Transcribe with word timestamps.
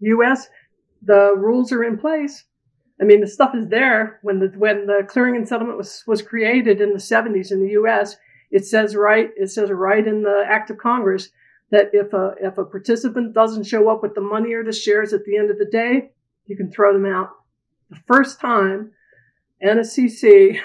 U.S., 0.00 0.48
the 1.02 1.34
rules 1.36 1.72
are 1.72 1.84
in 1.84 1.98
place. 1.98 2.44
I 3.00 3.04
mean, 3.04 3.20
the 3.20 3.26
stuff 3.26 3.54
is 3.54 3.68
there. 3.68 4.20
When 4.22 4.38
the 4.38 4.52
when 4.56 4.86
the 4.86 5.04
clearing 5.06 5.36
and 5.36 5.48
settlement 5.48 5.78
was 5.78 6.04
was 6.06 6.22
created 6.22 6.80
in 6.80 6.92
the 6.92 6.98
70s 6.98 7.50
in 7.50 7.60
the 7.60 7.72
U.S., 7.72 8.16
it 8.50 8.64
says 8.64 8.94
right 8.94 9.30
it 9.36 9.50
says 9.50 9.70
right 9.70 10.06
in 10.06 10.22
the 10.22 10.44
Act 10.46 10.70
of 10.70 10.78
Congress 10.78 11.30
that 11.70 11.90
if 11.92 12.12
a 12.12 12.34
if 12.40 12.56
a 12.56 12.64
participant 12.64 13.34
doesn't 13.34 13.64
show 13.64 13.88
up 13.88 14.02
with 14.02 14.14
the 14.14 14.20
money 14.20 14.52
or 14.52 14.62
the 14.62 14.72
shares 14.72 15.12
at 15.12 15.24
the 15.24 15.36
end 15.36 15.50
of 15.50 15.58
the 15.58 15.64
day, 15.64 16.10
you 16.46 16.56
can 16.56 16.70
throw 16.70 16.92
them 16.92 17.06
out. 17.06 17.30
The 17.90 17.98
first 18.06 18.40
time 18.40 18.92
NSCC 19.62 20.60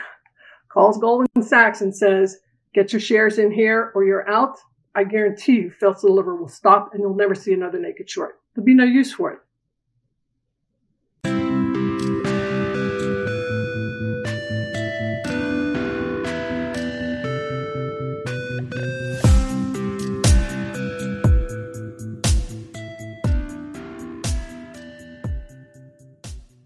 calls 0.69 0.99
Goldman 0.99 1.43
Sachs 1.43 1.81
and 1.81 1.95
says, 1.95 2.39
"Get 2.73 2.93
your 2.93 2.99
shares 2.99 3.39
in 3.39 3.51
here, 3.51 3.91
or 3.95 4.03
you're 4.03 4.29
out," 4.29 4.57
I 4.93 5.03
guarantee 5.03 5.61
you, 5.61 5.71
Phelps 5.71 6.01
Deliver 6.01 6.35
will 6.35 6.47
stop, 6.47 6.93
and 6.93 7.01
you'll 7.01 7.15
never 7.15 7.33
see 7.33 7.53
another 7.53 7.79
naked 7.79 8.09
short. 8.09 8.38
There'll 8.59 8.65
be 8.65 8.73
no 8.73 8.83
use 8.83 9.13
for 9.13 9.31
it. 9.31 9.39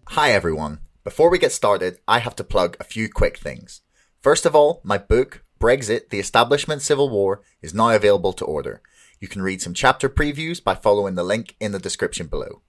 Hi 0.08 0.32
everyone. 0.32 0.80
Before 1.04 1.30
we 1.30 1.38
get 1.38 1.52
started, 1.52 2.00
I 2.08 2.18
have 2.18 2.36
to 2.38 2.44
plug 2.44 2.76
a 2.80 2.84
few 2.84 3.08
quick 3.08 3.38
things. 3.38 3.82
First 4.20 4.48
of 4.48 4.56
all, 4.56 4.82
my 4.84 4.98
book, 4.98 5.44
Brexit, 5.60 6.10
The 6.10 6.20
Establishment 6.20 6.82
Civil 6.82 7.12
War, 7.12 7.44
is 7.62 7.76
now 7.76 7.92
available 7.92 8.34
to 8.34 8.46
order. 8.46 8.82
You 9.24 9.30
can 9.30 9.42
read 9.42 9.62
some 9.62 9.74
chapter 9.74 10.10
previews 10.10 10.62
by 10.62 10.76
following 10.76 11.16
the 11.16 11.24
link 11.24 11.56
in 11.62 11.72
the 11.72 11.80
description 11.80 12.28
below. 12.28 12.62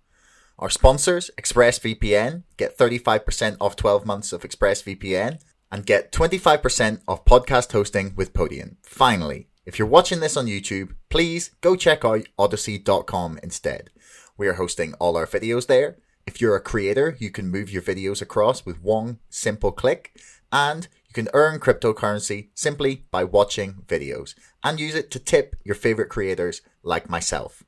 Our 0.57 0.71
sponsors, 0.71 1.29
ExpressVPN, 1.37 2.45
get 2.57 2.79
35% 2.79 3.57
off 3.61 3.75
12 3.75 4.07
months 4.07 4.33
of 4.33 4.43
ExpressVPN 4.43 5.41
and 5.73 5.85
get 5.85 6.13
25% 6.13 7.01
off 7.09 7.25
podcast 7.25 7.73
hosting 7.73 8.15
with 8.15 8.33
Podium. 8.33 8.77
Finally, 8.85 9.49
if 9.67 9.81
you're 9.81 9.89
watching 9.89 10.21
this 10.21 10.37
on 10.37 10.47
YouTube, 10.47 10.95
please 11.09 11.51
go 11.61 11.75
check 11.75 12.05
out 12.05 12.29
odysee.com 12.39 13.41
instead. 13.43 13.91
We 14.39 14.47
are 14.47 14.55
hosting 14.55 14.95
all 15.01 15.17
our 15.17 15.27
videos 15.27 15.67
there 15.67 15.97
if 16.27 16.41
you're 16.41 16.57
a 16.57 16.61
creator, 16.61 17.17
you 17.19 17.31
can 17.31 17.51
move 17.51 17.71
your 17.71 17.83
videos 17.83 18.23
across 18.23 18.65
with 18.65 18.83
one 18.83 19.19
simple 19.29 19.73
click 19.73 20.19
and 20.51 20.89
you 21.15 21.23
can 21.23 21.31
earn 21.33 21.61
cryptocurrency 21.61 22.49
simply 22.55 23.05
by 23.13 23.23
watching 23.23 23.85
videos 23.87 24.35
and 24.65 24.81
use 24.81 24.97
it 24.97 25.13
to 25.13 25.21
tip 25.21 25.55
your 25.63 25.77
favorite 25.77 26.09
creators 26.09 26.61
like 26.83 27.09
myself. 27.09 27.63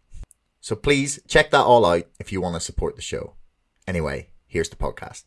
So 0.61 0.75
please 0.75 1.21
check 1.29 1.53
that 1.53 1.65
all 1.65 1.87
out 1.87 2.07
if 2.19 2.33
you 2.33 2.41
want 2.41 2.55
to 2.55 2.61
support 2.61 2.97
the 2.97 3.03
show. 3.03 3.35
Anyway, 3.87 4.31
here's 4.47 4.69
the 4.69 4.75
podcast. 4.75 5.25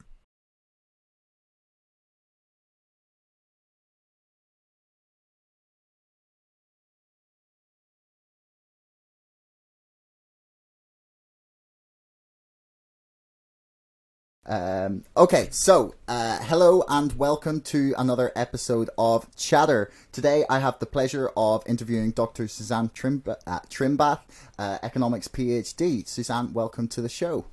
Um, 14.50 15.03
okay, 15.16 15.47
so 15.52 15.94
uh, 16.08 16.39
hello 16.42 16.83
and 16.89 17.14
welcome 17.14 17.61
to 17.61 17.94
another 18.00 18.31
episode 18.36 18.89
of 18.97 19.28
Chatter. 19.36 19.91
Today 20.11 20.44
I 20.50 20.58
have 20.58 20.80
the 20.80 20.88
pleasure 20.88 21.30
of 21.38 21.61
interviewing 21.67 22.09
Dr. 22.09 22.47
Suzanne 22.47 22.89
Trimb- 22.89 23.38
uh, 23.45 23.59
Trimbath, 23.69 24.22
uh, 24.58 24.80
economics 24.81 25.28
PhD. 25.28 26.08
Suzanne, 26.08 26.52
welcome 26.52 26.88
to 26.88 27.00
the 27.00 27.08
show. 27.08 27.45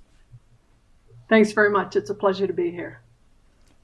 Thanks 1.29 1.53
very 1.53 1.69
much. 1.69 1.97
It's 1.97 2.09
a 2.09 2.15
pleasure 2.15 2.47
to 2.47 2.55
be 2.55 2.71
here. 2.71 3.03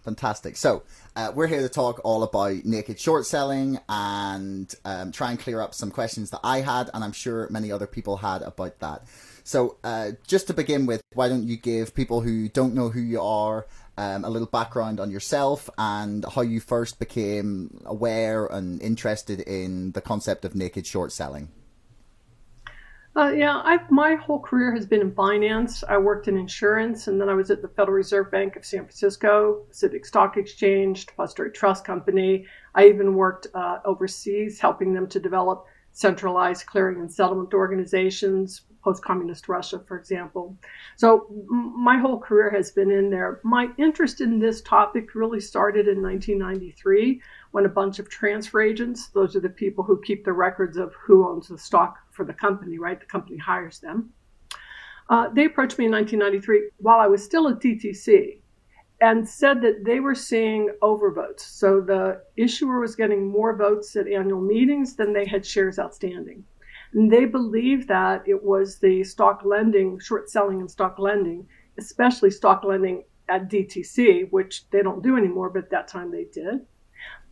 Fantastic. 0.00 0.56
So, 0.56 0.82
uh, 1.14 1.32
we're 1.34 1.48
here 1.48 1.60
to 1.60 1.68
talk 1.68 2.00
all 2.04 2.22
about 2.22 2.64
naked 2.64 2.98
short 2.98 3.26
selling 3.26 3.78
and 3.90 4.74
um, 4.86 5.12
try 5.12 5.30
and 5.30 5.38
clear 5.38 5.60
up 5.60 5.74
some 5.74 5.90
questions 5.90 6.30
that 6.30 6.40
I 6.42 6.62
had, 6.62 6.88
and 6.94 7.04
I'm 7.04 7.12
sure 7.12 7.46
many 7.50 7.70
other 7.70 7.86
people 7.86 8.16
had 8.16 8.40
about 8.40 8.78
that. 8.78 9.02
So, 9.44 9.76
uh, 9.82 10.12
just 10.26 10.46
to 10.46 10.54
begin 10.54 10.86
with, 10.86 11.02
why 11.14 11.28
don't 11.28 11.46
you 11.46 11.56
give 11.56 11.94
people 11.94 12.20
who 12.20 12.48
don't 12.48 12.74
know 12.74 12.90
who 12.90 13.00
you 13.00 13.20
are 13.20 13.66
um, 13.98 14.24
a 14.24 14.30
little 14.30 14.48
background 14.48 15.00
on 15.00 15.10
yourself 15.10 15.68
and 15.76 16.24
how 16.34 16.42
you 16.42 16.60
first 16.60 16.98
became 16.98 17.82
aware 17.84 18.46
and 18.46 18.80
interested 18.80 19.40
in 19.40 19.92
the 19.92 20.00
concept 20.00 20.44
of 20.44 20.54
naked 20.54 20.86
short 20.86 21.12
selling? 21.12 21.48
Uh, 23.14 23.30
yeah, 23.30 23.60
I've, 23.62 23.90
my 23.90 24.14
whole 24.14 24.40
career 24.40 24.72
has 24.72 24.86
been 24.86 25.02
in 25.02 25.12
finance. 25.12 25.84
I 25.86 25.98
worked 25.98 26.28
in 26.28 26.38
insurance, 26.38 27.08
and 27.08 27.20
then 27.20 27.28
I 27.28 27.34
was 27.34 27.50
at 27.50 27.60
the 27.60 27.68
Federal 27.68 27.96
Reserve 27.96 28.30
Bank 28.30 28.56
of 28.56 28.64
San 28.64 28.80
Francisco, 28.80 29.64
Pacific 29.68 30.06
Stock 30.06 30.38
Exchange, 30.38 31.04
Depository 31.04 31.50
Trust 31.50 31.84
Company. 31.84 32.46
I 32.74 32.86
even 32.86 33.14
worked 33.14 33.48
uh, 33.52 33.80
overseas, 33.84 34.58
helping 34.60 34.94
them 34.94 35.08
to 35.08 35.20
develop 35.20 35.66
centralized 35.92 36.64
clearing 36.64 37.00
and 37.00 37.12
settlement 37.12 37.52
organizations, 37.52 38.62
post 38.82 39.04
communist 39.04 39.48
Russia, 39.48 39.82
for 39.86 39.98
example. 39.98 40.56
So 40.96 41.26
my 41.48 41.98
whole 41.98 42.18
career 42.18 42.50
has 42.50 42.70
been 42.70 42.90
in 42.90 43.10
there. 43.10 43.40
My 43.44 43.68
interest 43.78 44.20
in 44.20 44.38
this 44.38 44.60
topic 44.62 45.14
really 45.14 45.40
started 45.40 45.88
in 45.88 46.02
1993 46.02 47.20
when 47.52 47.66
a 47.66 47.68
bunch 47.68 47.98
of 47.98 48.08
transfer 48.08 48.60
agents, 48.60 49.08
those 49.08 49.36
are 49.36 49.40
the 49.40 49.48
people 49.48 49.84
who 49.84 50.00
keep 50.00 50.24
the 50.24 50.32
records 50.32 50.76
of 50.76 50.94
who 50.94 51.28
owns 51.28 51.48
the 51.48 51.58
stock 51.58 51.98
for 52.10 52.24
the 52.24 52.34
company, 52.34 52.78
right? 52.78 52.98
The 52.98 53.06
company 53.06 53.38
hires 53.38 53.78
them. 53.78 54.10
Uh, 55.08 55.28
they 55.28 55.44
approached 55.44 55.78
me 55.78 55.86
in 55.86 55.92
1993 55.92 56.70
while 56.78 56.98
I 56.98 57.06
was 57.06 57.22
still 57.22 57.48
at 57.48 57.60
DTC 57.60 58.38
and 59.02 59.28
said 59.28 59.60
that 59.62 59.84
they 59.84 59.98
were 60.00 60.14
seeing 60.14 60.70
overvotes. 60.80 61.40
So 61.40 61.80
the 61.80 62.22
issuer 62.36 62.80
was 62.80 62.94
getting 62.94 63.26
more 63.26 63.54
votes 63.56 63.96
at 63.96 64.06
annual 64.06 64.40
meetings 64.40 64.94
than 64.94 65.12
they 65.12 65.26
had 65.26 65.44
shares 65.44 65.78
outstanding. 65.78 66.44
And 66.94 67.10
they 67.10 67.24
believe 67.24 67.86
that 67.88 68.22
it 68.26 68.42
was 68.42 68.78
the 68.78 69.02
stock 69.04 69.42
lending, 69.44 69.98
short 69.98 70.30
selling 70.30 70.60
and 70.60 70.70
stock 70.70 70.98
lending, 70.98 71.46
especially 71.78 72.30
stock 72.30 72.64
lending 72.64 73.04
at 73.28 73.48
DTC, 73.48 74.30
which 74.30 74.68
they 74.70 74.82
don't 74.82 75.02
do 75.02 75.16
anymore, 75.16 75.48
but 75.48 75.64
at 75.64 75.70
that 75.70 75.88
time 75.88 76.10
they 76.10 76.24
did, 76.24 76.66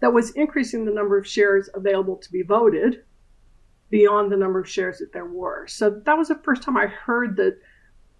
that 0.00 0.12
was 0.12 0.31
increasing 0.31 0.84
the 0.84 0.93
number 0.93 1.19
of 1.19 1.26
shares 1.26 1.69
available 1.75 2.16
to 2.16 2.32
be 2.32 2.43
voted 2.43 3.04
beyond 3.91 4.31
the 4.31 4.37
number 4.37 4.60
of 4.60 4.69
shares 4.69 4.99
that 4.99 5.12
there 5.12 5.26
were. 5.26 5.66
So 5.66 5.91
that 5.91 6.16
was 6.16 6.28
the 6.28 6.37
first 6.37 6.62
time 6.62 6.76
I 6.76 6.87
heard 6.87 7.37
that. 7.37 7.59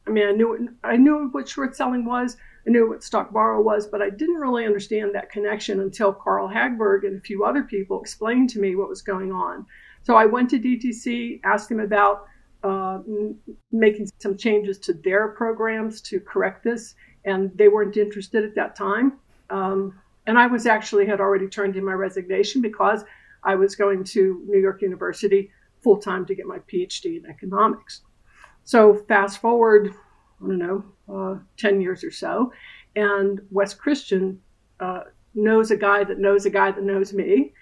I 0.07 0.11
mean, 0.11 0.27
I 0.27 0.33
knew 0.33 0.69
I 0.83 0.97
knew 0.97 1.29
what 1.31 1.49
short 1.49 1.77
selling 1.77 2.05
was. 2.05 2.37
I 2.67 2.71
knew 2.71 2.89
what 2.89 3.03
stock 3.03 3.33
borrow 3.33 3.63
was, 3.63 3.87
but 3.87 4.03
I 4.03 4.11
didn't 4.11 4.37
really 4.37 4.67
understand 4.67 5.15
that 5.15 5.31
connection 5.31 5.81
until 5.81 6.13
Carl 6.13 6.49
Hagberg 6.49 7.07
and 7.07 7.17
a 7.17 7.21
few 7.21 7.45
other 7.45 7.63
people 7.63 8.01
explained 8.01 8.51
to 8.51 8.61
me 8.61 8.77
what 8.77 8.89
was 8.89 9.03
going 9.03 9.33
on. 9.33 9.67
So 10.03 10.17
I 10.17 10.27
went 10.27 10.51
to 10.51 10.59
DTC, 10.59 11.41
asked 11.45 11.69
them 11.69 11.81
about 11.81 12.27
uh, 12.63 12.99
making 13.73 14.09
some 14.19 14.37
changes 14.37 14.79
to 14.79 14.93
their 14.93 15.29
programs 15.29 16.01
to 16.03 16.21
correct 16.21 16.65
this, 16.65 16.95
and 17.25 17.51
they 17.57 17.69
weren't 17.69 17.97
interested 17.97 18.45
at 18.45 18.55
that 18.55 18.75
time. 18.77 19.15
Um, 19.51 19.99
and 20.27 20.39
I 20.39 20.47
was 20.47 20.67
actually 20.67 21.07
had 21.07 21.21
already 21.21 21.49
turned 21.49 21.77
in 21.77 21.85
my 21.85 21.93
resignation 21.93 22.61
because 22.61 23.05
I 23.43 23.55
was 23.55 23.75
going 23.75 24.05
to 24.05 24.45
New 24.47 24.59
York 24.61 24.83
University 24.83 25.51
full 25.83 25.97
time 25.97 26.27
to 26.27 26.35
get 26.35 26.47
my 26.47 26.59
PhD 26.71 27.19
in 27.19 27.27
economics. 27.27 28.03
So 28.65 28.95
fast 29.09 29.41
forward, 29.41 29.95
I 30.43 30.47
don't 30.47 30.59
know, 30.59 30.85
uh, 31.13 31.39
10 31.57 31.81
years 31.81 32.05
or 32.05 32.11
so, 32.11 32.53
and 32.95 33.41
Wes 33.51 33.75
Christian 33.75 34.41
uh, 34.79 35.05
knows 35.35 35.71
a 35.71 35.77
guy 35.77 36.05
that 36.05 36.19
knows 36.19 36.45
a 36.45 36.51
guy 36.51 36.73
that 36.73 36.83
knows 36.83 37.13
me. 37.13 37.53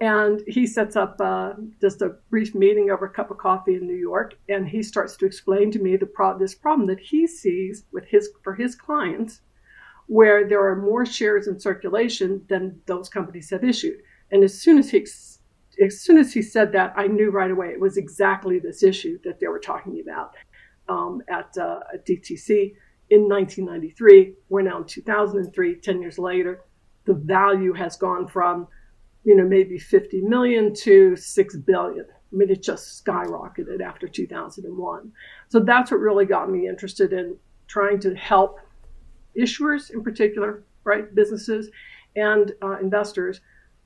And 0.00 0.42
he 0.46 0.66
sets 0.66 0.96
up 0.96 1.16
uh, 1.20 1.54
just 1.80 2.02
a 2.02 2.16
brief 2.30 2.54
meeting 2.54 2.90
over 2.90 3.06
a 3.06 3.12
cup 3.12 3.30
of 3.30 3.38
coffee 3.38 3.74
in 3.74 3.86
New 3.86 3.96
York. 3.96 4.34
And 4.48 4.68
he 4.68 4.82
starts 4.82 5.16
to 5.16 5.26
explain 5.26 5.70
to 5.72 5.78
me 5.78 5.96
the 5.96 6.06
pro- 6.06 6.38
this 6.38 6.54
problem 6.54 6.86
that 6.88 7.00
he 7.00 7.26
sees 7.26 7.84
with 7.92 8.04
his 8.06 8.28
for 8.42 8.54
his 8.54 8.74
clients, 8.74 9.40
where 10.06 10.48
there 10.48 10.64
are 10.64 10.76
more 10.76 11.04
shares 11.04 11.48
in 11.48 11.58
circulation 11.58 12.44
than 12.48 12.80
those 12.86 13.08
companies 13.08 13.50
have 13.50 13.64
issued. 13.64 13.98
And 14.30 14.44
as 14.44 14.60
soon 14.60 14.78
as 14.78 14.90
he 14.90 15.06
as 15.84 16.00
soon 16.00 16.18
as 16.18 16.32
he 16.32 16.40
said 16.40 16.72
that, 16.72 16.94
I 16.96 17.06
knew 17.06 17.30
right 17.30 17.50
away 17.50 17.68
it 17.68 17.80
was 17.80 17.96
exactly 17.96 18.58
this 18.58 18.82
issue 18.82 19.18
that 19.24 19.40
they 19.40 19.48
were 19.48 19.58
talking 19.58 20.00
about 20.00 20.34
um, 20.88 21.20
at, 21.28 21.54
uh, 21.58 21.80
at 21.92 22.06
DTC 22.06 22.72
in 23.10 23.28
1993. 23.28 24.34
We're 24.48 24.62
now 24.62 24.78
in 24.78 24.84
2003, 24.84 25.80
10 25.80 26.00
years 26.00 26.18
later 26.18 26.62
the 27.06 27.14
value 27.14 27.72
has 27.72 27.96
gone 27.96 28.28
from, 28.28 28.68
you 29.24 29.34
know, 29.36 29.44
maybe 29.44 29.78
50 29.78 30.22
million 30.22 30.74
to 30.74 31.16
6 31.16 31.56
billion. 31.58 32.04
I 32.04 32.36
mean, 32.36 32.50
it 32.50 32.62
just 32.62 33.04
skyrocketed 33.04 33.80
after 33.80 34.08
2001. 34.08 35.12
So 35.48 35.60
that's 35.60 35.90
what 35.90 36.00
really 36.00 36.26
got 36.26 36.50
me 36.50 36.68
interested 36.68 37.12
in 37.12 37.36
trying 37.66 38.00
to 38.00 38.14
help 38.14 38.58
issuers 39.38 39.90
in 39.90 40.02
particular, 40.02 40.64
right, 40.84 41.14
businesses 41.14 41.70
and 42.16 42.52
uh, 42.62 42.78
investors 42.78 43.40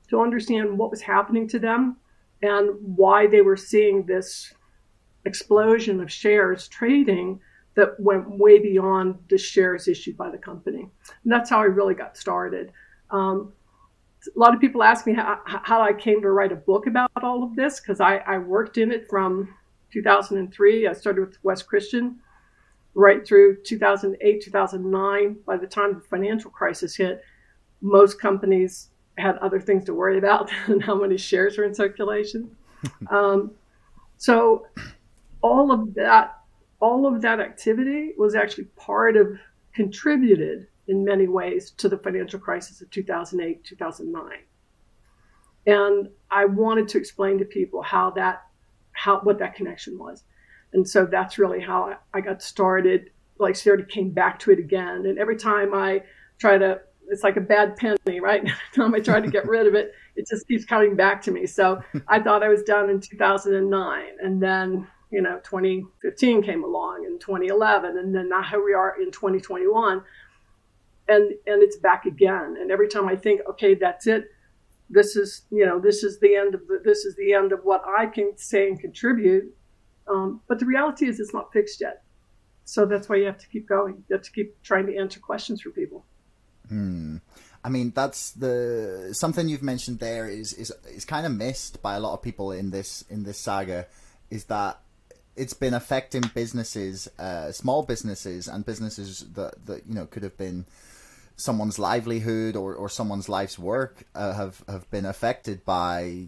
to 0.09 0.21
understand 0.21 0.77
what 0.77 0.91
was 0.91 1.01
happening 1.01 1.47
to 1.49 1.59
them 1.59 1.97
and 2.41 2.69
why 2.81 3.27
they 3.27 3.41
were 3.41 3.57
seeing 3.57 4.05
this 4.05 4.53
explosion 5.25 6.01
of 6.01 6.11
shares 6.11 6.67
trading 6.67 7.39
that 7.75 7.99
went 7.99 8.37
way 8.37 8.59
beyond 8.59 9.17
the 9.29 9.37
shares 9.37 9.87
issued 9.87 10.17
by 10.17 10.29
the 10.29 10.37
company. 10.37 10.89
And 11.23 11.31
that's 11.31 11.49
how 11.49 11.59
I 11.59 11.65
really 11.65 11.93
got 11.93 12.17
started. 12.17 12.71
Um, 13.11 13.53
a 14.35 14.39
lot 14.39 14.53
of 14.53 14.61
people 14.61 14.83
ask 14.83 15.05
me 15.05 15.13
how, 15.13 15.39
how 15.45 15.81
I 15.81 15.93
came 15.93 16.21
to 16.21 16.31
write 16.31 16.51
a 16.51 16.55
book 16.55 16.87
about 16.87 17.11
all 17.23 17.43
of 17.43 17.55
this 17.55 17.79
because 17.79 17.99
I, 17.99 18.17
I 18.17 18.37
worked 18.37 18.77
in 18.77 18.91
it 18.91 19.07
from 19.09 19.53
2003. 19.91 20.87
I 20.87 20.93
started 20.93 21.21
with 21.21 21.37
Wes 21.43 21.63
Christian 21.63 22.19
right 22.93 23.25
through 23.25 23.57
2008, 23.63 24.41
2009. 24.41 25.37
By 25.45 25.57
the 25.57 25.67
time 25.67 25.95
the 25.95 26.01
financial 26.01 26.51
crisis 26.51 26.95
hit, 26.95 27.23
most 27.81 28.21
companies 28.21 28.89
had 29.17 29.37
other 29.37 29.59
things 29.59 29.85
to 29.85 29.93
worry 29.93 30.17
about 30.17 30.51
than 30.67 30.79
how 30.79 30.95
many 30.95 31.17
shares 31.17 31.57
are 31.57 31.65
in 31.65 31.73
circulation. 31.73 32.55
um, 33.09 33.51
so 34.17 34.67
all 35.41 35.71
of 35.71 35.93
that, 35.95 36.37
all 36.79 37.07
of 37.07 37.21
that 37.21 37.39
activity 37.39 38.13
was 38.17 38.35
actually 38.35 38.65
part 38.75 39.17
of 39.17 39.37
contributed 39.73 40.67
in 40.91 41.05
many 41.05 41.27
ways 41.27 41.71
to 41.71 41.87
the 41.87 41.97
financial 41.97 42.39
crisis 42.39 42.81
of 42.81 42.89
2008, 42.91 43.63
2009. 43.63 44.31
And 45.65 46.09
I 46.29 46.45
wanted 46.45 46.87
to 46.89 46.97
explain 46.97 47.37
to 47.39 47.45
people 47.45 47.81
how 47.81 48.11
that, 48.11 48.43
how, 48.91 49.21
what 49.21 49.39
that 49.39 49.55
connection 49.55 49.97
was. 49.97 50.23
And 50.73 50.87
so 50.87 51.05
that's 51.05 51.39
really 51.39 51.61
how 51.61 51.97
I 52.13 52.19
got 52.21 52.43
started. 52.43 53.09
Like, 53.39 53.55
started 53.55 53.89
came 53.89 54.11
back 54.11 54.37
to 54.39 54.51
it 54.51 54.59
again. 54.59 55.05
And 55.05 55.17
every 55.17 55.37
time 55.37 55.73
I 55.73 56.03
try 56.37 56.57
to 56.57 56.81
it's 57.07 57.23
like 57.23 57.35
a 57.35 57.41
bad 57.41 57.75
penny, 57.75 58.19
right? 58.19 58.41
Every 58.45 58.55
time 58.73 58.95
I 58.95 58.99
try 58.99 59.19
to 59.19 59.29
get 59.29 59.45
rid 59.47 59.67
of 59.67 59.75
it, 59.75 59.93
it 60.15 60.27
just 60.27 60.47
keeps 60.47 60.65
coming 60.65 60.95
back 60.95 61.21
to 61.23 61.31
me. 61.31 61.45
So 61.45 61.81
I 62.07 62.21
thought 62.21 62.41
I 62.41 62.47
was 62.47 62.63
done 62.63 62.89
in 62.89 63.01
2009, 63.01 64.05
and 64.23 64.41
then 64.41 64.87
you 65.11 65.21
know 65.21 65.39
2015 65.43 66.41
came 66.41 66.63
along, 66.63 67.05
and 67.05 67.19
2011, 67.19 67.97
and 67.97 68.15
then 68.15 68.29
now 68.29 68.41
here 68.43 68.63
we 68.63 68.73
are 68.73 68.95
in 69.01 69.11
2021, 69.11 70.01
and 71.11 71.31
and 71.45 71.61
it's 71.61 71.77
back 71.77 72.05
again. 72.05 72.55
And 72.59 72.71
every 72.71 72.87
time 72.87 73.07
I 73.07 73.15
think, 73.15 73.41
okay, 73.51 73.75
that's 73.75 74.07
it. 74.07 74.25
This 74.89 75.15
is 75.15 75.43
you 75.51 75.65
know 75.65 75.79
this 75.79 76.03
is 76.03 76.19
the 76.19 76.35
end 76.35 76.55
of 76.55 76.67
the, 76.67 76.81
this 76.83 77.05
is 77.05 77.15
the 77.15 77.33
end 77.33 77.51
of 77.51 77.59
what 77.63 77.83
I 77.85 78.05
can 78.05 78.37
say 78.37 78.67
and 78.67 78.79
contribute. 78.79 79.55
Um, 80.07 80.41
but 80.47 80.59
the 80.59 80.65
reality 80.65 81.05
is, 81.07 81.19
it's 81.19 81.33
not 81.33 81.53
fixed 81.53 81.81
yet. 81.81 82.03
So 82.65 82.85
that's 82.85 83.07
why 83.07 83.17
you 83.17 83.25
have 83.25 83.37
to 83.39 83.47
keep 83.47 83.67
going. 83.67 84.03
You 84.09 84.15
have 84.15 84.23
to 84.23 84.31
keep 84.31 84.61
trying 84.63 84.87
to 84.87 84.97
answer 84.97 85.19
questions 85.19 85.61
for 85.61 85.69
people. 85.69 86.05
Hmm. 86.67 87.17
I 87.63 87.69
mean, 87.69 87.91
that's 87.95 88.31
the 88.31 89.09
something 89.13 89.47
you've 89.47 89.63
mentioned 89.63 89.99
there 89.99 90.27
is 90.27 90.53
is 90.53 90.73
is 90.89 91.05
kind 91.05 91.25
of 91.25 91.33
missed 91.33 91.81
by 91.81 91.95
a 91.95 91.99
lot 91.99 92.13
of 92.13 92.21
people 92.21 92.51
in 92.51 92.71
this 92.71 93.03
in 93.09 93.23
this 93.23 93.37
saga, 93.37 93.87
is 94.29 94.45
that 94.45 94.79
it's 95.35 95.53
been 95.53 95.73
affecting 95.73 96.23
businesses, 96.33 97.07
uh, 97.17 97.51
small 97.51 97.83
businesses, 97.83 98.47
and 98.47 98.65
businesses 98.65 99.25
that 99.35 99.65
that 99.65 99.87
you 99.87 99.93
know 99.93 100.05
could 100.05 100.23
have 100.23 100.37
been 100.37 100.65
someone's 101.41 101.79
livelihood 101.79 102.55
or, 102.55 102.75
or 102.75 102.87
someone's 102.87 103.27
life's 103.27 103.57
work 103.57 104.03
uh, 104.15 104.33
have 104.33 104.63
have 104.67 104.89
been 104.91 105.05
affected 105.05 105.65
by 105.65 106.27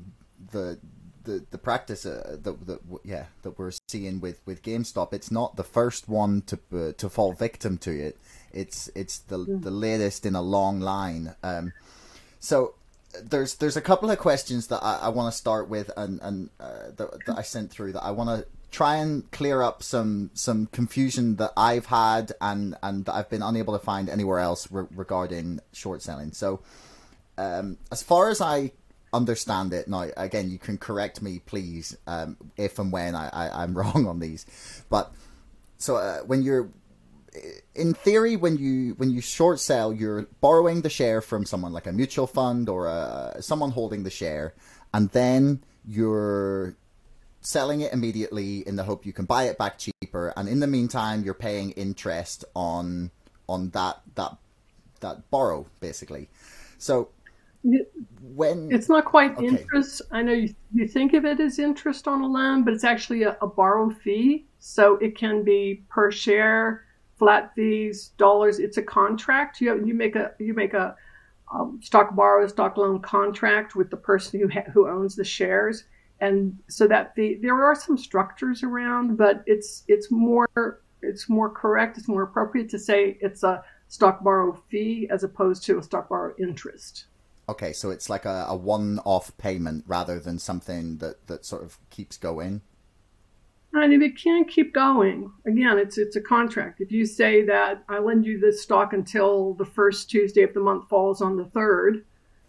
the 0.51 0.79
the 1.23 1.45
the 1.51 1.57
practice 1.57 2.05
uh, 2.05 2.37
that, 2.41 2.67
that 2.67 2.79
yeah 3.03 3.25
that 3.43 3.57
we're 3.57 3.71
seeing 3.87 4.19
with 4.19 4.41
with 4.45 4.61
GameStop. 4.63 5.13
It's 5.13 5.31
not 5.31 5.55
the 5.55 5.63
first 5.63 6.09
one 6.09 6.41
to 6.47 6.59
uh, 6.73 6.91
to 6.93 7.09
fall 7.09 7.33
victim 7.33 7.77
to 7.79 7.91
it. 7.91 8.17
It's 8.51 8.89
it's 8.95 9.19
the 9.19 9.39
mm. 9.39 9.61
the 9.61 9.71
latest 9.71 10.25
in 10.25 10.35
a 10.35 10.41
long 10.41 10.79
line. 10.79 11.35
Um, 11.43 11.73
so 12.39 12.75
there's 13.21 13.55
there's 13.55 13.77
a 13.77 13.81
couple 13.81 14.09
of 14.09 14.17
questions 14.17 14.67
that 14.67 14.83
I, 14.83 14.99
I 15.03 15.09
want 15.09 15.31
to 15.31 15.37
start 15.37 15.69
with 15.69 15.91
and 15.95 16.19
and 16.21 16.49
uh, 16.59 16.91
that, 16.97 17.25
that 17.25 17.37
I 17.37 17.41
sent 17.43 17.71
through 17.71 17.93
that 17.93 18.03
I 18.03 18.11
want 18.11 18.29
to 18.29 18.47
try 18.73 18.95
and 18.95 19.29
clear 19.31 19.61
up 19.61 19.83
some 19.83 20.31
some 20.33 20.65
confusion 20.65 21.35
that 21.35 21.53
I've 21.55 21.85
had 21.85 22.33
and 22.41 22.75
and 22.81 23.05
that 23.05 23.13
I've 23.13 23.29
been 23.29 23.43
unable 23.43 23.77
to 23.77 23.85
find 23.85 24.09
anywhere 24.09 24.39
else 24.39 24.69
re- 24.71 24.87
regarding 24.93 25.59
short 25.71 26.01
selling. 26.01 26.33
So 26.33 26.61
um, 27.37 27.77
as 27.91 28.01
far 28.01 28.29
as 28.29 28.41
I 28.41 28.71
understand 29.13 29.73
it 29.73 29.87
now, 29.87 30.07
again, 30.17 30.49
you 30.49 30.57
can 30.57 30.79
correct 30.79 31.21
me, 31.21 31.39
please, 31.45 31.95
um, 32.07 32.35
if 32.57 32.79
and 32.79 32.91
when 32.91 33.15
I, 33.15 33.29
I 33.29 33.63
am 33.63 33.77
wrong 33.77 34.07
on 34.07 34.19
these. 34.19 34.45
But 34.89 35.13
so 35.77 35.97
uh, 35.97 36.19
when 36.21 36.41
you're 36.41 36.69
in 37.75 37.93
theory, 37.93 38.35
when 38.35 38.57
you 38.57 38.95
when 38.95 39.11
you 39.11 39.21
short 39.21 39.59
sell, 39.59 39.93
you're 39.93 40.23
borrowing 40.41 40.81
the 40.81 40.89
share 40.89 41.21
from 41.21 41.45
someone 41.45 41.73
like 41.73 41.85
a 41.85 41.91
mutual 41.91 42.25
fund 42.25 42.69
or 42.69 42.87
a, 42.87 43.37
someone 43.39 43.69
holding 43.69 44.01
the 44.01 44.09
share, 44.09 44.55
and 44.95 45.09
then 45.11 45.63
you're 45.85 46.75
selling 47.43 47.81
it 47.81 47.93
immediately 47.93 48.59
in 48.67 48.75
the 48.75 48.83
hope 48.83 49.05
you 49.05 49.13
can 49.13 49.25
buy 49.25 49.43
it 49.43 49.57
back 49.57 49.77
cheaper. 49.77 50.33
And 50.35 50.49
in 50.49 50.59
the 50.59 50.67
meantime, 50.67 51.23
you're 51.23 51.33
paying 51.33 51.71
interest 51.71 52.45
on 52.55 53.11
on 53.47 53.69
that 53.71 54.01
that 54.15 54.37
that 55.01 55.29
borrow 55.29 55.65
basically. 55.79 56.29
So 56.77 57.09
when 58.21 58.69
it's 58.71 58.89
not 58.89 59.05
quite 59.05 59.37
okay. 59.37 59.47
interest, 59.47 60.01
I 60.11 60.21
know 60.21 60.33
you, 60.33 60.53
you 60.73 60.87
think 60.87 61.13
of 61.13 61.25
it 61.25 61.39
as 61.39 61.59
interest 61.59 62.07
on 62.07 62.21
a 62.21 62.27
loan, 62.27 62.63
but 62.63 62.73
it's 62.73 62.83
actually 62.83 63.23
a, 63.23 63.37
a 63.41 63.47
borrow 63.47 63.89
fee. 63.89 64.45
So 64.59 64.95
it 64.97 65.17
can 65.17 65.43
be 65.43 65.83
per 65.89 66.11
share 66.11 66.85
flat 67.17 67.53
fees, 67.55 68.11
dollars. 68.17 68.59
It's 68.59 68.77
a 68.77 68.81
contract. 68.81 69.61
You 69.61 69.85
you 69.85 69.93
make 69.93 70.15
a 70.15 70.31
you 70.39 70.53
make 70.53 70.73
a 70.73 70.95
um, 71.53 71.79
stock 71.83 72.15
borrow 72.15 72.47
stock 72.47 72.77
loan 72.77 72.99
contract 72.99 73.75
with 73.75 73.89
the 73.89 73.97
person 73.97 74.39
who 74.39 74.49
ha- 74.49 74.69
who 74.73 74.89
owns 74.89 75.15
the 75.15 75.23
shares, 75.23 75.85
and 76.23 76.57
so 76.69 76.87
that 76.87 77.13
the 77.15 77.37
there 77.41 77.63
are 77.63 77.75
some 77.75 77.97
structures 77.97 78.63
around, 78.63 79.17
but 79.17 79.43
it's 79.45 79.83
it's 79.89 80.09
more 80.09 80.81
it's 81.01 81.27
more 81.27 81.49
correct. 81.49 81.97
It's 81.97 82.07
more 82.07 82.23
appropriate 82.23 82.69
to 82.69 82.79
say 82.79 83.17
it's 83.19 83.43
a 83.43 83.61
stock 83.89 84.23
borrow 84.23 84.53
fee 84.69 85.07
as 85.11 85.23
opposed 85.23 85.65
to 85.65 85.77
a 85.77 85.83
stock 85.83 86.07
borrow 86.07 86.33
interest. 86.39 87.05
Okay, 87.49 87.73
so 87.73 87.91
it's 87.91 88.09
like 88.09 88.23
a, 88.23 88.45
a 88.47 88.55
one-off 88.55 89.35
payment 89.37 89.83
rather 89.85 90.17
than 90.17 90.39
something 90.39 90.97
that, 90.99 91.27
that 91.27 91.43
sort 91.43 91.61
of 91.61 91.77
keeps 91.89 92.15
going. 92.15 92.61
And 93.73 93.91
if 93.91 94.01
it 94.01 94.17
can't 94.17 94.47
keep 94.47 94.73
going, 94.73 95.29
again, 95.45 95.77
it's 95.77 95.97
it's 95.97 96.15
a 96.15 96.21
contract. 96.21 96.79
If 96.79 96.89
you 96.89 97.05
say 97.05 97.43
that 97.47 97.83
I 97.89 97.99
lend 97.99 98.25
you 98.25 98.39
this 98.39 98.63
stock 98.63 98.93
until 98.93 99.55
the 99.55 99.65
first 99.65 100.09
Tuesday 100.09 100.43
of 100.43 100.53
the 100.53 100.61
month 100.61 100.87
falls 100.87 101.21
on 101.21 101.35
the 101.35 101.45
third, 101.45 102.05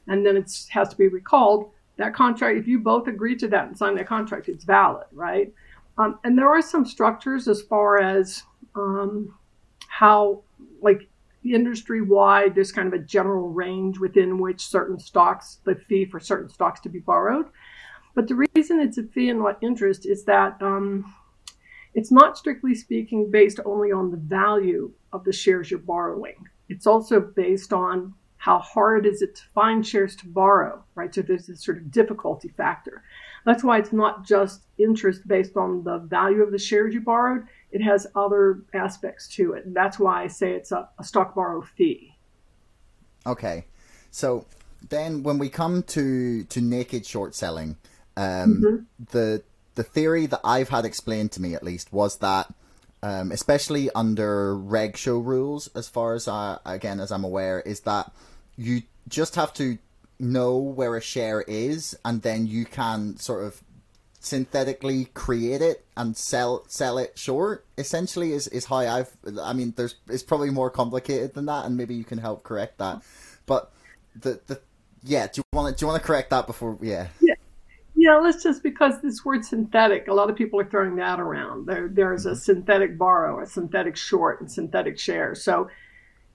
and 0.06 0.24
then 0.24 0.36
it 0.36 0.48
has 0.70 0.90
to 0.90 0.96
be 0.96 1.08
recalled, 1.08 1.70
that 1.96 2.14
contract, 2.14 2.58
if 2.58 2.66
you 2.66 2.80
both 2.80 3.06
agree 3.06 3.36
to 3.36 3.48
that 3.48 3.66
and 3.68 3.78
sign 3.78 3.94
that 3.96 4.06
contract, 4.06 4.48
it's 4.48 4.64
valid, 4.64 5.06
right? 5.12 5.52
Um, 5.96 6.18
and 6.24 6.36
there 6.36 6.48
are 6.48 6.62
some 6.62 6.84
structures 6.84 7.46
as 7.46 7.62
far 7.62 7.98
as 7.98 8.42
um, 8.74 9.34
how, 9.88 10.42
like 10.82 11.08
industry 11.44 12.00
wide, 12.00 12.54
there's 12.54 12.72
kind 12.72 12.88
of 12.88 12.94
a 12.94 13.04
general 13.04 13.48
range 13.50 13.98
within 13.98 14.38
which 14.38 14.66
certain 14.66 14.98
stocks, 14.98 15.58
the 15.64 15.74
fee 15.74 16.04
for 16.04 16.18
certain 16.18 16.48
stocks 16.48 16.80
to 16.80 16.88
be 16.88 16.98
borrowed. 16.98 17.46
But 18.14 18.28
the 18.28 18.46
reason 18.54 18.80
it's 18.80 18.98
a 18.98 19.02
fee 19.02 19.28
and 19.28 19.40
not 19.40 19.58
interest 19.62 20.06
is 20.06 20.24
that 20.24 20.60
um, 20.62 21.14
it's 21.94 22.10
not 22.10 22.38
strictly 22.38 22.74
speaking 22.74 23.30
based 23.30 23.60
only 23.64 23.92
on 23.92 24.10
the 24.10 24.16
value 24.16 24.92
of 25.12 25.24
the 25.24 25.32
shares 25.32 25.70
you're 25.70 25.80
borrowing. 25.80 26.36
It's 26.68 26.86
also 26.86 27.20
based 27.20 27.72
on 27.72 28.14
how 28.44 28.58
hard 28.58 29.06
is 29.06 29.22
it 29.22 29.36
to 29.36 29.42
find 29.54 29.86
shares 29.86 30.14
to 30.16 30.26
borrow, 30.26 30.84
right? 30.94 31.14
So 31.14 31.22
there's 31.22 31.46
this 31.46 31.64
sort 31.64 31.78
of 31.78 31.90
difficulty 31.90 32.48
factor. 32.48 33.02
That's 33.46 33.64
why 33.64 33.78
it's 33.78 33.92
not 33.92 34.26
just 34.26 34.62
interest 34.76 35.26
based 35.26 35.56
on 35.56 35.82
the 35.82 35.98
value 35.98 36.42
of 36.42 36.52
the 36.52 36.58
shares 36.58 36.92
you 36.92 37.00
borrowed. 37.00 37.46
It 37.72 37.82
has 37.82 38.06
other 38.14 38.62
aspects 38.74 39.28
to 39.36 39.54
it. 39.54 39.64
And 39.64 39.74
that's 39.74 39.98
why 39.98 40.22
I 40.24 40.26
say 40.26 40.52
it's 40.52 40.72
a, 40.72 40.88
a 40.98 41.04
stock 41.04 41.34
borrow 41.34 41.62
fee. 41.62 42.16
Okay. 43.26 43.64
So 44.10 44.44
then 44.90 45.22
when 45.22 45.38
we 45.38 45.48
come 45.48 45.82
to, 45.94 46.44
to 46.44 46.60
naked 46.60 47.06
short 47.06 47.34
selling, 47.34 47.78
um, 48.16 48.62
mm-hmm. 48.62 48.76
The 49.10 49.42
the 49.74 49.82
theory 49.82 50.26
that 50.26 50.40
I've 50.44 50.68
had 50.68 50.84
explained 50.84 51.32
to 51.32 51.42
me, 51.42 51.54
at 51.54 51.64
least, 51.64 51.92
was 51.92 52.18
that, 52.18 52.46
um, 53.02 53.32
especially 53.32 53.90
under 53.92 54.56
reg 54.56 54.96
show 54.96 55.18
rules, 55.18 55.68
as 55.74 55.88
far 55.88 56.14
as 56.14 56.28
I 56.28 56.58
again 56.64 57.00
as 57.00 57.10
I'm 57.10 57.24
aware, 57.24 57.60
is 57.60 57.80
that 57.80 58.12
you 58.56 58.82
just 59.08 59.34
have 59.34 59.52
to 59.54 59.78
know 60.18 60.56
where 60.56 60.96
a 60.96 61.00
share 61.00 61.42
is, 61.42 61.96
and 62.04 62.22
then 62.22 62.46
you 62.46 62.64
can 62.64 63.16
sort 63.16 63.44
of 63.44 63.62
synthetically 64.20 65.06
create 65.12 65.60
it 65.60 65.84
and 65.96 66.16
sell 66.16 66.64
sell 66.68 66.98
it 66.98 67.18
short. 67.18 67.66
Essentially, 67.76 68.32
is 68.32 68.48
is 68.48 68.66
how 68.66 68.76
I've. 68.76 69.10
I 69.40 69.52
mean, 69.52 69.74
there's 69.76 69.96
it's 70.08 70.22
probably 70.22 70.50
more 70.50 70.70
complicated 70.70 71.34
than 71.34 71.46
that, 71.46 71.66
and 71.66 71.76
maybe 71.76 71.94
you 71.94 72.04
can 72.04 72.18
help 72.18 72.42
correct 72.42 72.78
that. 72.78 73.02
But 73.46 73.72
the 74.18 74.40
the 74.46 74.60
yeah, 75.02 75.26
do 75.26 75.40
you 75.40 75.44
want 75.52 75.74
to 75.74 75.78
do 75.78 75.84
you 75.84 75.90
want 75.90 76.02
to 76.02 76.06
correct 76.06 76.30
that 76.30 76.46
before? 76.46 76.78
Yeah. 76.80 77.08
Yeah. 77.20 77.34
Yeah, 77.96 78.16
let's 78.16 78.42
just 78.42 78.62
because 78.62 79.00
this 79.00 79.24
word 79.24 79.44
synthetic, 79.44 80.08
a 80.08 80.12
lot 80.12 80.28
of 80.28 80.36
people 80.36 80.60
are 80.60 80.64
throwing 80.64 80.96
that 80.96 81.20
around. 81.20 81.66
There, 81.66 81.88
there's 81.88 82.26
a 82.26 82.30
mm-hmm. 82.30 82.38
synthetic 82.38 82.98
borrow, 82.98 83.40
a 83.40 83.46
synthetic 83.46 83.96
short, 83.96 84.40
and 84.40 84.50
synthetic 84.50 84.98
share. 84.98 85.34
So 85.34 85.70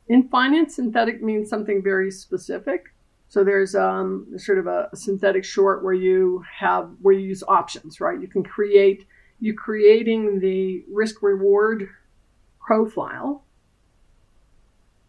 in 0.10 0.28
finance, 0.30 0.76
synthetic 0.76 1.22
means 1.22 1.50
something 1.50 1.84
very 1.84 2.12
specific. 2.12 2.86
So 3.30 3.44
there's 3.44 3.76
um, 3.76 4.28
sort 4.38 4.58
of 4.58 4.66
a, 4.66 4.90
synthetic 4.96 5.46
short 5.46 5.84
where 5.84 5.94
you 5.94 6.44
have 6.60 6.90
where 7.02 7.14
you 7.14 7.28
use 7.28 7.44
options, 7.48 8.02
right? 8.02 8.20
You 8.20 8.28
can 8.28 8.44
create 8.44 9.06
you 9.40 9.54
creating 9.54 10.40
the 10.40 10.84
risk 10.92 11.22
reward 11.22 11.88
profile, 12.60 13.46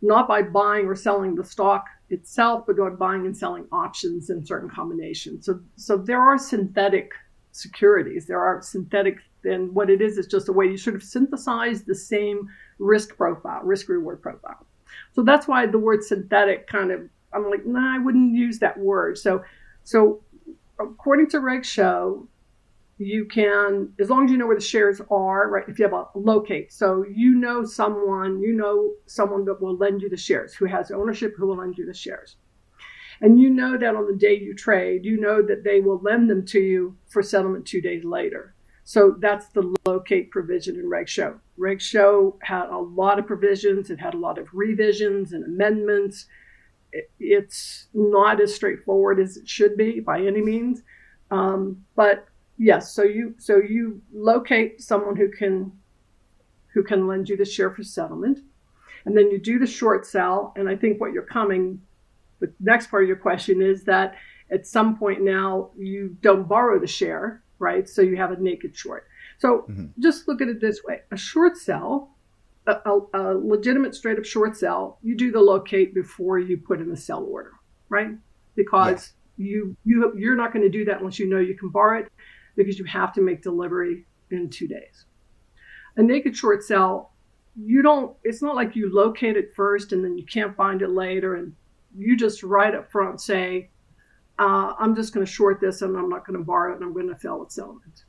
not 0.02 0.28
by 0.28 0.42
buying 0.42 0.86
or 0.86 0.94
selling 0.94 1.34
the 1.34 1.44
stock 1.44 1.86
itself, 2.10 2.64
but 2.66 2.76
by 2.76 2.90
buying 2.90 3.24
and 3.24 3.36
selling 3.36 3.66
options 3.72 4.28
in 4.28 4.44
certain 4.44 4.68
combinations. 4.68 5.46
So, 5.46 5.60
so 5.76 5.96
there 5.96 6.20
are 6.20 6.38
synthetic 6.38 7.12
securities. 7.52 8.26
There 8.26 8.40
are 8.40 8.60
synthetic, 8.62 9.18
and 9.44 9.74
what 9.74 9.90
it 9.90 10.00
is 10.00 10.18
is 10.18 10.26
just 10.26 10.48
a 10.48 10.52
way 10.52 10.66
you 10.66 10.76
sort 10.76 10.94
of 10.94 11.02
synthesize 11.02 11.82
the 11.84 11.94
same 11.94 12.48
risk 12.78 13.16
profile, 13.16 13.62
risk 13.62 13.88
reward 13.88 14.22
profile. 14.22 14.66
So 15.12 15.22
that's 15.22 15.48
why 15.48 15.66
the 15.66 15.78
word 15.78 16.04
synthetic 16.04 16.66
kind 16.66 16.90
of, 16.90 17.08
I'm 17.32 17.48
like, 17.50 17.66
nah, 17.66 17.94
I 17.94 17.98
wouldn't 17.98 18.34
use 18.34 18.58
that 18.60 18.78
word. 18.78 19.18
So, 19.18 19.42
so 19.84 20.22
according 20.78 21.28
to 21.30 21.40
Reg 21.40 21.64
Show, 21.64 22.28
you 22.98 23.24
can, 23.24 23.92
as 23.98 24.10
long 24.10 24.26
as 24.26 24.30
you 24.30 24.36
know 24.36 24.46
where 24.46 24.56
the 24.56 24.62
shares 24.62 25.00
are, 25.10 25.48
right? 25.48 25.64
If 25.68 25.78
you 25.78 25.84
have 25.84 25.94
a 25.94 26.06
locate, 26.14 26.70
so 26.70 27.04
you 27.08 27.34
know 27.34 27.64
someone, 27.64 28.40
you 28.42 28.52
know 28.52 28.92
someone 29.06 29.46
that 29.46 29.60
will 29.62 29.76
lend 29.76 30.02
you 30.02 30.10
the 30.10 30.18
shares, 30.18 30.52
who 30.52 30.66
has 30.66 30.90
ownership, 30.90 31.34
who 31.36 31.46
will 31.46 31.56
lend 31.56 31.78
you 31.78 31.86
the 31.86 31.94
shares. 31.94 32.36
And 33.22 33.40
you 33.40 33.50
know 33.50 33.78
that 33.78 33.96
on 33.96 34.06
the 34.06 34.16
day 34.16 34.38
you 34.38 34.54
trade, 34.54 35.04
you 35.04 35.18
know 35.18 35.40
that 35.42 35.64
they 35.64 35.80
will 35.80 35.98
lend 36.00 36.28
them 36.28 36.44
to 36.46 36.60
you 36.60 36.96
for 37.08 37.22
settlement 37.22 37.66
two 37.66 37.80
days 37.80 38.04
later. 38.04 38.54
So 38.84 39.16
that's 39.18 39.46
the 39.48 39.74
locate 39.86 40.30
provision 40.30 40.76
in 40.76 40.88
Reg 40.88 41.08
Show. 41.08 41.38
Reg 41.56 41.80
Show 41.80 42.38
had 42.42 42.68
a 42.70 42.78
lot 42.78 43.18
of 43.18 43.26
provisions, 43.26 43.90
it 43.90 44.00
had 44.00 44.14
a 44.14 44.18
lot 44.18 44.38
of 44.38 44.48
revisions 44.52 45.32
and 45.32 45.44
amendments. 45.44 46.26
It's 47.20 47.86
not 47.94 48.40
as 48.40 48.54
straightforward 48.54 49.20
as 49.20 49.36
it 49.36 49.48
should 49.48 49.76
be 49.76 50.00
by 50.00 50.20
any 50.20 50.42
means. 50.42 50.82
Um, 51.30 51.84
but 51.94 52.26
Yes. 52.62 52.92
So 52.92 53.04
you 53.04 53.34
so 53.38 53.56
you 53.56 54.02
locate 54.12 54.82
someone 54.82 55.16
who 55.16 55.30
can 55.30 55.72
who 56.74 56.82
can 56.82 57.06
lend 57.06 57.30
you 57.30 57.38
the 57.38 57.44
share 57.46 57.70
for 57.70 57.82
settlement, 57.82 58.40
and 59.06 59.16
then 59.16 59.30
you 59.30 59.38
do 59.38 59.58
the 59.58 59.66
short 59.66 60.04
sell. 60.04 60.52
And 60.56 60.68
I 60.68 60.76
think 60.76 61.00
what 61.00 61.14
you're 61.14 61.22
coming, 61.22 61.80
the 62.38 62.52
next 62.60 62.90
part 62.90 63.04
of 63.04 63.08
your 63.08 63.16
question 63.16 63.62
is 63.62 63.84
that 63.84 64.14
at 64.50 64.66
some 64.66 64.98
point 64.98 65.22
now 65.22 65.70
you 65.78 66.18
don't 66.20 66.46
borrow 66.46 66.78
the 66.78 66.86
share, 66.86 67.42
right? 67.60 67.88
So 67.88 68.02
you 68.02 68.16
have 68.16 68.32
a 68.32 68.40
naked 68.40 68.76
short. 68.76 69.06
So 69.38 69.66
mm-hmm. 69.70 69.86
just 70.00 70.26
look 70.26 70.42
at 70.42 70.48
it 70.48 70.60
this 70.60 70.82
way: 70.84 71.02
a 71.12 71.16
short 71.16 71.56
sell, 71.56 72.16
a, 72.66 72.72
a, 72.84 73.00
a 73.14 73.22
legitimate 73.38 73.94
straight 73.94 74.18
up 74.18 74.24
short 74.24 74.56
sell, 74.56 74.98
you 75.02 75.16
do 75.16 75.30
the 75.30 75.40
locate 75.40 75.94
before 75.94 76.38
you 76.38 76.56
put 76.58 76.80
in 76.80 76.90
the 76.90 76.96
sell 76.96 77.22
order, 77.22 77.52
right? 77.88 78.10
Because 78.56 79.12
you 79.36 79.76
you 79.84 80.12
you're 80.16 80.36
not 80.36 80.52
going 80.52 80.64
to 80.64 80.68
do 80.68 80.84
that 80.86 80.98
unless 80.98 81.18
you 81.18 81.28
know 81.28 81.38
you 81.38 81.56
can 81.56 81.68
borrow 81.68 82.00
it 82.00 82.12
because 82.56 82.78
you 82.78 82.84
have 82.84 83.12
to 83.14 83.20
make 83.20 83.42
delivery 83.42 84.04
in 84.30 84.50
two 84.50 84.66
days. 84.66 85.06
A 85.96 86.02
naked 86.02 86.36
short 86.36 86.62
sell, 86.62 87.12
you 87.56 87.82
don't, 87.82 88.16
it's 88.22 88.42
not 88.42 88.54
like 88.54 88.76
you 88.76 88.92
locate 88.92 89.36
it 89.36 89.52
first 89.54 89.92
and 89.92 90.04
then 90.04 90.16
you 90.16 90.24
can't 90.24 90.56
find 90.56 90.82
it 90.82 90.90
later. 90.90 91.34
And 91.34 91.54
you 91.96 92.16
just 92.16 92.42
right 92.42 92.74
up 92.74 92.90
front 92.90 93.20
say, 93.20 93.70
uh, 94.40 94.74
I'm 94.78 94.96
just 94.96 95.12
going 95.12 95.24
to 95.24 95.30
short 95.30 95.60
this 95.60 95.82
and 95.82 95.96
I'm 95.96 96.08
not 96.08 96.26
going 96.26 96.38
to 96.38 96.44
borrow 96.44 96.72
it 96.72 96.76
and 96.76 96.84
I'm 96.84 96.94
going 96.94 97.12
to 97.12 97.20
sell 97.20 97.42
its 97.42 97.54
settlement. 97.54 98.04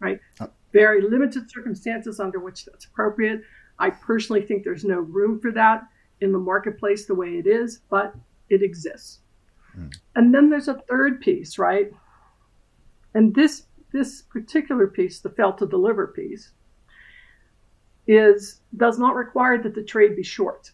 Right? 0.00 0.18
Oh. 0.40 0.50
Very 0.72 1.00
limited 1.00 1.50
circumstances 1.50 2.20
under 2.20 2.40
which 2.40 2.64
that's 2.64 2.84
appropriate. 2.84 3.42
I 3.78 3.90
personally 3.90 4.42
think 4.42 4.64
there's 4.64 4.84
no 4.84 4.98
room 4.98 5.40
for 5.40 5.52
that 5.52 5.84
in 6.20 6.32
the 6.32 6.38
marketplace 6.38 7.06
the 7.06 7.14
way 7.14 7.38
it 7.38 7.46
is, 7.46 7.80
but 7.88 8.14
it 8.50 8.62
exists. 8.62 9.20
Mm. 9.78 9.94
And 10.16 10.34
then 10.34 10.50
there's 10.50 10.68
a 10.68 10.82
third 10.90 11.20
piece, 11.20 11.58
right? 11.58 11.92
And 13.14 13.34
this 13.34 13.64
this 13.92 14.22
particular 14.22 14.86
piece, 14.86 15.20
the 15.20 15.30
fail 15.30 15.52
to 15.54 15.66
deliver 15.66 16.08
piece, 16.08 16.50
is 18.06 18.60
does 18.76 18.98
not 18.98 19.14
require 19.14 19.62
that 19.62 19.74
the 19.74 19.82
trade 19.82 20.16
be 20.16 20.22
short. 20.22 20.72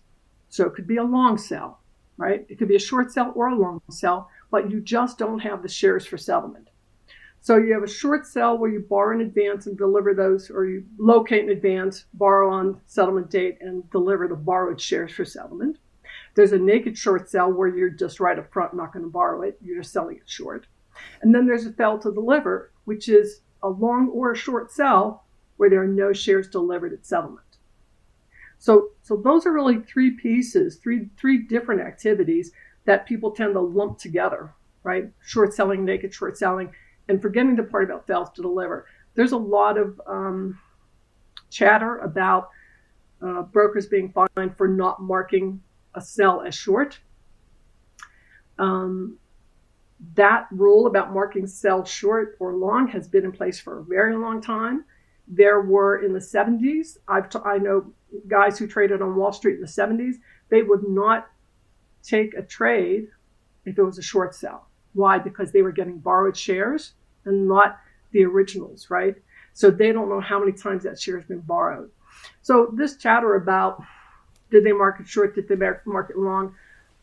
So 0.49 0.67
it 0.67 0.75
could 0.75 0.87
be 0.87 0.97
a 0.97 1.05
long 1.05 1.37
sell, 1.37 1.81
right? 2.17 2.47
It 2.49 2.59
could 2.59 2.69
be 2.69 2.77
a 2.77 2.81
short 2.81 3.13
sell 3.13 3.33
or 3.35 3.49
a 3.49 3.55
long 3.55 3.83
sell, 3.91 4.31
but 4.55 4.71
you 4.71 4.81
just 4.81 5.19
don't 5.19 5.41
have 5.41 5.63
the 5.63 5.69
shares 5.69 6.07
for 6.07 6.17
settlement. 6.17 6.71
So 7.41 7.57
you 7.57 7.73
have 7.75 7.83
a 7.83 7.89
short 7.89 8.25
sell 8.25 8.57
where 8.57 8.71
you 8.71 8.87
borrow 8.89 9.19
in 9.19 9.27
advance 9.27 9.67
and 9.67 9.77
deliver 9.77 10.15
those, 10.15 10.49
or 10.49 10.65
you 10.65 10.85
locate 10.97 11.43
in 11.43 11.51
advance, 11.51 12.05
borrow 12.15 12.49
on 12.51 12.81
settlement 12.87 13.31
date, 13.31 13.59
and 13.61 13.91
deliver 13.91 14.29
the 14.29 14.37
borrowed 14.37 14.81
shares 14.81 15.11
for 15.11 15.25
settlement. 15.25 15.79
There's 16.37 16.53
a 16.53 16.59
naked 16.59 16.97
short 16.97 17.29
sell 17.29 17.53
where 17.53 17.67
you're 17.67 17.91
just 17.91 18.21
right 18.21 18.39
up 18.39 18.53
front 18.53 18.75
not 18.75 18.93
going 18.93 19.05
to 19.05 19.11
borrow 19.11 19.43
it, 19.43 19.59
you're 19.61 19.83
just 19.83 19.93
selling 19.93 20.19
it 20.19 20.31
short. 20.31 20.69
And 21.21 21.35
then 21.35 21.47
there's 21.47 21.67
a 21.67 21.73
fail 21.73 21.99
to 21.99 22.15
deliver, 22.15 22.71
which 22.85 23.09
is 23.09 23.41
a 23.61 23.69
long 23.69 24.09
or 24.11 24.31
a 24.31 24.37
short 24.37 24.71
sell 24.71 25.25
where 25.57 25.69
there 25.69 25.83
are 25.83 25.89
no 25.89 26.13
shares 26.13 26.47
delivered 26.47 26.93
at 26.93 27.05
settlement. 27.05 27.41
So, 28.59 28.91
so 29.03 29.17
those 29.17 29.47
are 29.47 29.53
really 29.53 29.81
three 29.81 30.13
pieces, 30.13 30.77
three, 30.77 31.09
three 31.19 31.39
different 31.39 31.81
activities 31.81 32.53
that 32.87 33.07
people 33.07 33.31
tend 33.31 33.55
to 33.55 33.61
lump 33.61 33.99
together, 33.99 34.53
right? 34.83 35.05
Short 35.25 35.55
selling, 35.55 35.85
naked 35.85 36.13
short 36.13 36.37
selling, 36.37 36.73
and 37.09 37.21
forgetting 37.21 37.57
the 37.57 37.63
part 37.63 37.85
about 37.85 38.07
fails 38.07 38.31
to 38.35 38.43
deliver. 38.43 38.87
There's 39.15 39.33
a 39.33 39.39
lot 39.39 39.79
of 39.79 40.01
um, 40.07 40.59
chatter 41.51 41.99
about 41.99 42.51
uh, 43.25 43.43
brokers 43.43 43.87
being 43.87 44.13
fined 44.13 44.57
for 44.57 44.69
not 44.69 45.03
marking 45.03 45.63
a 45.95 46.01
sell 46.01 46.43
as 46.43 46.55
short. 46.55 46.99
Um, 48.59 49.19
that 50.15 50.47
rule 50.51 50.87
about 50.87 51.15
marking 51.15 51.47
sell 51.47 51.85
short 51.85 52.37
or 52.41 52.55
long 52.55 52.89
has 52.89 53.09
been 53.09 53.25
in 53.25 53.33
place 53.33 53.59
for 53.59 53.79
a 53.79 53.85
very 53.85 54.17
long 54.17 54.41
time. 54.41 54.85
There 55.27 55.63
were 55.63 56.05
in 56.05 56.13
the 56.13 56.19
70s, 56.19 56.99
I've 57.09 57.31
t- 57.31 57.39
I 57.45 57.59
know 57.59 57.93
guys 58.29 58.59
who 58.59 58.67
traded 58.67 59.01
on 59.01 59.17
Wall 59.17 59.33
Street 59.33 59.55
in 59.55 59.61
the 59.63 59.67
70s, 59.67 60.17
they 60.51 60.63
would 60.63 60.87
not 60.87 61.29
take 62.05 62.35
a 62.35 62.43
trade 62.43 63.09
if 63.65 63.79
it 63.79 63.83
was 63.83 63.99
a 63.99 64.03
short 64.03 64.35
sell. 64.35 64.69
Why? 64.93 65.19
Because 65.19 65.51
they 65.51 65.63
were 65.63 65.73
getting 65.73 65.99
borrowed 65.99 66.37
shares 66.37 66.93
and 67.25 67.49
not 67.49 67.79
the 68.13 68.25
originals, 68.25 68.91
right? 68.91 69.17
So 69.55 69.71
they 69.71 69.93
don't 69.93 70.09
know 70.09 70.21
how 70.21 70.39
many 70.39 70.53
times 70.53 70.85
that 70.85 71.01
share 71.01 71.17
has 71.17 71.27
been 71.27 71.41
borrowed. 71.41 71.91
So 72.43 72.73
this 72.75 72.97
chatter 72.97 73.35
about 73.35 73.83
did 74.51 74.65
they 74.65 74.73
market 74.73 75.09
short, 75.09 75.35
did 75.35 75.49
they 75.49 75.57
market 75.85 76.19
long, 76.19 76.55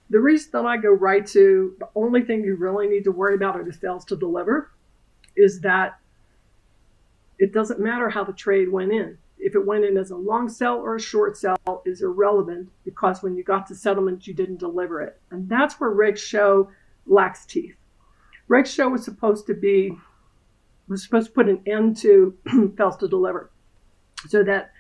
the 0.10 0.20
reason 0.20 0.52
that 0.54 0.66
I 0.66 0.78
go 0.78 0.92
right 0.92 1.26
to 1.28 1.76
the 1.80 1.88
only 1.96 2.22
thing 2.24 2.44
you 2.44 2.56
really 2.56 2.88
need 2.88 3.04
to 3.06 3.12
worry 3.12 3.36
about 3.36 3.56
are 3.56 3.64
the 3.64 3.74
fails 3.74 4.06
to 4.06 4.16
deliver 4.16 4.72
is 5.36 5.62
that 5.62 5.98
it 7.40 7.54
doesn't 7.54 7.80
matter 7.80 8.10
how 8.10 8.24
the 8.24 8.34
trade 8.34 8.70
went 8.70 8.92
in. 8.92 9.18
If 9.42 9.56
it 9.56 9.66
went 9.66 9.86
in 9.86 9.98
as 9.98 10.12
a 10.12 10.16
long 10.16 10.48
sell 10.48 10.78
or 10.78 10.96
a 10.96 11.02
short 11.02 11.36
sell 11.38 11.58
is 11.86 12.02
irrelevant 12.02 12.70
because 12.86 13.24
when 13.24 13.36
you 13.36 13.44
got 13.44 13.68
to 13.68 13.76
settlement, 13.76 14.28
you 14.28 14.34
didn't 14.34 14.60
deliver 14.60 15.02
it. 15.02 15.20
And 15.32 15.50
that's 15.50 15.80
where 15.80 15.90
Reg 15.90 16.18
Show 16.18 16.70
lacks 17.06 17.46
teeth. 17.46 17.76
Reg 18.48 18.68
Show 18.68 18.90
was 18.90 19.04
supposed 19.04 19.48
to 19.48 19.54
be, 19.54 19.98
was 20.88 21.04
supposed 21.04 21.28
to 21.28 21.34
put 21.34 21.50
an 21.50 21.62
end 21.66 21.98
to 21.98 22.38
fails 22.78 22.98
to 22.98 23.08
deliver. 23.08 23.52
So 24.28 24.44
that 24.44 24.72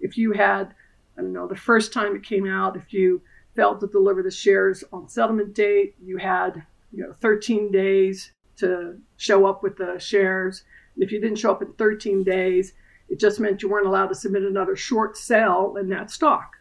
if 0.00 0.18
you 0.18 0.32
had, 0.32 0.74
I 1.16 1.22
don't 1.22 1.32
know, 1.32 1.48
the 1.48 1.56
first 1.56 1.92
time 1.92 2.14
it 2.14 2.22
came 2.22 2.46
out, 2.46 2.76
if 2.76 2.92
you 2.92 3.22
failed 3.54 3.80
to 3.80 3.86
deliver 3.86 4.22
the 4.22 4.30
shares 4.30 4.84
on 4.92 5.08
settlement 5.08 5.54
date. 5.54 5.94
You 6.02 6.16
had 6.16 6.62
you 6.92 7.02
know 7.02 7.12
13 7.20 7.70
days 7.70 8.32
to 8.56 8.98
show 9.16 9.46
up 9.46 9.62
with 9.62 9.76
the 9.76 9.98
shares. 9.98 10.64
And 10.94 11.04
if 11.04 11.12
you 11.12 11.20
didn't 11.20 11.38
show 11.38 11.52
up 11.52 11.62
in 11.62 11.72
13 11.74 12.24
days, 12.24 12.72
it 13.10 13.18
just 13.18 13.40
meant 13.40 13.62
you 13.62 13.68
weren't 13.68 13.86
allowed 13.86 14.06
to 14.06 14.14
submit 14.14 14.42
another 14.42 14.76
short 14.76 15.16
sell 15.16 15.76
in 15.76 15.88
that 15.90 16.10
stock. 16.10 16.56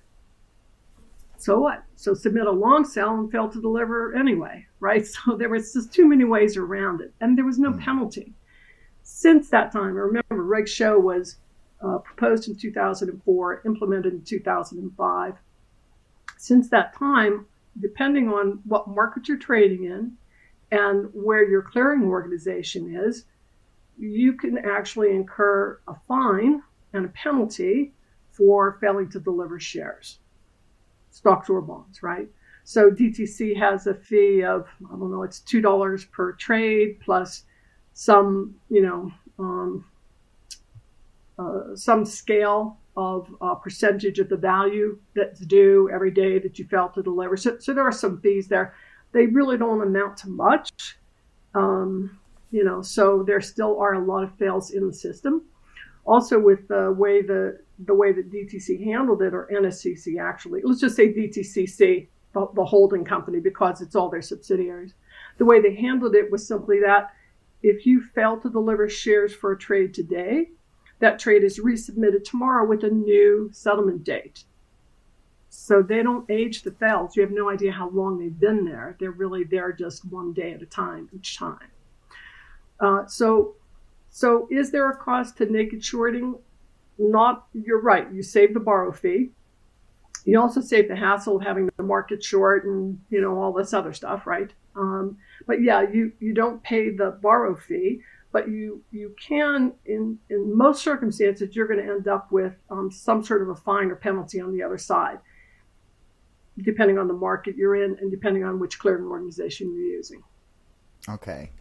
So 1.38 1.60
what? 1.60 1.84
So 1.96 2.13
submit 2.13 2.48
a 2.48 2.51
long 2.51 2.84
sell 2.84 3.15
and 3.15 3.32
fail 3.32 3.48
to 3.48 3.62
deliver 3.62 4.13
anyway, 4.15 4.65
right? 4.79 5.08
So 5.25 5.38
there 5.38 5.50
was 5.50 5.72
just 5.72 5.94
too 5.94 6.08
many 6.08 6.25
ways 6.25 6.58
around 6.58 7.01
it, 7.01 7.13
and 7.22 7.38
there 7.38 7.46
was 7.46 7.60
no 7.60 7.72
hmm. 7.72 7.79
penalty. 7.79 8.34
Since 9.03 9.50
that 9.50 9.72
time, 9.72 9.94
remember, 9.96 10.44
Reg 10.44 10.68
Show 10.68 11.00
was 11.00 11.38
uh, 11.82 12.00
proposed 12.00 12.50
in 12.50 12.58
2004, 12.58 13.62
implemented 13.65 14.13
in 14.13 14.22
2005 14.24 15.36
since 16.39 16.70
that 16.70 16.96
time, 16.98 17.46
depending 17.82 18.29
on 18.29 18.62
what 18.63 18.88
market 18.88 19.27
you're 19.27 19.38
trading 19.38 19.84
in 19.84 20.13
and 20.72 21.10
where 21.13 21.44
your 21.48 21.62
clearing 21.62 22.03
organization 22.03 22.96
is, 22.96 23.25
you 24.00 24.34
can 24.34 24.58
actually 24.58 25.12
incur 25.12 25.79
a 25.88 25.96
fine 26.08 26.63
and 26.94 27.06
a 27.06 27.10
penalty 27.10 27.94
for 28.32 28.77
failing 28.79 29.10
to 29.10 29.20
deliver 29.20 29.60
shares, 29.60 30.20
stocks 31.12 31.50
or 31.50 31.62
bonds, 31.62 32.01
right? 32.01 32.27
So 32.63 32.89
DTC 32.89 33.58
has 33.58 33.88
a 33.88 33.94
fee 33.94 34.44
of, 34.44 34.68
I 34.86 34.91
don't 34.91 35.12
know, 35.12 35.24
it's 35.24 35.39
$2 35.41 36.12
per 36.12 36.34
trade 36.34 37.00
plus 37.01 37.44
some, 37.94 38.56
you 38.70 38.82
know, 38.82 39.12
um, 39.38 39.86
uh, 41.38 41.75
some 41.75 42.06
scale 42.06 42.77
of 42.96 43.34
a 43.41 43.56
percentage 43.56 44.20
of 44.20 44.29
the 44.29 44.38
value 44.38 44.98
that's 45.15 45.39
due 45.41 45.89
every 45.94 46.12
day 46.12 46.39
that 46.39 46.60
you 46.60 46.65
fail 46.65 46.89
to 46.89 47.03
deliver. 47.03 47.36
So, 47.38 47.58
so 47.60 47.74
there 47.74 47.86
are 47.86 47.91
some 47.91 48.22
fees 48.22 48.48
there. 48.48 48.75
They 49.12 49.25
really 49.25 49.58
don't 49.58 49.82
amount 49.82 50.18
to 50.18 50.29
much. 50.29 50.98
Um, 51.56 52.20
you 52.51 52.63
know, 52.63 52.82
so 52.82 53.24
there 53.24 53.41
still 53.41 53.79
are 53.79 53.94
a 53.96 54.06
lot 54.06 54.24
of 54.24 54.36
fails 54.38 54.72
in 54.72 54.88
the 54.88 54.94
system. 54.94 55.44
also 56.06 56.39
with 56.39 56.68
the 56.68 56.91
way 56.91 57.22
the 57.22 57.60
the 57.86 57.94
way 57.94 58.12
that 58.12 58.32
DTC 58.32 58.84
handled 58.84 59.22
it, 59.22 59.34
or 59.34 59.50
NSCC 59.53 60.20
actually, 60.20 60.62
let's 60.63 60.82
just 60.82 60.96
say 60.98 61.13
DTCC, 61.13 62.08
the, 62.34 62.48
the 62.56 62.65
holding 62.65 63.06
company, 63.06 63.39
because 63.39 63.82
it's 63.82 63.96
all 63.96 64.10
their 64.10 64.22
subsidiaries. 64.22 64.94
The 65.38 65.46
way 65.46 65.62
they 65.62 65.75
handled 65.75 66.15
it 66.15 66.29
was 66.29 66.46
simply 66.46 66.82
that 66.82 67.13
if 67.63 67.86
you 67.86 68.01
fail 68.01 68.38
to 68.41 68.50
deliver 68.50 68.89
shares 68.89 69.34
for 69.34 69.53
a 69.53 69.58
trade 69.58 69.94
today, 69.94 70.50
that 71.00 71.20
trade 71.20 71.44
is 71.44 71.60
resubmitted 71.60 72.25
tomorrow 72.25 72.65
with 72.68 72.84
a 72.84 72.89
new 72.89 73.50
settlement 73.53 74.03
date. 74.03 74.44
So 75.50 75.82
they 75.82 76.03
don't 76.03 76.29
age 76.29 76.63
the 76.63 76.72
fails. 76.72 77.15
You 77.15 77.24
have 77.24 77.32
no 77.32 77.50
idea 77.50 77.72
how 77.72 77.89
long 77.89 78.20
they've 78.20 78.39
been 78.39 78.65
there. 78.65 78.98
They're 79.00 79.12
really 79.12 79.46
there 79.46 79.72
just 79.72 80.06
one 80.06 80.34
day 80.34 80.51
at 80.53 80.62
a 80.62 80.65
time 80.65 81.10
each 81.13 81.38
time. 81.38 81.72
Uh, 82.79 83.05
so, 83.05 83.55
so 84.09 84.48
is 84.50 84.71
there 84.71 84.89
a 84.89 84.95
cost 84.95 85.38
to 85.38 85.45
naked 85.45 85.83
shorting? 85.83 86.36
Not. 86.98 87.48
You're 87.53 87.81
right. 87.81 88.12
You 88.12 88.24
save 88.24 88.53
the 88.53 88.59
borrow 88.59 88.91
fee. 88.91 89.31
You 90.25 90.39
also 90.39 90.62
save 90.62 90.88
the 90.88 90.95
hassle 90.95 91.38
of 91.38 91.43
having 91.43 91.69
the 91.77 91.83
market 91.83 92.24
short 92.24 92.65
and 92.65 93.00
you 93.09 93.21
know 93.21 93.41
all 93.41 93.53
this 93.53 93.74
other 93.74 93.93
stuff, 93.93 94.27
right? 94.27 94.51
Um, 94.75 95.17
but 95.48 95.62
yeah, 95.62 95.81
you 95.81 96.12
you 96.19 96.33
don't 96.33 96.62
pay 96.62 96.89
the 96.89 97.17
borrow 97.21 97.55
fee, 97.55 98.01
but 98.31 98.50
you 98.50 98.83
you 98.91 99.15
can 99.19 99.74
in 99.86 100.19
in 100.29 100.57
most 100.57 100.83
circumstances 100.83 101.55
you're 101.55 101.67
going 101.67 101.86
to 101.86 101.91
end 101.91 102.07
up 102.07 102.31
with 102.31 102.53
um, 102.69 102.91
some 102.91 103.24
sort 103.24 103.41
of 103.41 103.50
a 103.50 103.55
fine 103.55 103.91
or 103.91 103.95
penalty 103.95 104.41
on 104.41 104.51
the 104.51 104.62
other 104.62 104.77
side 104.77 105.19
depending 106.63 106.98
on 106.98 107.07
the 107.07 107.13
market 107.13 107.55
you're 107.55 107.75
in 107.75 107.98
and 108.00 108.12
depending 108.12 108.43
on 108.43 108.59
which 108.59 108.79
clearing 108.79 109.05
organization 109.05 109.74
you're 109.74 109.86
using. 109.86 110.24
Okay. 111.07 111.51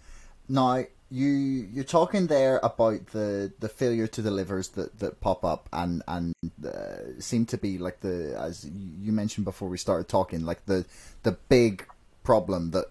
Now 0.48 0.84
you 1.10 1.28
you're 1.72 1.84
talking 1.84 2.26
there 2.26 2.58
about 2.62 3.06
the 3.08 3.52
the 3.60 3.68
failure 3.68 4.06
to 4.06 4.22
delivers 4.22 4.68
that 4.70 4.98
that 4.98 5.20
pop 5.20 5.44
up 5.44 5.68
and 5.72 6.02
and 6.06 6.34
uh, 6.64 7.18
seem 7.18 7.46
to 7.46 7.56
be 7.56 7.78
like 7.78 8.00
the 8.00 8.36
as 8.38 8.68
you 9.00 9.12
mentioned 9.12 9.44
before 9.44 9.68
we 9.68 9.78
started 9.78 10.08
talking 10.08 10.44
like 10.44 10.64
the 10.66 10.84
the 11.22 11.32
big 11.32 11.86
problem 12.24 12.72
that 12.72 12.86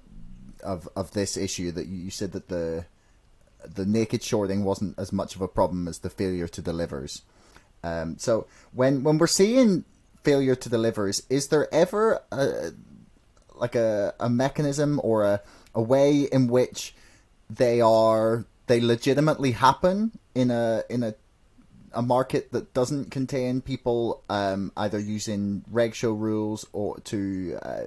of 0.64 0.90
of 0.96 1.12
this 1.12 1.38
issue 1.38 1.72
that 1.72 1.88
you 1.88 2.10
said 2.10 2.32
that 2.32 2.48
the 2.50 2.86
the 3.64 3.86
naked 3.86 4.24
shorting 4.24 4.64
wasn't 4.64 4.98
as 4.98 5.12
much 5.12 5.36
of 5.36 5.42
a 5.42 5.48
problem 5.48 5.88
as 5.88 6.00
the 6.00 6.10
failure 6.10 6.48
to 6.48 6.62
delivers. 6.62 7.24
Um, 7.84 8.18
so 8.18 8.48
when 8.74 9.04
when 9.04 9.18
we're 9.18 9.28
seeing 9.28 9.86
failure 10.24 10.56
to 10.56 10.70
deliver 10.70 11.08
is, 11.08 11.24
is 11.30 11.48
there 11.48 11.74
ever 11.74 12.22
a, 12.32 12.72
like 13.56 13.76
a, 13.76 14.14
a 14.20 14.30
mechanism 14.30 15.00
or 15.04 15.24
a, 15.24 15.42
a 15.74 15.82
way 15.82 16.24
in 16.24 16.48
which 16.48 16.94
they 17.50 17.82
are 17.82 18.46
they 18.68 18.82
legitimately 18.82 19.51
happen 19.51 20.12
in 20.36 20.51
a 20.51 20.84
in 20.89 21.04
a 21.04 21.16
a 21.94 22.01
market 22.01 22.51
that 22.51 22.74
doesn't 22.74 23.10
contain 23.12 23.62
people 23.62 24.24
um, 24.30 24.72
either 24.77 25.00
using 25.00 25.63
reg 25.72 25.96
show 25.96 26.12
rules 26.12 26.66
or 26.74 27.00
to 27.00 27.58
uh, 27.62 27.84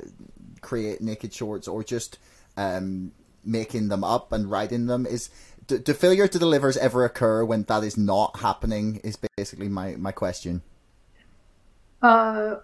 create 0.62 1.00
naked 1.00 1.32
shorts 1.32 1.68
or 1.68 1.84
just 1.84 2.18
um, 2.56 3.12
making 3.44 3.88
them 3.88 4.02
up 4.02 4.32
and 4.32 4.50
writing 4.50 4.86
them 4.86 5.06
is 5.06 5.30
do, 5.66 5.78
do 5.78 5.92
failure 5.92 6.26
to 6.26 6.38
delivers 6.38 6.76
ever 6.78 7.04
occur 7.04 7.44
when 7.44 7.62
that 7.64 7.84
is 7.84 7.96
not 7.96 8.38
happening 8.38 9.00
is 9.04 9.16
basically 9.36 9.68
my, 9.68 9.94
my 9.96 10.10
question 10.10 10.62
uh, 12.02 12.56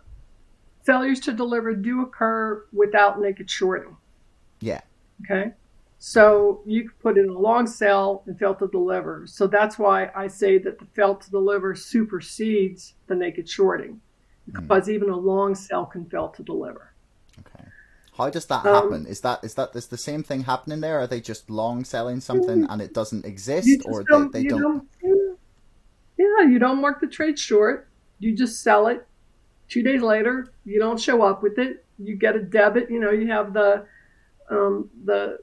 failures 0.84 1.20
to 1.20 1.32
deliver 1.32 1.74
do 1.74 2.02
occur 2.02 2.64
without 2.72 3.20
naked 3.20 3.50
shorting. 3.50 3.96
Yeah. 4.60 4.80
Okay. 5.24 5.52
So 5.98 6.62
you 6.66 6.88
could 6.88 6.98
put 7.00 7.18
in 7.18 7.28
a 7.28 7.38
long 7.38 7.66
sell 7.66 8.22
and 8.26 8.38
fail 8.38 8.54
to 8.56 8.68
deliver. 8.68 9.26
So 9.26 9.46
that's 9.46 9.78
why 9.78 10.10
I 10.14 10.28
say 10.28 10.58
that 10.58 10.78
the 10.78 10.84
fail 10.86 11.14
to 11.14 11.30
deliver 11.30 11.74
supersedes 11.74 12.94
the 13.06 13.14
naked 13.14 13.48
shorting, 13.48 14.00
hmm. 14.44 14.60
because 14.60 14.88
mm. 14.88 14.92
even 14.94 15.10
a 15.10 15.16
long 15.16 15.54
sell 15.54 15.86
can 15.86 16.04
fail 16.04 16.28
to 16.28 16.42
deliver. 16.42 16.92
Okay. 17.40 17.68
How 18.16 18.30
does 18.30 18.46
that 18.46 18.62
happen? 18.62 18.94
Um, 18.94 19.06
is 19.06 19.20
that 19.22 19.42
is 19.42 19.54
that 19.54 19.74
is 19.74 19.88
the 19.88 19.98
same 19.98 20.22
thing 20.22 20.42
happening 20.44 20.80
there? 20.80 20.98
Are 21.00 21.06
they 21.06 21.20
just 21.20 21.50
long 21.50 21.84
selling 21.84 22.20
something 22.20 22.62
mm. 22.62 22.66
and 22.70 22.80
it 22.82 22.92
doesn't 22.94 23.24
exist, 23.24 23.82
or 23.86 24.04
don't, 24.04 24.32
they, 24.32 24.42
they 24.42 24.48
don't... 24.48 24.86
don't? 25.02 25.38
Yeah, 26.18 26.48
you 26.48 26.58
don't 26.58 26.80
mark 26.80 27.00
the 27.00 27.06
trade 27.06 27.38
short. 27.38 27.88
You 28.18 28.34
just 28.34 28.62
sell 28.62 28.86
it 28.86 29.06
Two 29.68 29.82
days 29.82 30.02
later, 30.02 30.52
you 30.64 30.78
don't 30.78 30.98
show 30.98 31.22
up 31.22 31.42
with 31.42 31.58
it. 31.58 31.84
You 31.98 32.14
get 32.14 32.36
a 32.36 32.42
debit. 32.42 32.90
You 32.90 33.00
know, 33.00 33.10
you 33.10 33.28
have 33.28 33.52
the 33.52 33.84
um, 34.48 34.88
the 35.04 35.38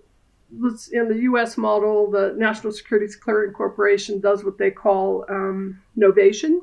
in 0.91 1.07
the 1.07 1.19
U.S. 1.23 1.57
model, 1.57 2.09
the 2.09 2.33
National 2.37 2.71
Securities 2.71 3.15
Clearing 3.15 3.53
Corporation 3.53 4.19
does 4.19 4.43
what 4.43 4.57
they 4.57 4.71
call 4.71 5.25
um, 5.29 5.81
novation. 5.97 6.59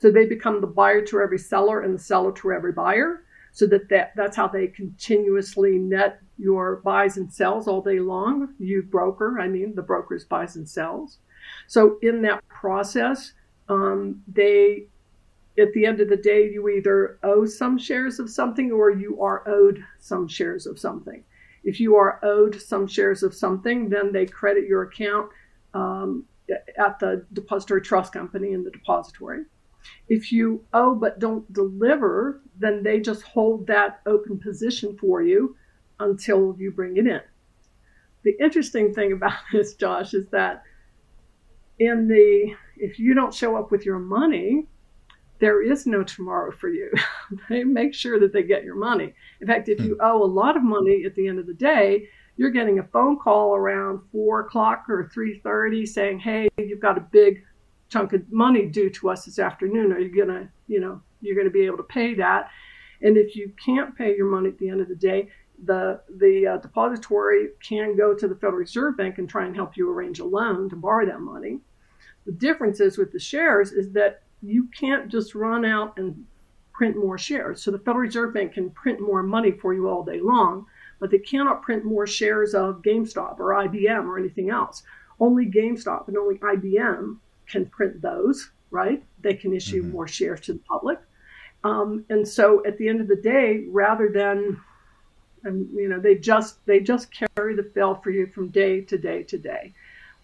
So 0.00 0.10
they 0.10 0.26
become 0.26 0.60
the 0.60 0.66
buyer 0.66 1.04
to 1.06 1.20
every 1.20 1.38
seller 1.38 1.80
and 1.80 1.94
the 1.94 2.02
seller 2.02 2.32
to 2.32 2.52
every 2.52 2.72
buyer. 2.72 3.22
So 3.52 3.66
that, 3.68 3.88
that 3.88 4.12
that's 4.14 4.36
how 4.36 4.48
they 4.48 4.66
continuously 4.66 5.78
net 5.78 6.20
your 6.38 6.76
buys 6.84 7.16
and 7.16 7.32
sells 7.32 7.66
all 7.66 7.80
day 7.80 8.00
long. 8.00 8.54
You 8.58 8.82
broker, 8.82 9.40
I 9.40 9.48
mean, 9.48 9.74
the 9.74 9.82
brokers 9.82 10.24
buys 10.24 10.56
and 10.56 10.68
sells. 10.68 11.18
So 11.66 11.98
in 12.02 12.20
that 12.22 12.46
process, 12.48 13.32
um, 13.68 14.22
they 14.28 14.88
at 15.58 15.72
the 15.72 15.86
end 15.86 16.00
of 16.00 16.10
the 16.10 16.16
day, 16.16 16.50
you 16.50 16.68
either 16.68 17.18
owe 17.22 17.46
some 17.46 17.78
shares 17.78 18.18
of 18.18 18.28
something 18.28 18.70
or 18.70 18.90
you 18.90 19.22
are 19.22 19.42
owed 19.48 19.82
some 19.98 20.28
shares 20.28 20.66
of 20.66 20.78
something. 20.78 21.24
If 21.66 21.80
you 21.80 21.96
are 21.96 22.20
owed 22.22 22.62
some 22.62 22.86
shares 22.86 23.24
of 23.24 23.34
something, 23.34 23.88
then 23.88 24.12
they 24.12 24.24
credit 24.24 24.66
your 24.68 24.84
account 24.84 25.30
um, 25.74 26.24
at 26.78 27.00
the 27.00 27.26
depository 27.32 27.82
trust 27.82 28.12
company 28.12 28.52
in 28.52 28.62
the 28.62 28.70
depository. 28.70 29.42
If 30.08 30.30
you 30.30 30.64
owe 30.72 30.94
but 30.94 31.18
don't 31.18 31.52
deliver, 31.52 32.40
then 32.56 32.84
they 32.84 33.00
just 33.00 33.22
hold 33.22 33.66
that 33.66 34.00
open 34.06 34.38
position 34.38 34.96
for 34.96 35.22
you 35.22 35.56
until 35.98 36.54
you 36.56 36.70
bring 36.70 36.98
it 36.98 37.06
in. 37.08 37.20
The 38.22 38.36
interesting 38.40 38.94
thing 38.94 39.12
about 39.12 39.38
this, 39.52 39.74
Josh, 39.74 40.14
is 40.14 40.28
that 40.28 40.62
in 41.80 42.06
the 42.06 42.54
if 42.76 43.00
you 43.00 43.12
don't 43.12 43.34
show 43.34 43.56
up 43.56 43.72
with 43.72 43.84
your 43.84 43.98
money, 43.98 44.68
there 45.38 45.62
is 45.62 45.86
no 45.86 46.02
tomorrow 46.02 46.52
for 46.52 46.68
you. 46.68 46.90
they 47.48 47.64
make 47.64 47.94
sure 47.94 48.18
that 48.20 48.32
they 48.32 48.42
get 48.42 48.64
your 48.64 48.76
money. 48.76 49.14
In 49.40 49.46
fact, 49.46 49.68
if 49.68 49.80
you 49.80 49.94
hmm. 49.94 50.00
owe 50.00 50.22
a 50.22 50.24
lot 50.24 50.56
of 50.56 50.62
money 50.62 51.04
at 51.04 51.14
the 51.14 51.28
end 51.28 51.38
of 51.38 51.46
the 51.46 51.54
day, 51.54 52.08
you're 52.36 52.50
getting 52.50 52.78
a 52.78 52.84
phone 52.84 53.18
call 53.18 53.54
around 53.54 54.00
four 54.12 54.40
o'clock 54.40 54.84
or 54.88 55.10
three 55.12 55.40
thirty 55.40 55.86
saying, 55.86 56.18
"Hey, 56.18 56.48
you've 56.58 56.80
got 56.80 56.98
a 56.98 57.00
big 57.00 57.42
chunk 57.88 58.12
of 58.12 58.30
money 58.30 58.66
due 58.66 58.90
to 58.90 59.10
us 59.10 59.24
this 59.24 59.38
afternoon. 59.38 59.92
Are 59.92 59.98
you 59.98 60.14
gonna, 60.14 60.48
you 60.66 60.80
know, 60.80 61.00
you're 61.20 61.36
gonna 61.36 61.50
be 61.50 61.64
able 61.64 61.78
to 61.78 61.82
pay 61.82 62.14
that?" 62.14 62.50
And 63.02 63.16
if 63.16 63.36
you 63.36 63.52
can't 63.62 63.96
pay 63.96 64.16
your 64.16 64.26
money 64.26 64.48
at 64.48 64.58
the 64.58 64.68
end 64.68 64.80
of 64.80 64.88
the 64.88 64.94
day, 64.94 65.30
the 65.64 66.00
the 66.18 66.46
uh, 66.46 66.56
depository 66.58 67.48
can 67.60 67.96
go 67.96 68.14
to 68.14 68.28
the 68.28 68.34
Federal 68.34 68.58
Reserve 68.58 68.96
Bank 68.96 69.18
and 69.18 69.28
try 69.28 69.46
and 69.46 69.54
help 69.54 69.76
you 69.76 69.90
arrange 69.90 70.20
a 70.20 70.24
loan 70.24 70.68
to 70.70 70.76
borrow 70.76 71.06
that 71.06 71.20
money. 71.20 71.60
The 72.26 72.32
difference 72.32 72.80
is 72.80 72.98
with 72.98 73.12
the 73.12 73.18
shares 73.18 73.72
is 73.72 73.92
that 73.92 74.22
you 74.46 74.68
can't 74.78 75.08
just 75.08 75.34
run 75.34 75.64
out 75.64 75.98
and 75.98 76.24
print 76.72 76.96
more 76.96 77.18
shares. 77.18 77.62
So 77.62 77.70
the 77.70 77.78
Federal 77.78 78.02
Reserve 78.02 78.34
Bank 78.34 78.52
can 78.52 78.70
print 78.70 79.00
more 79.00 79.22
money 79.22 79.50
for 79.50 79.74
you 79.74 79.88
all 79.88 80.02
day 80.04 80.20
long, 80.20 80.66
but 81.00 81.10
they 81.10 81.18
cannot 81.18 81.62
print 81.62 81.84
more 81.84 82.06
shares 82.06 82.54
of 82.54 82.82
GameStop 82.82 83.38
or 83.38 83.54
IBM 83.66 84.04
or 84.04 84.18
anything 84.18 84.50
else. 84.50 84.82
Only 85.18 85.46
GameStop 85.46 86.08
and 86.08 86.16
only 86.16 86.36
IBM 86.38 87.16
can 87.46 87.66
print 87.66 88.02
those, 88.02 88.50
right? 88.70 89.02
They 89.22 89.34
can 89.34 89.54
issue 89.54 89.82
mm-hmm. 89.82 89.92
more 89.92 90.06
shares 90.06 90.40
to 90.42 90.52
the 90.52 90.58
public. 90.60 90.98
Um, 91.64 92.04
and 92.10 92.26
so 92.26 92.64
at 92.66 92.76
the 92.78 92.88
end 92.88 93.00
of 93.00 93.08
the 93.08 93.16
day, 93.16 93.64
rather 93.68 94.10
than 94.10 94.60
and 95.46 95.68
you 95.72 95.88
know 95.88 96.00
they 96.00 96.16
just 96.16 96.64
they 96.66 96.80
just 96.80 97.08
carry 97.10 97.54
the 97.54 97.62
bill 97.62 97.94
for 97.94 98.10
you 98.10 98.26
from 98.26 98.48
day 98.48 98.80
to 98.82 98.98
day 98.98 99.22
to 99.22 99.38
day. 99.38 99.72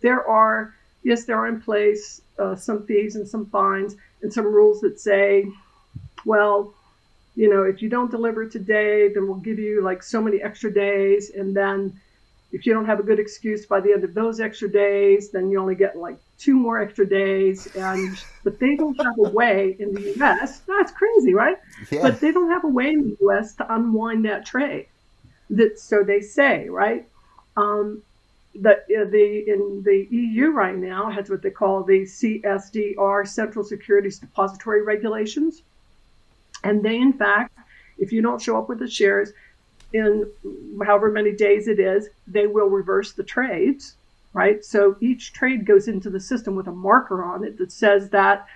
There 0.01 0.27
are 0.27 0.75
yes, 1.03 1.25
there 1.25 1.39
are 1.39 1.47
in 1.47 1.61
place 1.61 2.23
uh, 2.39 2.55
some 2.55 2.85
fees 2.87 3.17
and 3.17 3.27
some 3.27 3.47
fines 3.47 3.97
and 4.23 4.33
some 4.33 4.47
rules 4.47 4.81
that 4.81 5.01
say, 5.01 5.47
well, 6.25 6.75
you 7.35 7.49
know, 7.49 7.63
if 7.63 7.81
you 7.83 7.89
don't 7.89 8.11
deliver 8.11 8.47
today, 8.47 9.09
then 9.13 9.27
we'll 9.27 9.37
give 9.37 9.59
you 9.59 9.83
like 9.83 10.03
so 10.03 10.21
many 10.21 10.43
extra 10.43 10.73
days. 10.73 11.31
And 11.31 11.57
then 11.57 11.99
if 12.53 12.67
you 12.67 12.75
don't 12.75 12.85
have 12.85 13.01
a 13.01 13.03
good 13.03 13.19
excuse 13.19 13.65
by 13.65 13.81
the 13.81 13.93
end 13.93 14.05
of 14.05 14.13
those 14.13 14.39
extra 14.41 14.71
days, 14.71 15.31
then 15.31 15.51
you 15.51 15.59
only 15.59 15.75
get 15.75 15.97
like 15.97 16.19
two 16.39 16.55
more 16.55 16.79
extra 16.79 17.09
days. 17.09 17.67
And 17.75 18.23
but 18.45 18.59
they 18.59 18.77
don't 18.77 19.01
have 19.03 19.19
a 19.19 19.31
way 19.31 19.77
in 19.79 19.95
the 19.95 20.15
U.S. 20.19 20.61
That's 20.69 20.93
crazy, 20.93 21.33
right? 21.33 21.57
Yeah. 21.91 22.03
But 22.03 22.21
they 22.21 22.33
don't 22.33 22.51
have 22.51 22.65
a 22.65 22.69
way 22.69 22.91
in 22.91 23.11
the 23.11 23.17
U.S. 23.21 23.55
to 23.55 23.75
unwind 23.75 24.27
that 24.27 24.45
trade. 24.45 24.89
That 25.49 25.79
so 25.79 26.03
they 26.03 26.21
say, 26.21 26.69
right? 26.69 27.09
Um, 27.57 28.03
the, 28.55 28.73
uh, 28.73 29.05
the 29.11 29.45
in 29.47 29.83
the 29.85 30.07
EU 30.11 30.51
right 30.51 30.77
now 30.77 31.11
has 31.11 31.31
what 31.31 31.43
they 31.43 31.51
call 31.51 31.83
the 31.83 32.03
CSDR 32.03 33.27
Central 33.27 33.65
Securities 33.65 34.19
Depository 34.19 34.83
Regulations, 34.83 35.63
and 36.63 36.83
they 36.83 36.97
in 36.97 37.13
fact, 37.13 37.57
if 37.99 38.13
you 38.13 38.21
don't 38.21 38.41
show 38.41 38.59
up 38.59 38.69
with 38.69 38.79
the 38.79 38.89
shares 38.89 39.33
in 39.93 40.31
however 40.85 41.11
many 41.11 41.33
days 41.33 41.69
it 41.69 41.79
is, 41.79 42.09
they 42.27 42.47
will 42.47 42.69
reverse 42.69 43.13
the 43.13 43.23
trades. 43.23 43.97
right? 44.33 44.65
So 44.65 44.97
each 45.01 45.33
trade 45.33 45.67
goes 45.67 45.89
into 45.89 46.11
the 46.11 46.21
system 46.21 46.55
with 46.55 46.67
a 46.67 46.73
marker 46.73 47.23
on 47.23 47.45
it 47.45 47.59
that 47.59 47.71
says 47.73 48.11
that, 48.11 48.47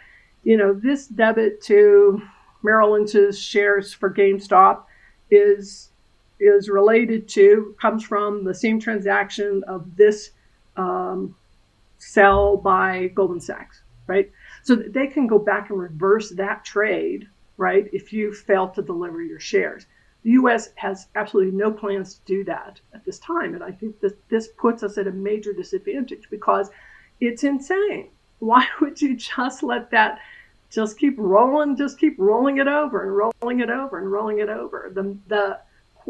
you 0.43 0.57
know, 0.57 0.73
this 0.73 1.07
debit 1.07 1.63
to 1.65 2.23
Merrill 2.63 2.93
Lynch's 2.93 3.39
shares 3.39 3.93
for 3.93 4.11
GameStop 4.11 4.85
is 5.31 5.91
is 6.39 6.69
related 6.69 7.29
to 7.29 7.75
comes 7.81 8.05
from 8.05 8.45
the 8.45 8.55
same 8.55 8.79
transaction 8.79 9.65
of 9.67 9.97
this 9.97 10.31
um, 10.77 11.35
sell 11.99 12.57
by 12.57 13.09
Goldman 13.09 13.41
Sachs, 13.41 13.83
right? 14.07 14.31
So 14.63 14.75
they 14.75 15.07
can 15.07 15.27
go 15.27 15.39
back 15.39 15.71
and 15.71 15.79
reverse 15.79 16.31
that 16.31 16.65
trade, 16.65 17.29
right? 17.57 17.89
If 17.93 18.13
you 18.13 18.33
fail 18.33 18.69
to 18.71 18.83
deliver 18.83 19.23
your 19.23 19.41
shares. 19.41 19.87
The 20.23 20.33
U.S. 20.33 20.71
has 20.75 21.07
absolutely 21.15 21.53
no 21.53 21.71
plans 21.71 22.15
to 22.15 22.21
do 22.25 22.45
that 22.45 22.81
at 22.93 23.05
this 23.05 23.21
time, 23.21 23.55
and 23.55 23.63
I 23.63 23.71
think 23.71 24.01
that 24.01 24.19
this 24.29 24.49
puts 24.49 24.83
us 24.83 24.99
at 24.99 25.07
a 25.07 25.13
major 25.13 25.53
disadvantage 25.53 26.25
because 26.31 26.69
it's 27.21 27.45
insane. 27.45 28.09
Why 28.41 28.67
would 28.81 29.01
you 29.01 29.17
just 29.17 29.63
let 29.63 29.91
that 29.93 30.19
just 30.69 30.99
keep 30.99 31.15
rolling, 31.17 31.77
just 31.77 31.99
keep 31.99 32.17
rolling 32.19 32.59
it 32.59 32.67
over 32.67 33.03
and 33.05 33.33
rolling 33.41 33.61
it 33.61 33.71
over 33.71 33.99
and 33.99 34.11
rolling 34.11 34.41
it 34.41 34.49
over? 34.49 34.91
The 34.93 35.17
the 35.29 35.61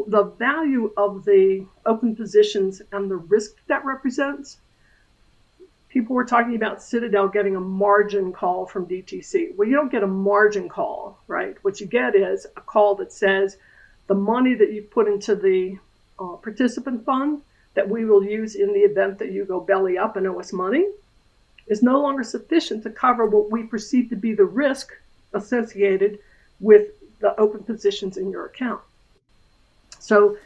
the 0.05 0.23
value 0.23 0.91
of 0.97 1.25
the 1.25 1.65
open 1.85 2.15
positions 2.15 2.81
and 2.91 3.09
the 3.09 3.15
risk 3.15 3.55
that 3.67 3.83
represents 3.83 4.57
people 5.89 6.15
were 6.15 6.25
talking 6.25 6.55
about 6.55 6.83
Citadel 6.83 7.27
getting 7.27 7.55
a 7.55 7.59
margin 7.59 8.31
call 8.31 8.67
from 8.67 8.85
DTC. 8.85 9.55
Well, 9.55 9.67
you 9.67 9.75
don't 9.75 9.91
get 9.91 10.03
a 10.03 10.07
margin 10.07 10.69
call, 10.69 11.19
right? 11.27 11.55
What 11.63 11.81
you 11.81 11.87
get 11.87 12.15
is 12.15 12.45
a 12.55 12.61
call 12.61 12.95
that 12.95 13.11
says 13.11 13.57
the 14.07 14.13
money 14.13 14.53
that 14.53 14.71
you 14.71 14.83
put 14.83 15.07
into 15.07 15.35
the 15.35 15.77
uh, 16.19 16.35
participant 16.35 17.03
fund 17.05 17.41
that 17.73 17.89
we 17.89 18.05
will 18.05 18.23
use 18.23 18.55
in 18.55 18.73
the 18.73 18.81
event 18.81 19.17
that 19.19 19.31
you 19.31 19.45
go 19.45 19.59
belly 19.59 19.97
up 19.97 20.15
and 20.15 20.27
owe 20.27 20.39
us 20.39 20.53
money 20.53 20.85
is 21.67 21.83
no 21.83 21.99
longer 22.01 22.23
sufficient 22.23 22.83
to 22.83 22.89
cover 22.89 23.25
what 23.25 23.51
we 23.51 23.63
perceive 23.63 24.09
to 24.09 24.15
be 24.15 24.33
the 24.33 24.45
risk 24.45 24.91
associated 25.33 26.19
with 26.59 26.89
the 27.19 27.39
open 27.39 27.63
positions 27.63 28.17
in 28.17 28.29
your 28.29 28.45
account. 28.45 28.81
So 29.99 30.37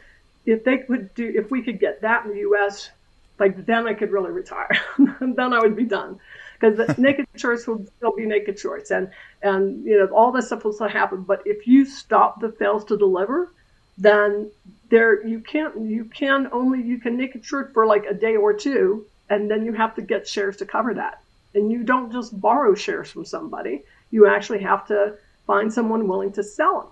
if 0.46 0.64
they 0.64 0.78
could 0.78 1.14
do, 1.14 1.32
if 1.34 1.50
we 1.50 1.62
could 1.62 1.78
get 1.78 2.00
that 2.02 2.24
in 2.24 2.32
the 2.32 2.38
U.S., 2.40 2.90
like 3.38 3.66
then 3.66 3.86
I 3.86 3.94
could 3.94 4.10
really 4.10 4.30
retire. 4.30 4.76
then 5.20 5.52
I 5.52 5.60
would 5.60 5.76
be 5.76 5.84
done 5.84 6.18
because 6.58 6.76
the 6.76 6.94
naked 7.00 7.26
shorts 7.36 7.66
will 7.66 7.84
still 7.96 8.14
be 8.14 8.26
naked 8.26 8.58
shorts 8.58 8.90
and 8.90 9.10
and 9.42 9.84
you 9.84 9.98
know 9.98 10.06
all 10.14 10.32
this 10.32 10.46
stuff 10.46 10.64
will 10.64 10.72
still 10.72 10.88
happen. 10.88 11.22
But 11.22 11.42
if 11.44 11.66
you 11.66 11.84
stop 11.84 12.40
the 12.40 12.52
fails 12.52 12.84
to 12.86 12.96
deliver, 12.96 13.52
then 13.98 14.50
there 14.90 15.26
you 15.26 15.40
can't 15.40 15.80
you 15.80 16.04
can 16.04 16.48
only 16.52 16.82
you 16.82 16.98
can 16.98 17.16
naked 17.16 17.44
short 17.44 17.72
for 17.72 17.86
like 17.86 18.04
a 18.06 18.14
day 18.14 18.36
or 18.36 18.52
two, 18.52 19.06
and 19.30 19.50
then 19.50 19.64
you 19.64 19.72
have 19.72 19.94
to 19.96 20.02
get 20.02 20.28
shares 20.28 20.56
to 20.58 20.66
cover 20.66 20.94
that. 20.94 21.20
And 21.54 21.70
you 21.70 21.82
don't 21.82 22.12
just 22.12 22.40
borrow 22.40 22.74
shares 22.74 23.10
from 23.10 23.24
somebody; 23.24 23.82
you 24.10 24.26
actually 24.26 24.60
have 24.60 24.86
to 24.86 25.14
find 25.46 25.72
someone 25.72 26.06
willing 26.08 26.32
to 26.32 26.42
sell 26.42 26.80
them. 26.80 26.91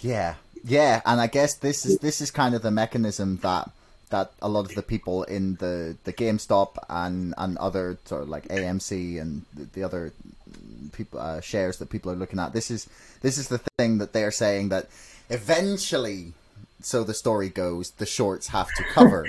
Yeah, 0.00 0.34
yeah, 0.64 1.00
and 1.04 1.20
I 1.20 1.26
guess 1.26 1.54
this 1.54 1.86
is 1.86 1.98
this 1.98 2.20
is 2.20 2.30
kind 2.30 2.54
of 2.54 2.62
the 2.62 2.70
mechanism 2.70 3.38
that 3.42 3.70
that 4.10 4.32
a 4.42 4.48
lot 4.48 4.68
of 4.68 4.74
the 4.74 4.82
people 4.82 5.22
in 5.24 5.54
the 5.56 5.96
the 6.04 6.12
GameStop 6.12 6.76
and 6.88 7.34
and 7.38 7.56
other 7.58 7.98
sort 8.04 8.22
of 8.22 8.28
like 8.28 8.48
AMC 8.48 9.20
and 9.20 9.44
the 9.72 9.82
other 9.82 10.12
people 10.92 11.20
uh, 11.20 11.40
shares 11.40 11.78
that 11.78 11.90
people 11.90 12.10
are 12.10 12.16
looking 12.16 12.38
at. 12.38 12.52
This 12.52 12.70
is 12.70 12.88
this 13.22 13.38
is 13.38 13.48
the 13.48 13.60
thing 13.78 13.98
that 13.98 14.12
they're 14.12 14.32
saying 14.32 14.68
that 14.70 14.88
eventually, 15.30 16.32
so 16.82 17.04
the 17.04 17.14
story 17.14 17.48
goes, 17.48 17.92
the 17.92 18.06
shorts 18.06 18.48
have 18.48 18.68
to 18.76 18.84
cover. 18.92 19.26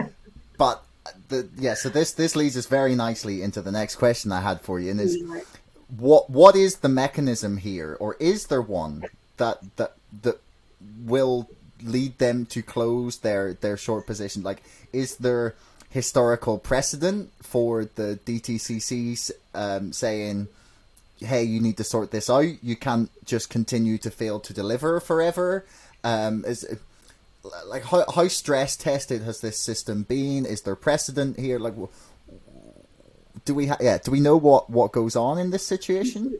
but 0.58 0.82
the 1.28 1.48
yeah, 1.56 1.74
so 1.74 1.88
this 1.88 2.12
this 2.12 2.36
leads 2.36 2.56
us 2.56 2.66
very 2.66 2.94
nicely 2.94 3.42
into 3.42 3.62
the 3.62 3.72
next 3.72 3.96
question 3.96 4.30
I 4.30 4.40
had 4.40 4.60
for 4.60 4.78
you, 4.78 4.90
and 4.90 5.00
is 5.00 5.18
what 5.96 6.28
what 6.30 6.54
is 6.54 6.76
the 6.76 6.88
mechanism 6.88 7.56
here, 7.56 7.96
or 7.98 8.14
is 8.20 8.46
there 8.46 8.62
one 8.62 9.04
that 9.38 9.76
that 9.76 9.94
that 10.22 10.40
will 11.04 11.48
lead 11.82 12.18
them 12.18 12.46
to 12.46 12.62
close 12.62 13.18
their 13.18 13.54
their 13.54 13.76
short 13.76 14.06
position? 14.06 14.42
Like, 14.42 14.62
is 14.92 15.16
there 15.16 15.54
historical 15.90 16.58
precedent 16.58 17.32
for 17.42 17.84
the 17.84 18.18
DTCCs 18.24 19.30
um, 19.54 19.92
saying, 19.92 20.48
"Hey, 21.18 21.44
you 21.44 21.60
need 21.60 21.76
to 21.78 21.84
sort 21.84 22.10
this 22.10 22.28
out. 22.28 22.62
You 22.62 22.76
can't 22.76 23.10
just 23.24 23.50
continue 23.50 23.98
to 23.98 24.10
fail 24.10 24.40
to 24.40 24.52
deliver 24.52 25.00
forever." 25.00 25.64
Um, 26.04 26.44
is 26.46 26.66
like 27.66 27.84
how 27.84 28.04
how 28.14 28.28
stress 28.28 28.76
tested 28.76 29.22
has 29.22 29.40
this 29.40 29.60
system 29.60 30.02
been? 30.02 30.46
Is 30.46 30.62
there 30.62 30.76
precedent 30.76 31.38
here? 31.38 31.58
Like, 31.58 31.74
do 33.44 33.54
we 33.54 33.66
ha- 33.68 33.78
yeah? 33.80 33.98
Do 33.98 34.10
we 34.10 34.20
know 34.20 34.36
what 34.36 34.68
what 34.70 34.92
goes 34.92 35.16
on 35.16 35.38
in 35.38 35.50
this 35.50 35.66
situation? 35.66 36.38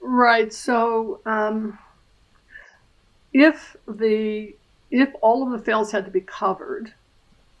Right. 0.00 0.52
So. 0.52 1.20
Um 1.26 1.78
if 3.32 3.76
the 3.86 4.54
if 4.90 5.10
all 5.20 5.42
of 5.42 5.58
the 5.58 5.64
fails 5.64 5.92
had 5.92 6.04
to 6.06 6.10
be 6.10 6.20
covered, 6.20 6.92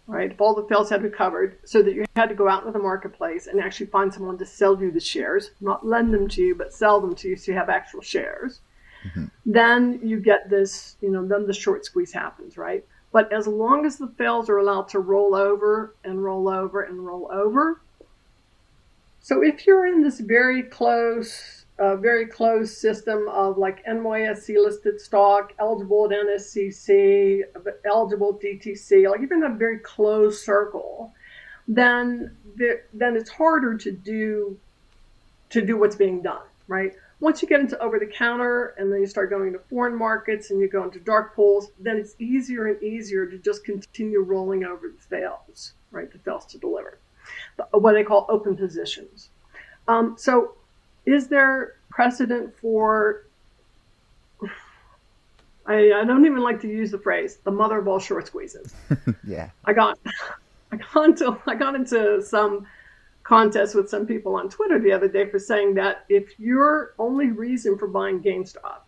right? 0.06 0.32
If 0.32 0.40
all 0.40 0.54
the 0.54 0.66
fails 0.66 0.88
had 0.88 1.02
to 1.02 1.10
be 1.10 1.14
covered, 1.14 1.58
so 1.64 1.82
that 1.82 1.94
you 1.94 2.06
had 2.16 2.30
to 2.30 2.34
go 2.34 2.48
out 2.48 2.62
into 2.62 2.72
the 2.72 2.82
marketplace 2.82 3.46
and 3.46 3.60
actually 3.60 3.86
find 3.86 4.12
someone 4.12 4.38
to 4.38 4.46
sell 4.46 4.80
you 4.80 4.90
the 4.90 5.00
shares, 5.00 5.50
not 5.60 5.86
lend 5.86 6.12
them 6.14 6.26
to 6.28 6.42
you, 6.42 6.54
but 6.54 6.72
sell 6.72 7.00
them 7.00 7.14
to 7.16 7.28
you, 7.28 7.36
so 7.36 7.52
you 7.52 7.58
have 7.58 7.68
actual 7.68 8.00
shares. 8.00 8.60
Mm-hmm. 9.06 9.24
Then 9.44 10.00
you 10.02 10.18
get 10.20 10.48
this, 10.48 10.96
you 11.02 11.10
know, 11.10 11.26
then 11.26 11.46
the 11.46 11.52
short 11.52 11.84
squeeze 11.84 12.12
happens, 12.12 12.56
right? 12.56 12.84
But 13.12 13.32
as 13.32 13.46
long 13.46 13.86
as 13.86 13.96
the 13.96 14.08
fails 14.18 14.48
are 14.48 14.58
allowed 14.58 14.88
to 14.88 15.00
roll 15.00 15.34
over 15.34 15.94
and 16.04 16.24
roll 16.24 16.48
over 16.48 16.82
and 16.82 17.04
roll 17.04 17.28
over, 17.30 17.80
so 19.20 19.42
if 19.42 19.66
you're 19.66 19.86
in 19.86 20.02
this 20.02 20.20
very 20.20 20.62
close 20.62 21.57
a 21.78 21.96
very 21.96 22.26
closed 22.26 22.76
system 22.76 23.28
of 23.28 23.56
like 23.56 23.84
NYSE 23.84 24.56
listed 24.56 25.00
stock, 25.00 25.52
eligible 25.58 26.06
at 26.06 26.10
NSCC, 26.10 27.42
eligible 27.84 28.34
at 28.34 28.40
DTC, 28.40 29.08
like 29.10 29.20
even 29.22 29.44
a 29.44 29.54
very 29.54 29.78
closed 29.78 30.42
circle, 30.42 31.12
then 31.68 32.36
then 32.56 33.16
it's 33.16 33.30
harder 33.30 33.76
to 33.76 33.92
do 33.92 34.58
to 35.50 35.64
do 35.64 35.78
what's 35.78 35.96
being 35.96 36.20
done, 36.20 36.42
right? 36.66 36.94
Once 37.20 37.42
you 37.42 37.48
get 37.48 37.60
into 37.60 37.78
over 37.80 37.98
the 37.98 38.06
counter 38.06 38.74
and 38.78 38.92
then 38.92 39.00
you 39.00 39.06
start 39.06 39.30
going 39.30 39.52
to 39.52 39.58
foreign 39.70 39.96
markets 39.96 40.50
and 40.50 40.60
you 40.60 40.68
go 40.68 40.84
into 40.84 41.00
dark 41.00 41.34
pools, 41.34 41.70
then 41.80 41.96
it's 41.96 42.14
easier 42.18 42.66
and 42.66 42.82
easier 42.82 43.26
to 43.26 43.38
just 43.38 43.64
continue 43.64 44.20
rolling 44.20 44.64
over 44.64 44.88
the 44.88 45.02
fails, 45.02 45.74
right? 45.90 46.10
The 46.12 46.18
fails 46.18 46.46
to 46.46 46.58
deliver, 46.58 46.98
what 47.72 47.92
they 47.92 48.04
call 48.04 48.26
open 48.28 48.56
positions. 48.56 49.30
Um, 49.88 50.14
so 50.18 50.54
is 51.08 51.28
there 51.28 51.76
precedent 51.90 52.54
for 52.60 53.26
I, 55.66 55.92
I 55.92 56.04
don't 56.04 56.24
even 56.24 56.38
like 56.38 56.60
to 56.62 56.68
use 56.68 56.90
the 56.90 56.98
phrase 56.98 57.38
the 57.44 57.50
mother 57.50 57.78
of 57.78 57.88
all 57.88 57.98
short 57.98 58.26
squeezes. 58.26 58.74
yeah. 59.24 59.50
I 59.64 59.72
got 59.72 59.98
I 60.72 60.76
got 60.76 61.04
into 61.06 61.38
I 61.46 61.54
got 61.54 61.74
into 61.74 62.22
some 62.22 62.66
contest 63.22 63.74
with 63.74 63.88
some 63.90 64.06
people 64.06 64.36
on 64.36 64.48
Twitter 64.48 64.78
the 64.78 64.92
other 64.92 65.08
day 65.08 65.28
for 65.28 65.38
saying 65.38 65.74
that 65.74 66.04
if 66.08 66.38
your 66.38 66.94
only 66.98 67.30
reason 67.30 67.76
for 67.76 67.86
buying 67.86 68.22
GameStop 68.22 68.80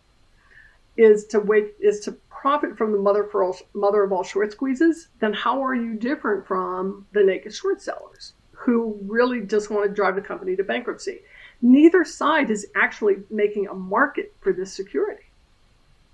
is 0.97 1.25
to 1.27 1.39
wait 1.39 1.73
is 1.79 1.99
to 2.01 2.11
profit 2.29 2.75
from 2.75 2.91
the 2.91 2.97
mother 2.97 3.23
for 3.31 3.43
all, 3.43 3.55
mother 3.73 4.03
of 4.03 4.11
all 4.11 4.23
short 4.23 4.51
squeezes, 4.51 5.09
then 5.19 5.33
how 5.33 5.63
are 5.63 5.75
you 5.75 5.93
different 5.95 6.45
from 6.47 7.05
the 7.13 7.23
naked 7.23 7.53
short 7.53 7.81
sellers 7.81 8.33
who 8.51 8.97
really 9.03 9.41
just 9.41 9.69
want 9.69 9.87
to 9.87 9.93
drive 9.93 10.15
the 10.15 10.21
company 10.21 10.55
to 10.55 10.63
bankruptcy? 10.63 11.21
Neither 11.61 12.03
side 12.03 12.49
is 12.49 12.67
actually 12.75 13.17
making 13.29 13.67
a 13.67 13.73
market 13.73 14.33
for 14.41 14.53
this 14.53 14.73
security. 14.73 15.23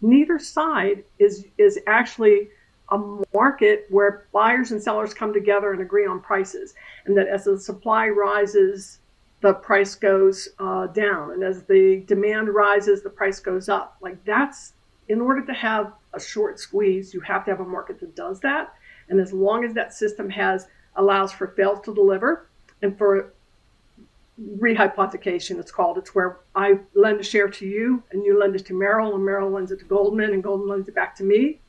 Neither 0.02 0.40
side 0.40 1.04
is 1.20 1.46
is 1.58 1.80
actually 1.88 2.50
a 2.90 3.00
market 3.34 3.86
where 3.90 4.28
buyers 4.32 4.72
and 4.72 4.82
sellers 4.82 5.14
come 5.14 5.34
together 5.34 5.74
and 5.74 5.82
agree 5.82 6.06
on 6.06 6.22
prices, 6.22 6.74
and 7.06 7.18
that 7.18 7.28
as 7.28 7.46
the 7.46 7.60
supply 7.60 8.08
rises, 8.08 9.00
the 9.42 9.54
price 9.54 9.96
goes 9.96 10.50
uh, 10.60 10.88
down, 10.88 11.32
and 11.32 11.44
as 11.44 11.64
the 11.64 12.04
demand 12.08 12.50
rises, 12.50 13.02
the 13.02 13.10
price 13.10 13.40
goes 13.40 13.70
up. 13.70 13.98
Like 14.02 14.24
that's 14.26 14.74
in 15.10 15.22
order 15.22 15.46
to 15.46 15.54
have 15.54 15.94
a 16.14 16.20
short 16.20 16.60
squeeze, 16.60 17.14
you 17.14 17.22
have 17.22 17.46
to 17.46 17.52
have 17.52 17.60
a 17.60 17.66
market 17.66 18.00
that 18.00 18.16
does 18.16 18.40
that. 18.42 18.74
And 19.10 19.20
as 19.20 19.32
long 19.32 19.64
as 19.64 19.74
that 19.74 19.94
system 19.94 20.30
has 20.30 20.68
allows 20.96 21.32
for 21.32 21.48
fails 21.48 21.80
to 21.86 21.94
deliver 21.94 22.50
and 22.82 22.98
for 22.98 23.34
rehypothecation, 24.42 25.60
it's 25.60 25.72
called. 25.72 25.98
It's 25.98 26.14
where 26.14 26.38
I 26.56 26.80
lend 26.94 27.20
a 27.20 27.24
share 27.24 27.50
to 27.50 27.66
you 27.66 28.04
and 28.12 28.24
you 28.24 28.40
lend 28.40 28.56
it 28.56 28.66
to 28.68 28.74
Merrill 28.74 29.16
and 29.16 29.26
Merrill 29.26 29.50
lends 29.50 29.72
it 29.72 29.80
to 29.80 29.86
Goldman 29.86 30.32
and 30.32 30.44
Goldman 30.44 30.70
lends 30.70 30.88
it 30.88 30.96
back 30.96 31.16
to 31.18 31.24
me. 31.24 31.60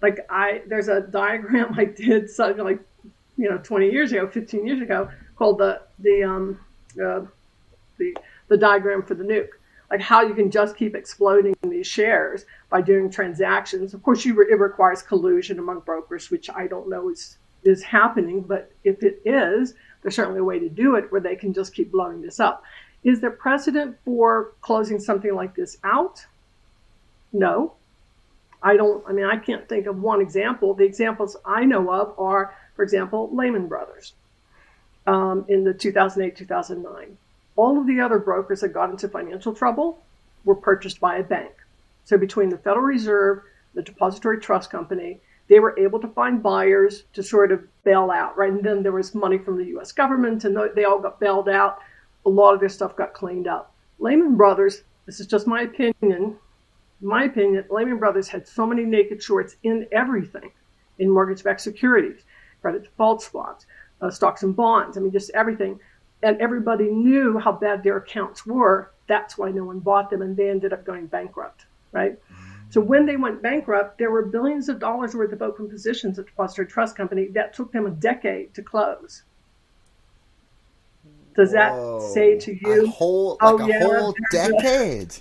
Like 0.00 0.24
I, 0.30 0.62
there's 0.66 0.88
a 0.88 1.00
diagram 1.00 1.74
I 1.76 1.86
did 1.86 2.30
something 2.30 2.64
like, 2.64 2.80
you 3.36 3.50
know, 3.50 3.58
20 3.58 3.90
years 3.90 4.12
ago, 4.12 4.28
15 4.28 4.66
years 4.66 4.80
ago 4.80 5.08
called 5.36 5.58
the, 5.58 5.82
the, 5.98 6.22
um, 6.22 6.60
uh, 7.02 7.22
the, 7.98 8.16
the 8.48 8.56
diagram 8.56 9.02
for 9.02 9.14
the 9.14 9.24
nuke. 9.24 9.48
Like 9.90 10.00
how 10.00 10.22
you 10.22 10.34
can 10.34 10.50
just 10.50 10.76
keep 10.76 10.94
exploding 10.94 11.54
these 11.62 11.86
shares 11.86 12.46
by 12.70 12.80
doing 12.80 13.10
transactions. 13.10 13.92
Of 13.92 14.02
course, 14.02 14.24
you 14.24 14.34
re- 14.34 14.46
it 14.50 14.58
requires 14.58 15.02
collusion 15.02 15.58
among 15.58 15.80
brokers, 15.80 16.30
which 16.30 16.48
I 16.48 16.66
don't 16.66 16.88
know 16.88 17.10
is 17.10 17.36
is 17.64 17.82
happening, 17.82 18.40
but 18.40 18.72
if 18.84 19.02
it 19.02 19.20
is, 19.24 19.74
there's 20.02 20.16
certainly 20.16 20.40
a 20.40 20.44
way 20.44 20.58
to 20.58 20.68
do 20.68 20.96
it 20.96 21.10
where 21.10 21.20
they 21.20 21.36
can 21.36 21.52
just 21.52 21.74
keep 21.74 21.92
blowing 21.92 22.20
this 22.20 22.40
up. 22.40 22.64
Is 23.04 23.20
there 23.20 23.30
precedent 23.30 23.96
for 24.04 24.52
closing 24.60 25.00
something 25.00 25.34
like 25.34 25.54
this 25.54 25.78
out? 25.84 26.24
No. 27.32 27.74
I 28.62 28.76
don't, 28.76 29.04
I 29.08 29.12
mean, 29.12 29.24
I 29.24 29.36
can't 29.36 29.68
think 29.68 29.86
of 29.86 30.00
one 30.00 30.20
example. 30.20 30.74
The 30.74 30.84
examples 30.84 31.36
I 31.44 31.64
know 31.64 31.92
of 31.92 32.14
are, 32.18 32.54
for 32.76 32.82
example, 32.82 33.30
Lehman 33.32 33.66
Brothers 33.66 34.12
um, 35.06 35.44
in 35.48 35.64
the 35.64 35.74
2008 35.74 36.36
2009. 36.36 37.16
All 37.56 37.78
of 37.78 37.86
the 37.86 38.00
other 38.00 38.18
brokers 38.18 38.60
that 38.60 38.68
got 38.68 38.90
into 38.90 39.08
financial 39.08 39.52
trouble 39.52 40.02
were 40.44 40.54
purchased 40.54 41.00
by 41.00 41.16
a 41.16 41.22
bank. 41.22 41.52
So 42.04 42.16
between 42.18 42.48
the 42.48 42.58
Federal 42.58 42.84
Reserve, 42.84 43.42
the 43.74 43.82
Depository 43.82 44.40
Trust 44.40 44.70
Company, 44.70 45.20
they 45.52 45.60
were 45.60 45.78
able 45.78 46.00
to 46.00 46.08
find 46.08 46.42
buyers 46.42 47.04
to 47.12 47.22
sort 47.22 47.52
of 47.52 47.60
bail 47.84 48.10
out, 48.10 48.34
right? 48.38 48.50
And 48.50 48.64
then 48.64 48.82
there 48.82 48.90
was 48.90 49.14
money 49.14 49.36
from 49.36 49.58
the 49.58 49.66
US 49.76 49.92
government 49.92 50.46
and 50.46 50.56
they 50.74 50.84
all 50.84 50.98
got 50.98 51.20
bailed 51.20 51.46
out. 51.46 51.76
A 52.24 52.30
lot 52.30 52.54
of 52.54 52.60
their 52.60 52.70
stuff 52.70 52.96
got 52.96 53.12
cleaned 53.12 53.46
up. 53.46 53.74
Lehman 53.98 54.34
Brothers, 54.34 54.84
this 55.04 55.20
is 55.20 55.26
just 55.26 55.46
my 55.46 55.60
opinion, 55.60 56.38
my 57.02 57.24
opinion, 57.24 57.66
Lehman 57.68 57.98
Brothers 57.98 58.28
had 58.28 58.48
so 58.48 58.66
many 58.66 58.84
naked 58.84 59.22
shorts 59.22 59.56
in 59.62 59.86
everything, 59.92 60.52
in 60.98 61.10
mortgage-backed 61.10 61.60
securities, 61.60 62.22
credit 62.62 62.84
default 62.84 63.22
swaps, 63.22 63.66
uh, 64.00 64.10
stocks 64.10 64.44
and 64.44 64.56
bonds. 64.56 64.96
I 64.96 65.02
mean, 65.02 65.12
just 65.12 65.30
everything. 65.34 65.78
And 66.22 66.40
everybody 66.40 66.88
knew 66.88 67.38
how 67.38 67.52
bad 67.52 67.82
their 67.82 67.98
accounts 67.98 68.46
were. 68.46 68.90
That's 69.06 69.36
why 69.36 69.50
no 69.50 69.64
one 69.64 69.80
bought 69.80 70.08
them, 70.08 70.22
and 70.22 70.34
they 70.34 70.48
ended 70.48 70.72
up 70.72 70.86
going 70.86 71.08
bankrupt, 71.08 71.66
right? 71.92 72.18
So 72.72 72.80
when 72.80 73.04
they 73.04 73.18
went 73.18 73.42
bankrupt, 73.42 73.98
there 73.98 74.10
were 74.10 74.24
billions 74.24 74.70
of 74.70 74.78
dollars 74.78 75.14
worth 75.14 75.30
of 75.34 75.42
open 75.42 75.68
positions 75.68 76.18
at 76.18 76.24
the 76.24 76.30
Depository 76.30 76.66
Trust 76.66 76.96
Company 76.96 77.26
that 77.34 77.52
took 77.52 77.70
them 77.70 77.84
a 77.84 77.90
decade 77.90 78.54
to 78.54 78.62
close. 78.62 79.24
Does 81.36 81.52
Whoa. 81.52 82.00
that 82.00 82.14
say 82.14 82.38
to 82.38 82.58
you? 82.58 82.86
A 82.86 82.88
whole, 82.88 83.36
like 83.42 83.52
oh, 83.52 83.58
a 83.58 83.68
yeah, 83.68 83.80
whole 83.82 84.14
decade. 84.32 85.14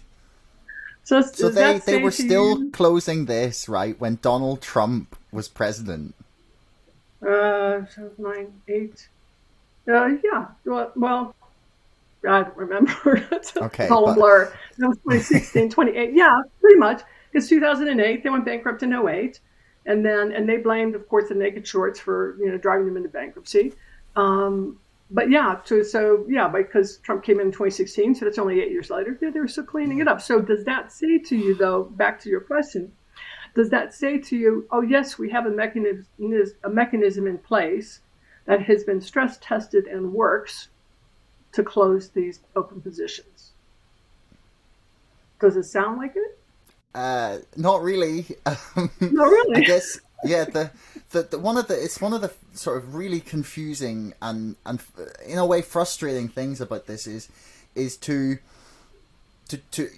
So, 1.03 1.19
so 1.19 1.49
they, 1.49 1.79
they 1.79 2.01
were 2.01 2.11
still 2.11 2.57
you? 2.57 2.71
closing 2.71 3.25
this, 3.25 3.67
right, 3.67 3.99
when 3.99 4.19
Donald 4.21 4.61
Trump 4.61 5.17
was 5.33 5.49
president? 5.49 6.15
Uh, 7.21 7.85
so 7.93 8.11
nine, 8.17 8.53
eight. 8.69 9.09
Uh, 9.89 10.11
yeah. 10.23 10.47
Well, 10.63 10.93
well 10.95 11.35
I 12.25 12.43
don't 12.43 12.55
remember. 12.55 13.27
it's 13.33 13.57
okay, 13.57 13.89
all 13.89 14.05
but... 14.05 14.15
blur. 14.15 14.53
That 14.77 14.87
was 14.87 14.97
2016, 14.99 15.69
28. 15.69 16.13
Yeah, 16.13 16.29
pretty 16.61 16.77
much. 16.77 17.01
It's 17.33 17.47
2008. 17.49 18.23
They 18.23 18.29
went 18.29 18.45
bankrupt 18.45 18.83
in 18.83 18.93
08. 18.93 19.39
And 19.85 20.05
then, 20.05 20.31
and 20.31 20.47
they 20.47 20.57
blamed, 20.57 20.95
of 20.95 21.07
course, 21.09 21.29
the 21.29 21.35
naked 21.35 21.65
shorts 21.65 21.99
for, 21.99 22.37
you 22.39 22.51
know, 22.51 22.57
driving 22.57 22.85
them 22.85 22.97
into 22.97 23.09
bankruptcy. 23.09 23.73
Um, 24.15 24.79
but 25.09 25.29
yeah, 25.29 25.59
so, 25.65 25.83
so 25.83 26.25
yeah, 26.29 26.47
because 26.47 26.97
Trump 26.97 27.23
came 27.23 27.39
in 27.39 27.47
2016, 27.47 28.15
so 28.15 28.25
that's 28.25 28.37
only 28.37 28.61
eight 28.61 28.71
years 28.71 28.89
later. 28.89 29.17
Yeah, 29.21 29.31
they 29.31 29.39
were 29.39 29.47
still 29.47 29.65
cleaning 29.65 29.99
it 29.99 30.07
up. 30.07 30.21
So 30.21 30.39
does 30.39 30.63
that 30.65 30.91
say 30.91 31.17
to 31.19 31.35
you, 31.35 31.55
though, 31.55 31.83
back 31.83 32.19
to 32.21 32.29
your 32.29 32.41
question, 32.41 32.93
does 33.53 33.69
that 33.71 33.93
say 33.93 34.17
to 34.19 34.37
you, 34.37 34.67
oh 34.71 34.81
yes, 34.81 35.17
we 35.17 35.29
have 35.31 35.45
a 35.45 35.49
mechanism, 35.49 36.05
a 36.63 36.69
mechanism 36.69 37.27
in 37.27 37.37
place 37.37 37.99
that 38.45 38.61
has 38.61 38.85
been 38.85 39.01
stress 39.01 39.37
tested 39.41 39.87
and 39.87 40.13
works 40.13 40.69
to 41.51 41.63
close 41.63 42.09
these 42.09 42.39
open 42.55 42.79
positions? 42.79 43.51
Does 45.41 45.57
it 45.57 45.63
sound 45.63 45.97
like 45.97 46.13
it? 46.15 46.39
Uh, 46.93 47.37
not 47.55 47.81
really. 47.81 48.25
not 48.45 48.59
really. 48.99 49.57
I 49.57 49.61
guess 49.61 49.99
yeah, 50.23 50.45
the, 50.45 50.71
the, 51.11 51.23
the 51.23 51.39
one 51.39 51.57
of 51.57 51.67
the 51.67 51.81
it's 51.81 51.99
one 51.99 52.13
of 52.13 52.21
the 52.21 52.31
sort 52.53 52.77
of 52.77 52.95
really 52.95 53.19
confusing 53.19 54.13
and 54.21 54.55
and 54.65 54.81
in 55.25 55.37
a 55.37 55.45
way 55.45 55.61
frustrating 55.61 56.27
things 56.27 56.61
about 56.61 56.85
this 56.85 57.07
is 57.07 57.29
is 57.75 57.97
to 57.97 58.37
to 59.47 59.57
to 59.57 59.89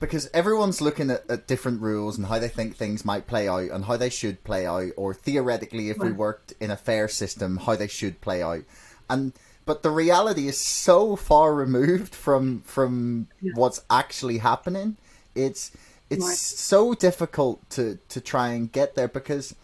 because 0.00 0.30
everyone's 0.32 0.80
looking 0.80 1.10
at, 1.10 1.28
at 1.28 1.46
different 1.46 1.82
rules 1.82 2.16
and 2.16 2.26
how 2.26 2.38
they 2.38 2.48
think 2.48 2.76
things 2.76 3.04
might 3.04 3.26
play 3.26 3.48
out 3.48 3.70
and 3.70 3.84
how 3.84 3.96
they 3.96 4.08
should 4.08 4.42
play 4.44 4.66
out 4.66 4.90
or 4.96 5.12
theoretically 5.12 5.90
if 5.90 5.98
we 5.98 6.10
worked 6.10 6.54
in 6.60 6.70
a 6.70 6.76
fair 6.76 7.08
system 7.08 7.58
how 7.58 7.76
they 7.76 7.88
should 7.88 8.20
play 8.20 8.42
out 8.42 8.62
and 9.10 9.32
but 9.66 9.82
the 9.82 9.90
reality 9.90 10.46
is 10.48 10.58
so 10.58 11.16
far 11.16 11.54
removed 11.54 12.14
from 12.14 12.60
from 12.62 13.28
yeah. 13.42 13.52
what's 13.56 13.82
actually 13.90 14.38
happening 14.38 14.96
it's 15.34 15.70
it's 16.10 16.24
right. 16.24 16.36
so 16.36 16.94
difficult 16.94 17.68
to 17.70 17.98
to 18.08 18.20
try 18.20 18.48
and 18.48 18.70
get 18.70 18.94
there 18.94 19.08
because 19.08 19.54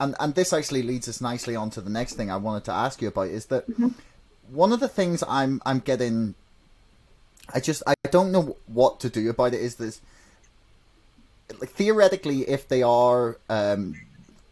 and 0.00 0.14
and 0.20 0.34
this 0.34 0.52
actually 0.52 0.82
leads 0.82 1.08
us 1.08 1.20
nicely 1.20 1.56
on 1.56 1.70
to 1.70 1.80
the 1.80 1.90
next 1.90 2.14
thing 2.14 2.30
I 2.30 2.36
wanted 2.36 2.64
to 2.64 2.72
ask 2.72 3.02
you 3.02 3.08
about 3.08 3.28
is 3.28 3.46
that 3.46 3.68
mm-hmm. 3.68 3.88
one 4.50 4.72
of 4.72 4.80
the 4.80 4.88
things 4.88 5.24
I'm 5.28 5.60
I'm 5.66 5.80
getting 5.80 6.34
I 7.52 7.60
just 7.60 7.82
I 7.86 7.94
don't 8.10 8.32
know 8.32 8.56
what 8.66 9.00
to 9.00 9.10
do 9.10 9.28
about 9.30 9.54
it 9.54 9.60
is 9.60 9.76
this 9.76 10.00
like 11.60 11.70
theoretically 11.70 12.42
if 12.48 12.68
they 12.68 12.82
are 12.82 13.38
um, 13.48 13.94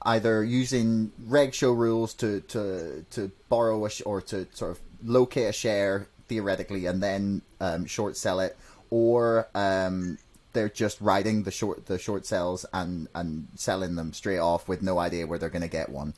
either 0.02 0.42
using 0.42 1.12
reg 1.26 1.54
show 1.54 1.72
rules 1.72 2.14
to 2.14 2.40
to 2.42 3.04
to 3.10 3.30
borrow 3.48 3.84
a 3.84 3.90
sh- 3.90 4.02
or 4.06 4.20
to 4.22 4.46
sort 4.52 4.72
of 4.72 4.80
locate 5.04 5.48
a 5.48 5.52
share 5.52 6.08
theoretically 6.28 6.86
and 6.86 7.02
then 7.02 7.42
um, 7.60 7.84
short 7.84 8.16
sell 8.16 8.40
it 8.40 8.56
or 8.90 9.48
um, 9.54 10.18
they're 10.56 10.68
just 10.70 11.00
riding 11.00 11.42
the 11.42 11.50
short 11.50 11.86
the 11.86 11.98
short 11.98 12.24
sells 12.24 12.64
and 12.72 13.08
and 13.14 13.48
selling 13.54 13.94
them 13.94 14.12
straight 14.14 14.38
off 14.38 14.66
with 14.66 14.82
no 14.82 14.98
idea 14.98 15.26
where 15.26 15.38
they're 15.38 15.50
going 15.50 15.62
to 15.62 15.68
get 15.68 15.90
one. 15.90 16.14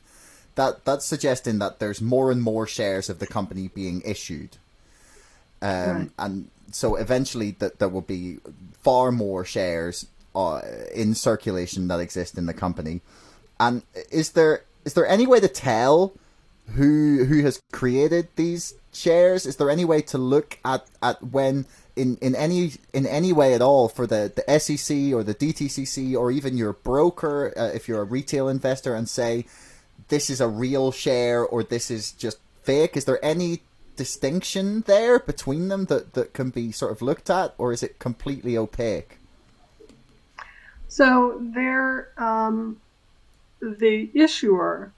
That 0.55 0.85
that's 0.85 1.05
suggesting 1.05 1.59
that 1.59 1.79
there's 1.79 2.01
more 2.01 2.31
and 2.31 2.41
more 2.41 2.65
shares 2.65 3.09
of 3.09 3.19
the 3.19 3.27
company 3.27 3.67
being 3.67 4.01
issued, 4.05 4.57
um, 5.61 5.97
right. 5.97 6.09
and 6.17 6.49
so 6.71 6.95
eventually 6.95 7.51
that 7.59 7.79
there 7.79 7.89
will 7.89 8.01
be 8.01 8.37
far 8.81 9.11
more 9.11 9.43
shares 9.43 10.07
uh, 10.33 10.61
in 10.95 11.13
circulation 11.15 11.89
that 11.89 11.99
exist 11.99 12.37
in 12.37 12.45
the 12.45 12.53
company. 12.53 13.01
And 13.59 13.83
is 14.09 14.31
there 14.31 14.63
is 14.85 14.93
there 14.93 15.05
any 15.05 15.27
way 15.27 15.41
to 15.41 15.49
tell 15.49 16.13
who 16.75 17.25
who 17.25 17.43
has 17.43 17.59
created 17.73 18.29
these 18.37 18.73
shares? 18.93 19.45
Is 19.45 19.57
there 19.57 19.69
any 19.69 19.85
way 19.85 20.01
to 20.03 20.17
look 20.17 20.59
at, 20.65 20.85
at 21.01 21.23
when 21.23 21.65
in, 21.95 22.17
in 22.21 22.35
any 22.35 22.71
in 22.93 23.05
any 23.05 23.33
way 23.33 23.53
at 23.53 23.61
all 23.61 23.89
for 23.89 24.07
the, 24.07 24.31
the 24.33 24.59
SEC 24.59 25.13
or 25.13 25.23
the 25.23 25.35
DTCC 25.35 26.15
or 26.15 26.31
even 26.31 26.57
your 26.57 26.73
broker 26.73 27.53
uh, 27.57 27.65
if 27.73 27.87
you're 27.87 28.01
a 28.01 28.05
retail 28.05 28.47
investor 28.47 28.95
and 28.95 29.09
say 29.09 29.45
this 30.07 30.29
is 30.29 30.39
a 30.39 30.47
real 30.47 30.91
share 30.91 31.43
or 31.43 31.63
this 31.63 31.91
is 31.91 32.11
just 32.13 32.37
fake? 32.63 32.95
Is 32.95 33.05
there 33.05 33.23
any 33.23 33.61
distinction 33.95 34.81
there 34.87 35.19
between 35.19 35.67
them 35.67 35.85
that, 35.85 36.13
that 36.13 36.33
can 36.33 36.51
be 36.51 36.71
sort 36.71 36.91
of 36.91 37.01
looked 37.01 37.29
at 37.29 37.53
or 37.57 37.73
is 37.73 37.83
it 37.83 37.99
completely 37.99 38.57
opaque? 38.57 39.17
So 40.87 41.37
there, 41.41 42.09
um, 42.17 42.79
the 43.61 44.09
issuer 44.13 44.93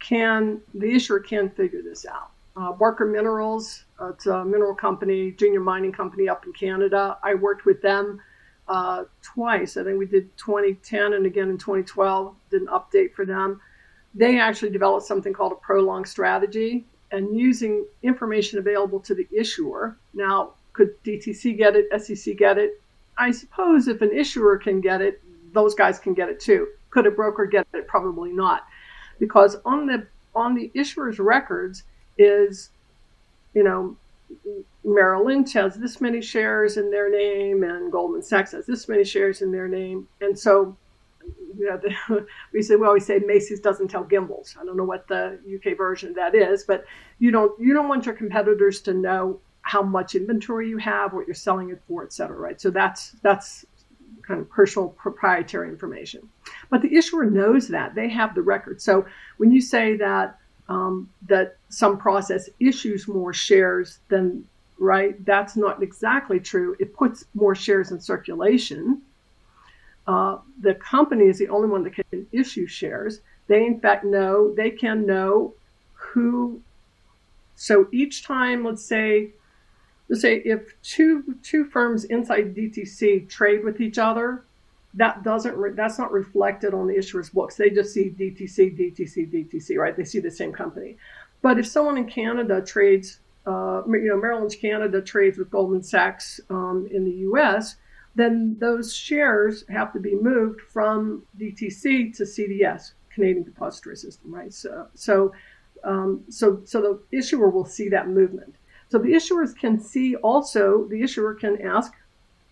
can 0.00 0.60
the 0.74 0.92
issuer 0.92 1.20
can 1.20 1.50
figure 1.50 1.82
this 1.82 2.06
out. 2.06 2.30
Uh, 2.58 2.72
Barker 2.72 3.06
Minerals, 3.06 3.84
uh, 4.00 4.08
it's 4.08 4.26
a 4.26 4.44
mineral 4.44 4.74
company, 4.74 5.30
junior 5.30 5.60
mining 5.60 5.92
company 5.92 6.28
up 6.28 6.44
in 6.44 6.52
Canada. 6.52 7.16
I 7.22 7.34
worked 7.34 7.64
with 7.64 7.80
them 7.82 8.20
uh, 8.66 9.04
twice. 9.22 9.76
I 9.76 9.84
think 9.84 9.96
we 9.96 10.06
did 10.06 10.36
2010 10.38 11.12
and 11.12 11.24
again 11.24 11.50
in 11.50 11.58
2012. 11.58 12.34
Did 12.50 12.62
an 12.62 12.66
update 12.66 13.12
for 13.12 13.24
them. 13.24 13.60
They 14.12 14.40
actually 14.40 14.70
developed 14.70 15.06
something 15.06 15.32
called 15.32 15.52
a 15.52 15.56
prolonged 15.56 16.08
strategy 16.08 16.84
and 17.12 17.38
using 17.38 17.86
information 18.02 18.58
available 18.58 18.98
to 19.00 19.14
the 19.14 19.28
issuer. 19.30 19.96
Now, 20.12 20.54
could 20.72 21.00
DTC 21.04 21.56
get 21.56 21.76
it? 21.76 21.86
SEC 22.02 22.36
get 22.36 22.58
it? 22.58 22.82
I 23.16 23.30
suppose 23.30 23.86
if 23.86 24.02
an 24.02 24.10
issuer 24.10 24.58
can 24.58 24.80
get 24.80 25.00
it, 25.00 25.22
those 25.52 25.76
guys 25.76 26.00
can 26.00 26.12
get 26.12 26.28
it 26.28 26.40
too. 26.40 26.66
Could 26.90 27.06
a 27.06 27.12
broker 27.12 27.46
get 27.46 27.68
it? 27.72 27.86
Probably 27.86 28.32
not, 28.32 28.66
because 29.20 29.56
on 29.64 29.86
the 29.86 30.08
on 30.34 30.54
the 30.54 30.70
issuer's 30.74 31.18
records 31.20 31.84
is, 32.18 32.70
you 33.54 33.62
know, 33.62 33.96
Merrill 34.84 35.24
Lynch 35.24 35.52
has 35.54 35.76
this 35.76 36.00
many 36.00 36.20
shares 36.20 36.76
in 36.76 36.90
their 36.90 37.10
name, 37.10 37.62
and 37.62 37.90
Goldman 37.90 38.22
Sachs 38.22 38.52
has 38.52 38.66
this 38.66 38.88
many 38.88 39.04
shares 39.04 39.42
in 39.42 39.52
their 39.52 39.68
name, 39.68 40.08
and 40.20 40.38
so 40.38 40.76
you 41.58 41.66
know, 41.66 41.76
the, 41.76 42.26
we 42.52 42.62
say 42.62 42.76
we 42.76 42.86
always 42.86 43.06
say 43.06 43.18
Macy's 43.18 43.60
doesn't 43.60 43.88
tell 43.88 44.04
Gimbels. 44.04 44.56
I 44.58 44.64
don't 44.64 44.76
know 44.76 44.84
what 44.84 45.08
the 45.08 45.38
UK 45.54 45.76
version 45.76 46.10
of 46.10 46.14
that 46.16 46.34
is, 46.34 46.64
but 46.64 46.84
you 47.18 47.30
don't 47.30 47.58
you 47.60 47.74
don't 47.74 47.88
want 47.88 48.06
your 48.06 48.14
competitors 48.14 48.80
to 48.82 48.94
know 48.94 49.40
how 49.62 49.82
much 49.82 50.14
inventory 50.14 50.68
you 50.68 50.78
have, 50.78 51.12
what 51.12 51.26
you're 51.26 51.34
selling 51.34 51.70
it 51.70 51.80
for, 51.86 52.02
et 52.02 52.12
cetera, 52.12 52.36
right? 52.36 52.60
So 52.60 52.70
that's 52.70 53.12
that's 53.22 53.66
kind 54.22 54.40
of 54.40 54.48
personal 54.50 54.88
proprietary 54.90 55.68
information. 55.68 56.28
But 56.70 56.82
the 56.82 56.94
issuer 56.94 57.24
knows 57.24 57.68
that 57.68 57.94
they 57.94 58.08
have 58.08 58.34
the 58.34 58.42
record. 58.42 58.80
So 58.80 59.06
when 59.38 59.50
you 59.50 59.60
say 59.60 59.96
that 59.96 60.38
um, 60.68 61.08
that 61.26 61.56
some 61.68 61.96
process 61.98 62.48
issues 62.60 63.08
more 63.08 63.32
shares 63.32 63.98
than 64.08 64.44
right. 64.78 65.24
That's 65.24 65.56
not 65.56 65.82
exactly 65.82 66.40
true. 66.40 66.76
It 66.78 66.94
puts 66.94 67.24
more 67.34 67.54
shares 67.54 67.90
in 67.90 68.00
circulation. 68.00 69.02
Uh, 70.06 70.38
the 70.60 70.74
company 70.74 71.26
is 71.26 71.38
the 71.38 71.48
only 71.48 71.68
one 71.68 71.84
that 71.84 71.94
can 71.94 72.26
issue 72.32 72.66
shares. 72.66 73.20
They, 73.46 73.66
in 73.66 73.80
fact, 73.80 74.04
know, 74.04 74.54
they 74.54 74.70
can 74.70 75.06
know 75.06 75.54
who. 75.94 76.60
So 77.56 77.88
each 77.92 78.24
time, 78.24 78.64
let's 78.64 78.84
say, 78.84 79.30
let's 80.08 80.22
say 80.22 80.36
if 80.36 80.80
two 80.82 81.36
two 81.42 81.64
firms 81.64 82.04
inside 82.04 82.54
DTC 82.54 83.28
trade 83.28 83.64
with 83.64 83.80
each 83.80 83.98
other, 83.98 84.44
that 84.94 85.22
doesn't 85.22 85.76
that's 85.76 85.98
not 85.98 86.12
reflected 86.12 86.74
on 86.74 86.86
the 86.86 86.96
issuer's 86.96 87.30
books. 87.30 87.56
They 87.56 87.70
just 87.70 87.92
see 87.92 88.10
DTC, 88.10 88.78
DTC, 88.78 89.32
DTC, 89.32 89.76
right? 89.76 89.96
They 89.96 90.04
see 90.04 90.20
the 90.20 90.30
same 90.30 90.52
company. 90.52 90.96
But 91.42 91.58
if 91.58 91.66
someone 91.66 91.98
in 91.98 92.06
Canada 92.06 92.62
trades, 92.62 93.20
uh, 93.46 93.82
you 93.86 94.08
know, 94.08 94.20
Merrill 94.20 94.48
Canada 94.50 95.00
trades 95.00 95.38
with 95.38 95.50
Goldman 95.50 95.82
Sachs 95.82 96.40
um, 96.50 96.88
in 96.90 97.04
the 97.04 97.12
U.S., 97.28 97.76
then 98.14 98.56
those 98.58 98.94
shares 98.94 99.64
have 99.68 99.92
to 99.92 100.00
be 100.00 100.16
moved 100.16 100.60
from 100.60 101.22
DTC 101.38 102.16
to 102.16 102.24
CDS, 102.24 102.92
Canadian 103.10 103.44
Depository 103.44 103.96
System, 103.96 104.34
right? 104.34 104.52
So, 104.52 104.88
so, 104.94 105.32
um, 105.84 106.24
so, 106.28 106.60
so 106.64 106.80
the 106.80 107.16
issuer 107.16 107.48
will 107.50 107.64
see 107.64 107.88
that 107.90 108.08
movement. 108.08 108.56
So 108.88 108.98
the 108.98 109.12
issuers 109.12 109.56
can 109.56 109.78
see 109.78 110.16
also, 110.16 110.86
the 110.90 111.02
issuer 111.02 111.34
can 111.34 111.62
ask 111.62 111.92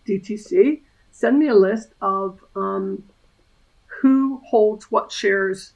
DTC, 0.07 0.81
send 1.17 1.39
me 1.39 1.47
a 1.47 1.55
list 1.55 1.95
of 1.99 2.39
um, 2.55 3.03
who 3.87 4.39
holds 4.45 4.91
what 4.91 5.11
shares. 5.11 5.73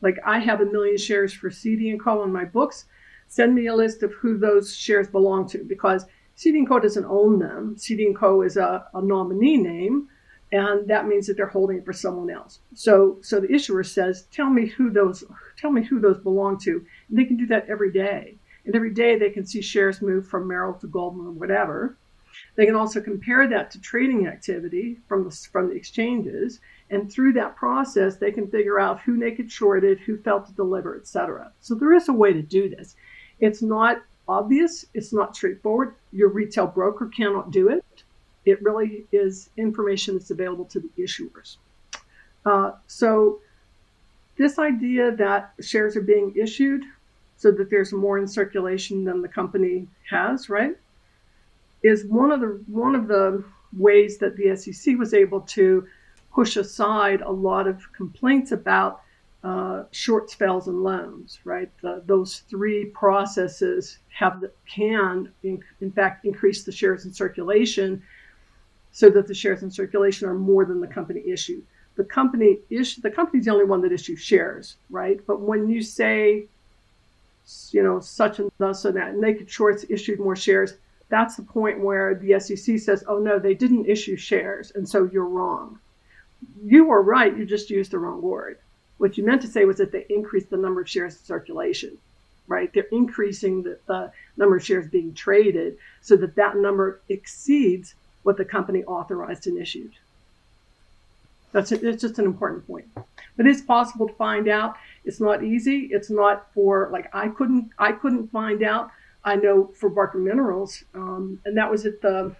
Like 0.00 0.18
I 0.24 0.38
have 0.38 0.62
a 0.62 0.64
million 0.64 0.96
shares 0.96 1.30
for 1.30 1.50
Cede 1.50 1.92
and 1.92 2.02
Co. 2.02 2.22
on 2.22 2.32
my 2.32 2.46
books. 2.46 2.86
Send 3.26 3.54
me 3.54 3.66
a 3.66 3.74
list 3.74 4.02
of 4.02 4.14
who 4.14 4.38
those 4.38 4.74
shares 4.74 5.06
belong 5.06 5.46
to 5.50 5.62
because 5.62 6.06
Cede 6.36 6.54
and 6.54 6.66
Co. 6.66 6.78
doesn't 6.78 7.04
own 7.04 7.38
them. 7.38 7.76
Cede 7.76 8.00
and 8.00 8.16
Co. 8.16 8.40
is 8.40 8.56
a, 8.56 8.86
a 8.94 9.02
nominee 9.02 9.58
name, 9.58 10.08
and 10.52 10.88
that 10.88 11.06
means 11.06 11.26
that 11.26 11.36
they're 11.36 11.46
holding 11.46 11.76
it 11.76 11.84
for 11.84 11.92
someone 11.92 12.30
else. 12.30 12.60
So, 12.72 13.18
so 13.20 13.40
the 13.40 13.52
issuer 13.52 13.84
says, 13.84 14.26
"Tell 14.32 14.48
me 14.48 14.68
who 14.68 14.88
those, 14.88 15.22
tell 15.58 15.70
me 15.70 15.84
who 15.84 16.00
those 16.00 16.18
belong 16.18 16.58
to." 16.60 16.82
And 17.10 17.18
they 17.18 17.26
can 17.26 17.36
do 17.36 17.46
that 17.48 17.68
every 17.68 17.92
day. 17.92 18.36
And 18.64 18.74
every 18.74 18.94
day 18.94 19.18
they 19.18 19.30
can 19.30 19.44
see 19.44 19.60
shares 19.60 20.00
move 20.00 20.26
from 20.26 20.48
Merrill 20.48 20.78
to 20.80 20.86
Goldman 20.86 21.26
or 21.26 21.32
whatever. 21.32 21.98
They 22.58 22.66
can 22.66 22.74
also 22.74 23.00
compare 23.00 23.46
that 23.46 23.70
to 23.70 23.80
trading 23.80 24.26
activity 24.26 24.98
from 25.06 25.22
the, 25.22 25.30
from 25.30 25.68
the 25.68 25.76
exchanges. 25.76 26.58
And 26.90 27.10
through 27.10 27.34
that 27.34 27.54
process, 27.54 28.16
they 28.16 28.32
can 28.32 28.50
figure 28.50 28.80
out 28.80 28.98
who 28.98 29.16
naked 29.16 29.52
shorted, 29.52 30.00
who 30.00 30.16
failed 30.18 30.46
to 30.46 30.52
deliver, 30.54 30.96
etc. 30.96 31.52
So 31.60 31.76
there 31.76 31.92
is 31.94 32.08
a 32.08 32.12
way 32.12 32.32
to 32.32 32.42
do 32.42 32.68
this. 32.68 32.96
It's 33.38 33.62
not 33.62 34.02
obvious, 34.26 34.84
it's 34.92 35.12
not 35.12 35.36
straightforward. 35.36 35.94
Your 36.10 36.30
retail 36.30 36.66
broker 36.66 37.06
cannot 37.06 37.52
do 37.52 37.68
it. 37.68 37.84
It 38.44 38.60
really 38.60 39.04
is 39.12 39.50
information 39.56 40.14
that's 40.14 40.32
available 40.32 40.64
to 40.64 40.80
the 40.80 40.90
issuers. 40.98 41.58
Uh, 42.44 42.72
so, 42.88 43.38
this 44.36 44.58
idea 44.58 45.12
that 45.12 45.52
shares 45.60 45.96
are 45.96 46.02
being 46.02 46.34
issued 46.34 46.82
so 47.36 47.52
that 47.52 47.70
there's 47.70 47.92
more 47.92 48.18
in 48.18 48.26
circulation 48.26 49.04
than 49.04 49.22
the 49.22 49.28
company 49.28 49.86
has, 50.10 50.48
right? 50.48 50.76
Is 51.82 52.04
one 52.04 52.32
of 52.32 52.40
the 52.40 52.62
one 52.66 52.94
of 52.94 53.08
the 53.08 53.44
ways 53.76 54.18
that 54.18 54.36
the 54.36 54.56
SEC 54.56 54.96
was 54.96 55.14
able 55.14 55.40
to 55.42 55.86
push 56.32 56.56
aside 56.56 57.20
a 57.20 57.30
lot 57.30 57.66
of 57.66 57.92
complaints 57.92 58.52
about 58.52 59.02
uh, 59.44 59.84
short 59.92 60.28
spells 60.30 60.66
and 60.66 60.82
loans, 60.82 61.38
right? 61.44 61.70
The, 61.80 62.02
those 62.06 62.38
three 62.50 62.86
processes 62.86 63.98
have 64.08 64.44
can 64.66 65.30
in, 65.44 65.62
in 65.80 65.92
fact 65.92 66.24
increase 66.24 66.64
the 66.64 66.72
shares 66.72 67.04
in 67.04 67.12
circulation, 67.12 68.02
so 68.90 69.08
that 69.10 69.28
the 69.28 69.34
shares 69.34 69.62
in 69.62 69.70
circulation 69.70 70.28
are 70.28 70.34
more 70.34 70.64
than 70.64 70.80
the 70.80 70.88
company 70.88 71.22
issued. 71.26 71.64
The 71.94 72.04
company 72.04 72.58
issue 72.70 73.00
the 73.00 73.10
company's 73.10 73.44
the 73.44 73.52
only 73.52 73.64
one 73.64 73.82
that 73.82 73.92
issues 73.92 74.20
shares, 74.20 74.76
right? 74.90 75.20
But 75.26 75.40
when 75.40 75.68
you 75.68 75.82
say 75.82 76.48
you 77.70 77.82
know, 77.82 78.00
such 78.00 78.38
and 78.38 78.50
thus 78.58 78.84
and 78.84 78.96
that. 78.96 79.16
Naked 79.16 79.50
Shorts 79.50 79.84
issued 79.88 80.20
more 80.20 80.36
shares. 80.36 80.74
That's 81.08 81.36
the 81.36 81.42
point 81.42 81.80
where 81.80 82.14
the 82.14 82.38
SEC 82.38 82.78
says, 82.78 83.04
oh 83.08 83.18
no, 83.18 83.38
they 83.38 83.54
didn't 83.54 83.86
issue 83.86 84.16
shares, 84.16 84.72
and 84.74 84.88
so 84.88 85.08
you're 85.10 85.24
wrong. 85.26 85.78
You 86.62 86.84
were 86.84 87.02
right, 87.02 87.36
you 87.36 87.46
just 87.46 87.70
used 87.70 87.90
the 87.90 87.98
wrong 87.98 88.20
word. 88.20 88.58
What 88.98 89.16
you 89.16 89.24
meant 89.24 89.42
to 89.42 89.48
say 89.48 89.64
was 89.64 89.78
that 89.78 89.92
they 89.92 90.06
increased 90.10 90.50
the 90.50 90.56
number 90.56 90.80
of 90.80 90.88
shares 90.88 91.14
in 91.14 91.22
circulation, 91.22 91.96
right? 92.46 92.72
They're 92.72 92.86
increasing 92.92 93.62
the, 93.62 93.78
the 93.86 94.12
number 94.36 94.56
of 94.56 94.64
shares 94.64 94.88
being 94.88 95.14
traded 95.14 95.78
so 96.02 96.16
that 96.16 96.34
that 96.36 96.56
number 96.56 97.00
exceeds 97.08 97.94
what 98.22 98.36
the 98.36 98.44
company 98.44 98.84
authorized 98.84 99.46
and 99.46 99.58
issued. 99.58 99.92
That's 101.52 101.72
it's 101.72 102.02
just 102.02 102.18
an 102.18 102.26
important 102.26 102.66
point. 102.66 102.86
But 103.36 103.46
it's 103.46 103.62
possible 103.62 104.08
to 104.08 104.14
find 104.14 104.48
out. 104.48 104.76
It's 105.04 105.20
not 105.20 105.42
easy. 105.42 105.88
It's 105.92 106.10
not 106.10 106.52
for 106.52 106.88
like 106.92 107.08
I 107.14 107.28
couldn't 107.28 107.70
I 107.78 107.92
couldn't 107.92 108.30
find 108.30 108.62
out. 108.62 108.90
I 109.24 109.36
know 109.36 109.70
for 109.74 109.90
Barker 109.90 110.18
Minerals, 110.18 110.84
um, 110.94 111.40
and 111.44 111.56
that 111.56 111.70
was 111.70 111.86
at 111.86 112.00
the 112.00 112.34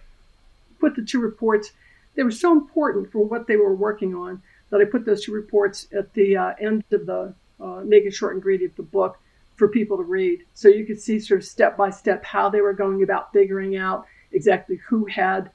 put 0.79 0.95
the 0.95 1.03
two 1.03 1.19
reports. 1.19 1.71
They 2.15 2.23
were 2.23 2.31
so 2.31 2.51
important 2.51 3.11
for 3.11 3.23
what 3.23 3.47
they 3.47 3.57
were 3.57 3.75
working 3.75 4.15
on 4.15 4.41
that 4.69 4.81
I 4.81 4.85
put 4.85 5.05
those 5.05 5.23
two 5.23 5.33
reports 5.33 5.87
at 5.95 6.13
the 6.13 6.37
uh, 6.37 6.53
end 6.59 6.83
of 6.91 7.05
the 7.05 7.33
uh, 7.59 7.81
Naked 7.83 8.13
Short 8.13 8.33
and 8.33 8.41
Greedy 8.41 8.65
of 8.65 8.75
the 8.75 8.83
book 8.83 9.19
for 9.55 9.67
people 9.67 9.97
to 9.97 10.03
read, 10.03 10.45
so 10.53 10.69
you 10.69 10.85
could 10.85 11.01
see 11.01 11.19
sort 11.19 11.41
of 11.41 11.45
step 11.45 11.75
by 11.75 11.89
step 11.89 12.23
how 12.23 12.49
they 12.49 12.61
were 12.61 12.73
going 12.73 13.03
about 13.03 13.33
figuring 13.33 13.75
out 13.75 14.05
exactly 14.31 14.77
who 14.87 15.05
had 15.05 15.49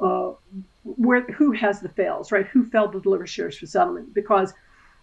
uh, 0.00 0.32
where 0.84 1.22
who 1.22 1.52
has 1.52 1.80
the 1.80 1.88
fails, 1.88 2.30
right? 2.30 2.46
Who 2.46 2.64
failed 2.64 2.92
to 2.92 3.00
deliver 3.00 3.26
shares 3.26 3.58
for 3.58 3.66
settlement? 3.66 4.14
Because 4.14 4.54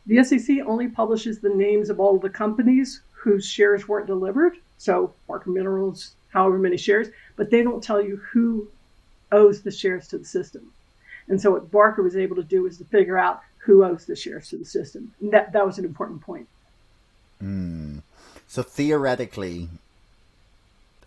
the 0.05 0.23
SEC 0.23 0.57
only 0.65 0.87
publishes 0.87 1.39
the 1.39 1.49
names 1.49 1.89
of 1.89 1.99
all 1.99 2.15
of 2.15 2.21
the 2.21 2.29
companies 2.29 3.01
whose 3.11 3.45
shares 3.45 3.87
weren't 3.87 4.07
delivered. 4.07 4.57
So 4.83 5.13
Barker 5.29 5.49
Minerals, 5.49 6.13
however 6.33 6.57
many 6.57 6.75
shares, 6.75 7.07
but 7.37 7.49
they 7.49 7.63
don't 7.63 7.81
tell 7.81 8.01
you 8.01 8.17
who 8.17 8.67
owes 9.31 9.61
the 9.61 9.71
shares 9.71 10.09
to 10.09 10.17
the 10.17 10.25
system. 10.25 10.73
And 11.29 11.41
so 11.41 11.51
what 11.51 11.71
Barker 11.71 12.03
was 12.03 12.17
able 12.17 12.35
to 12.35 12.43
do 12.43 12.63
was 12.63 12.77
to 12.79 12.83
figure 12.83 13.17
out 13.17 13.41
who 13.59 13.85
owes 13.85 14.03
the 14.03 14.15
shares 14.17 14.49
to 14.49 14.57
the 14.57 14.65
system. 14.65 15.13
And 15.21 15.31
that 15.31 15.53
that 15.53 15.65
was 15.65 15.77
an 15.77 15.85
important 15.85 16.19
point. 16.19 16.49
Mm. 17.41 18.01
So 18.45 18.61
theoretically, 18.61 19.69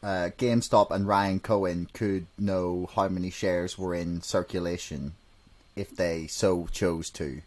uh, 0.02 0.30
GameStop 0.38 0.90
and 0.90 1.06
Ryan 1.06 1.40
Cohen 1.40 1.88
could 1.92 2.26
know 2.38 2.88
how 2.94 3.08
many 3.08 3.28
shares 3.28 3.76
were 3.76 3.94
in 3.94 4.22
circulation 4.22 5.12
if 5.76 5.94
they 5.94 6.26
so 6.28 6.66
chose 6.72 7.10
to. 7.10 7.42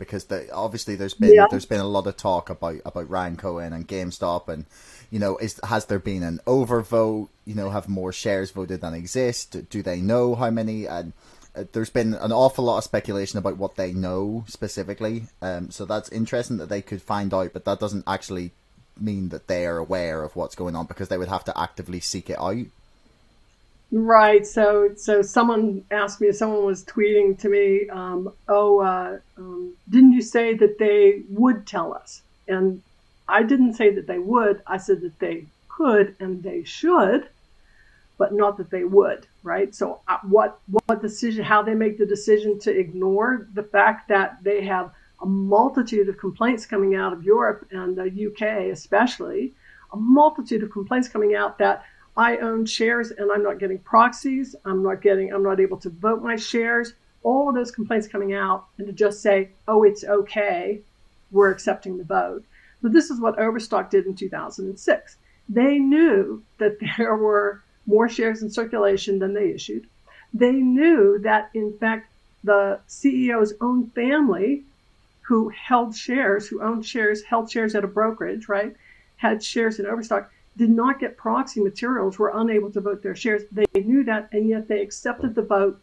Because 0.00 0.24
the, 0.24 0.52
obviously 0.52 0.96
there's 0.96 1.14
been 1.14 1.34
yeah. 1.34 1.46
there's 1.48 1.66
been 1.66 1.80
a 1.80 1.86
lot 1.86 2.08
of 2.08 2.16
talk 2.16 2.50
about, 2.50 2.80
about 2.84 3.08
Ryan 3.08 3.36
Cohen 3.36 3.72
and 3.72 3.86
GameStop 3.86 4.48
and 4.48 4.66
you 5.10 5.20
know 5.20 5.36
is 5.36 5.60
has 5.62 5.86
there 5.86 6.00
been 6.00 6.24
an 6.24 6.40
overvote 6.46 7.28
you 7.44 7.54
know 7.54 7.70
have 7.70 7.88
more 7.88 8.12
shares 8.12 8.50
voted 8.50 8.80
than 8.80 8.94
exist 8.94 9.52
do, 9.52 9.62
do 9.62 9.82
they 9.82 10.00
know 10.00 10.34
how 10.34 10.50
many 10.50 10.86
and 10.86 11.12
uh, 11.54 11.64
there's 11.72 11.90
been 11.90 12.14
an 12.14 12.32
awful 12.32 12.64
lot 12.64 12.78
of 12.78 12.84
speculation 12.84 13.38
about 13.38 13.56
what 13.56 13.76
they 13.76 13.92
know 13.92 14.44
specifically 14.48 15.24
um, 15.42 15.70
so 15.70 15.84
that's 15.84 16.08
interesting 16.10 16.56
that 16.56 16.68
they 16.68 16.82
could 16.82 17.02
find 17.02 17.34
out 17.34 17.52
but 17.52 17.64
that 17.64 17.80
doesn't 17.80 18.04
actually 18.06 18.52
mean 19.00 19.30
that 19.30 19.48
they 19.48 19.66
are 19.66 19.78
aware 19.78 20.22
of 20.22 20.36
what's 20.36 20.54
going 20.54 20.76
on 20.76 20.86
because 20.86 21.08
they 21.08 21.18
would 21.18 21.28
have 21.28 21.44
to 21.44 21.58
actively 21.58 22.00
seek 22.00 22.30
it 22.30 22.38
out. 22.38 22.66
Right. 23.92 24.46
So, 24.46 24.94
so 24.96 25.20
someone 25.20 25.84
asked 25.90 26.20
me. 26.20 26.30
Someone 26.32 26.64
was 26.64 26.84
tweeting 26.84 27.38
to 27.40 27.48
me. 27.48 27.88
Um, 27.90 28.32
oh, 28.48 28.80
uh, 28.80 29.18
um, 29.36 29.74
didn't 29.88 30.12
you 30.12 30.22
say 30.22 30.54
that 30.54 30.78
they 30.78 31.22
would 31.28 31.66
tell 31.66 31.92
us? 31.92 32.22
And 32.46 32.82
I 33.28 33.42
didn't 33.42 33.74
say 33.74 33.92
that 33.94 34.06
they 34.06 34.18
would. 34.18 34.62
I 34.66 34.76
said 34.76 35.00
that 35.00 35.18
they 35.18 35.46
could 35.68 36.14
and 36.20 36.42
they 36.42 36.62
should, 36.62 37.28
but 38.16 38.32
not 38.32 38.58
that 38.58 38.70
they 38.70 38.84
would. 38.84 39.26
Right. 39.42 39.74
So, 39.74 40.00
uh, 40.06 40.18
what 40.22 40.60
what 40.86 41.02
decision? 41.02 41.44
How 41.44 41.62
they 41.62 41.74
make 41.74 41.98
the 41.98 42.06
decision 42.06 42.60
to 42.60 42.70
ignore 42.70 43.48
the 43.54 43.64
fact 43.64 44.08
that 44.08 44.38
they 44.44 44.64
have 44.66 44.92
a 45.20 45.26
multitude 45.26 46.08
of 46.08 46.16
complaints 46.16 46.64
coming 46.64 46.94
out 46.94 47.12
of 47.12 47.24
Europe 47.24 47.66
and 47.72 47.96
the 47.96 48.04
UK, 48.04 48.70
especially, 48.72 49.52
a 49.92 49.96
multitude 49.96 50.62
of 50.62 50.70
complaints 50.70 51.08
coming 51.08 51.34
out 51.34 51.58
that 51.58 51.84
I 52.16 52.38
own 52.38 52.66
shares 52.66 53.10
and 53.10 53.30
I'm 53.30 53.42
not 53.42 53.58
getting 53.58 53.78
proxies. 53.78 54.56
I'm 54.64 54.82
not 54.82 55.02
getting, 55.02 55.32
I'm 55.32 55.42
not 55.42 55.60
able 55.60 55.78
to 55.78 55.90
vote 55.90 56.22
my 56.22 56.36
shares. 56.36 56.94
All 57.22 57.48
of 57.48 57.54
those 57.54 57.70
complaints 57.70 58.08
coming 58.08 58.32
out, 58.32 58.66
and 58.78 58.86
to 58.86 58.92
just 58.92 59.20
say, 59.20 59.50
oh, 59.68 59.82
it's 59.82 60.04
okay, 60.04 60.80
we're 61.30 61.50
accepting 61.50 61.98
the 61.98 62.04
vote. 62.04 62.44
But 62.82 62.92
this 62.92 63.10
is 63.10 63.20
what 63.20 63.38
Overstock 63.38 63.90
did 63.90 64.06
in 64.06 64.14
2006. 64.14 65.16
They 65.48 65.78
knew 65.78 66.42
that 66.58 66.78
there 66.96 67.16
were 67.16 67.62
more 67.86 68.08
shares 68.08 68.42
in 68.42 68.50
circulation 68.50 69.18
than 69.18 69.34
they 69.34 69.50
issued. 69.50 69.86
They 70.32 70.52
knew 70.52 71.18
that, 71.20 71.50
in 71.54 71.76
fact, 71.78 72.10
the 72.44 72.80
CEO's 72.88 73.52
own 73.60 73.90
family 73.90 74.64
who 75.22 75.48
held 75.50 75.94
shares, 75.94 76.48
who 76.48 76.62
owned 76.62 76.86
shares, 76.86 77.22
held 77.22 77.50
shares 77.50 77.74
at 77.74 77.84
a 77.84 77.88
brokerage, 77.88 78.48
right, 78.48 78.74
had 79.16 79.42
shares 79.42 79.78
in 79.78 79.86
Overstock, 79.86 80.30
did 80.60 80.68
not 80.68 81.00
get 81.00 81.16
proxy 81.16 81.58
materials, 81.58 82.18
were 82.18 82.32
unable 82.34 82.70
to 82.70 82.82
vote 82.82 83.02
their 83.02 83.16
shares. 83.16 83.44
They 83.50 83.80
knew 83.80 84.04
that, 84.04 84.28
and 84.30 84.46
yet 84.46 84.68
they 84.68 84.82
accepted 84.82 85.34
the 85.34 85.40
vote. 85.40 85.80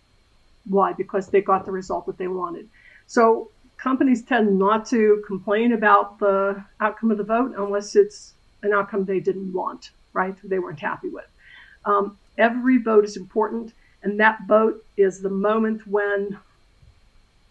Why? 0.70 0.94
Because 0.94 1.30
they 1.30 1.42
got 1.42 1.66
the 1.66 1.72
result 1.72 2.06
that 2.06 2.20
they 2.20 2.28
wanted. 2.28 2.70
So 3.08 3.50
companies 3.78 4.22
tend 4.22 4.60
not 4.60 4.86
to 4.90 5.24
complain 5.26 5.74
about 5.74 6.20
the 6.20 6.64
outcome 6.80 7.10
of 7.10 7.18
the 7.18 7.24
vote 7.24 7.56
unless 7.58 7.96
it's 7.96 8.36
an 8.62 8.72
outcome 8.72 9.04
they 9.04 9.20
didn't 9.20 9.52
want, 9.52 9.90
right? 10.14 10.36
They 10.44 10.60
weren't 10.60 10.80
happy 10.80 11.10
with. 11.10 11.26
Um, 11.86 12.16
every 12.38 12.78
vote 12.78 13.04
is 13.04 13.18
important, 13.18 13.74
and 14.04 14.20
that 14.20 14.42
vote 14.48 14.86
is 14.96 15.22
the 15.22 15.32
moment 15.32 15.88
when 15.88 16.38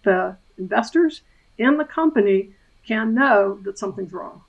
the 0.04 0.36
investors 0.58 1.22
and 1.58 1.80
the 1.80 1.84
company 1.84 2.50
can 2.86 3.14
know 3.14 3.58
that 3.64 3.80
something's 3.80 4.12
wrong. 4.12 4.42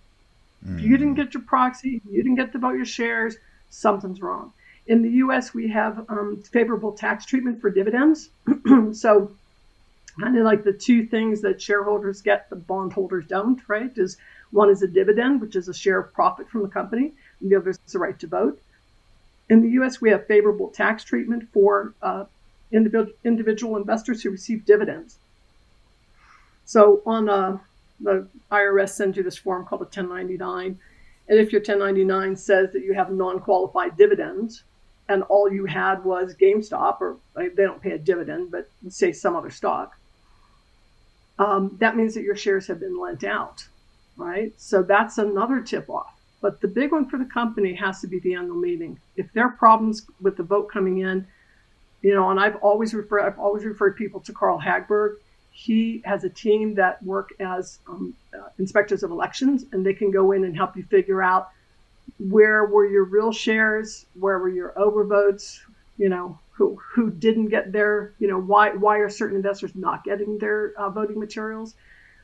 Mm. 0.67 0.77
If 0.77 0.83
you 0.83 0.97
didn't 0.97 1.15
get 1.15 1.33
your 1.33 1.43
proxy, 1.43 2.01
you 2.09 2.23
didn't 2.23 2.35
get 2.35 2.51
to 2.51 2.59
vote 2.59 2.75
your 2.75 2.85
shares, 2.85 3.37
something's 3.69 4.21
wrong. 4.21 4.53
In 4.87 5.01
the 5.01 5.09
US, 5.23 5.53
we 5.53 5.67
have 5.69 6.05
um, 6.09 6.41
favorable 6.51 6.91
tax 6.91 7.25
treatment 7.25 7.59
for 7.61 7.69
dividends. 7.69 8.29
so, 8.93 9.31
kind 10.19 10.37
of 10.37 10.43
like 10.43 10.63
the 10.63 10.73
two 10.73 11.05
things 11.05 11.41
that 11.41 11.61
shareholders 11.61 12.21
get, 12.21 12.49
the 12.49 12.55
bondholders 12.55 13.27
don't, 13.27 13.61
right? 13.67 13.91
Is 13.97 14.17
one 14.51 14.69
is 14.69 14.81
a 14.81 14.87
dividend, 14.87 15.41
which 15.41 15.55
is 15.55 15.67
a 15.67 15.73
share 15.73 15.99
of 15.99 16.13
profit 16.13 16.49
from 16.49 16.61
the 16.61 16.69
company, 16.69 17.11
and 17.41 17.51
the 17.51 17.55
other 17.57 17.71
is 17.71 17.79
the 17.91 17.99
right 17.99 18.17
to 18.19 18.27
vote. 18.27 18.61
In 19.49 19.61
the 19.61 19.69
US, 19.81 20.01
we 20.01 20.09
have 20.09 20.25
favorable 20.25 20.69
tax 20.69 21.03
treatment 21.03 21.47
for 21.51 21.93
uh, 22.01 22.25
individual, 22.71 23.13
individual 23.23 23.77
investors 23.77 24.23
who 24.23 24.29
receive 24.29 24.65
dividends. 24.65 25.17
So, 26.65 27.01
on 27.05 27.29
a, 27.29 27.59
the 27.99 28.27
IRS 28.51 28.89
sends 28.89 29.17
you 29.17 29.23
this 29.23 29.37
form 29.37 29.65
called 29.65 29.81
a 29.81 29.85
1099. 29.85 30.79
And 31.29 31.39
if 31.39 31.51
your 31.51 31.61
1099 31.61 32.35
says 32.35 32.71
that 32.73 32.83
you 32.83 32.93
have 32.93 33.11
non 33.11 33.39
qualified 33.39 33.97
dividends, 33.97 34.63
and 35.09 35.23
all 35.23 35.51
you 35.51 35.65
had 35.65 36.03
was 36.03 36.35
GameStop, 36.35 37.01
or 37.01 37.17
they 37.35 37.49
don't 37.63 37.81
pay 37.81 37.91
a 37.91 37.97
dividend, 37.97 38.51
but 38.51 38.69
say 38.89 39.11
some 39.11 39.35
other 39.35 39.49
stock, 39.49 39.97
um, 41.39 41.77
that 41.79 41.95
means 41.95 42.13
that 42.15 42.23
your 42.23 42.35
shares 42.35 42.67
have 42.67 42.79
been 42.79 42.99
lent 42.99 43.23
out, 43.23 43.67
right? 44.17 44.53
So 44.57 44.83
that's 44.83 45.17
another 45.17 45.61
tip 45.61 45.89
off. 45.89 46.13
But 46.41 46.61
the 46.61 46.67
big 46.67 46.91
one 46.91 47.09
for 47.09 47.17
the 47.17 47.25
company 47.25 47.73
has 47.75 48.01
to 48.01 48.07
be 48.07 48.19
the 48.19 48.35
annual 48.35 48.57
meeting. 48.57 48.99
If 49.15 49.31
there 49.33 49.45
are 49.45 49.51
problems 49.51 50.05
with 50.21 50.37
the 50.37 50.43
vote 50.43 50.69
coming 50.71 50.99
in, 50.99 51.27
you 52.01 52.13
know, 52.13 52.29
and 52.29 52.39
I've 52.39 52.57
always 52.57 52.93
referred, 52.93 53.21
I've 53.21 53.39
always 53.39 53.63
referred 53.63 53.95
people 53.95 54.19
to 54.21 54.33
Carl 54.33 54.59
Hagberg. 54.59 55.15
He 55.59 56.03
has 56.05 56.23
a 56.23 56.29
team 56.29 56.75
that 56.75 57.01
work 57.01 57.33
as 57.39 57.79
um, 57.87 58.13
uh, 58.31 58.49
inspectors 58.59 59.01
of 59.01 59.09
elections, 59.09 59.65
and 59.71 59.83
they 59.83 59.95
can 59.95 60.11
go 60.11 60.31
in 60.31 60.43
and 60.43 60.55
help 60.55 60.77
you 60.77 60.83
figure 60.83 61.23
out 61.23 61.49
where 62.19 62.65
were 62.65 62.85
your 62.85 63.05
real 63.05 63.31
shares, 63.31 64.05
where 64.13 64.37
were 64.37 64.49
your 64.49 64.73
overvotes, 64.77 65.57
you 65.97 66.09
know, 66.09 66.37
who 66.51 66.75
who 66.75 67.09
didn't 67.09 67.47
get 67.47 67.71
their, 67.71 68.13
you 68.19 68.27
know, 68.27 68.39
why 68.39 68.69
why 68.75 68.99
are 68.99 69.09
certain 69.09 69.35
investors 69.35 69.71
not 69.73 70.03
getting 70.03 70.37
their 70.37 70.73
uh, 70.77 70.91
voting 70.91 71.19
materials? 71.19 71.73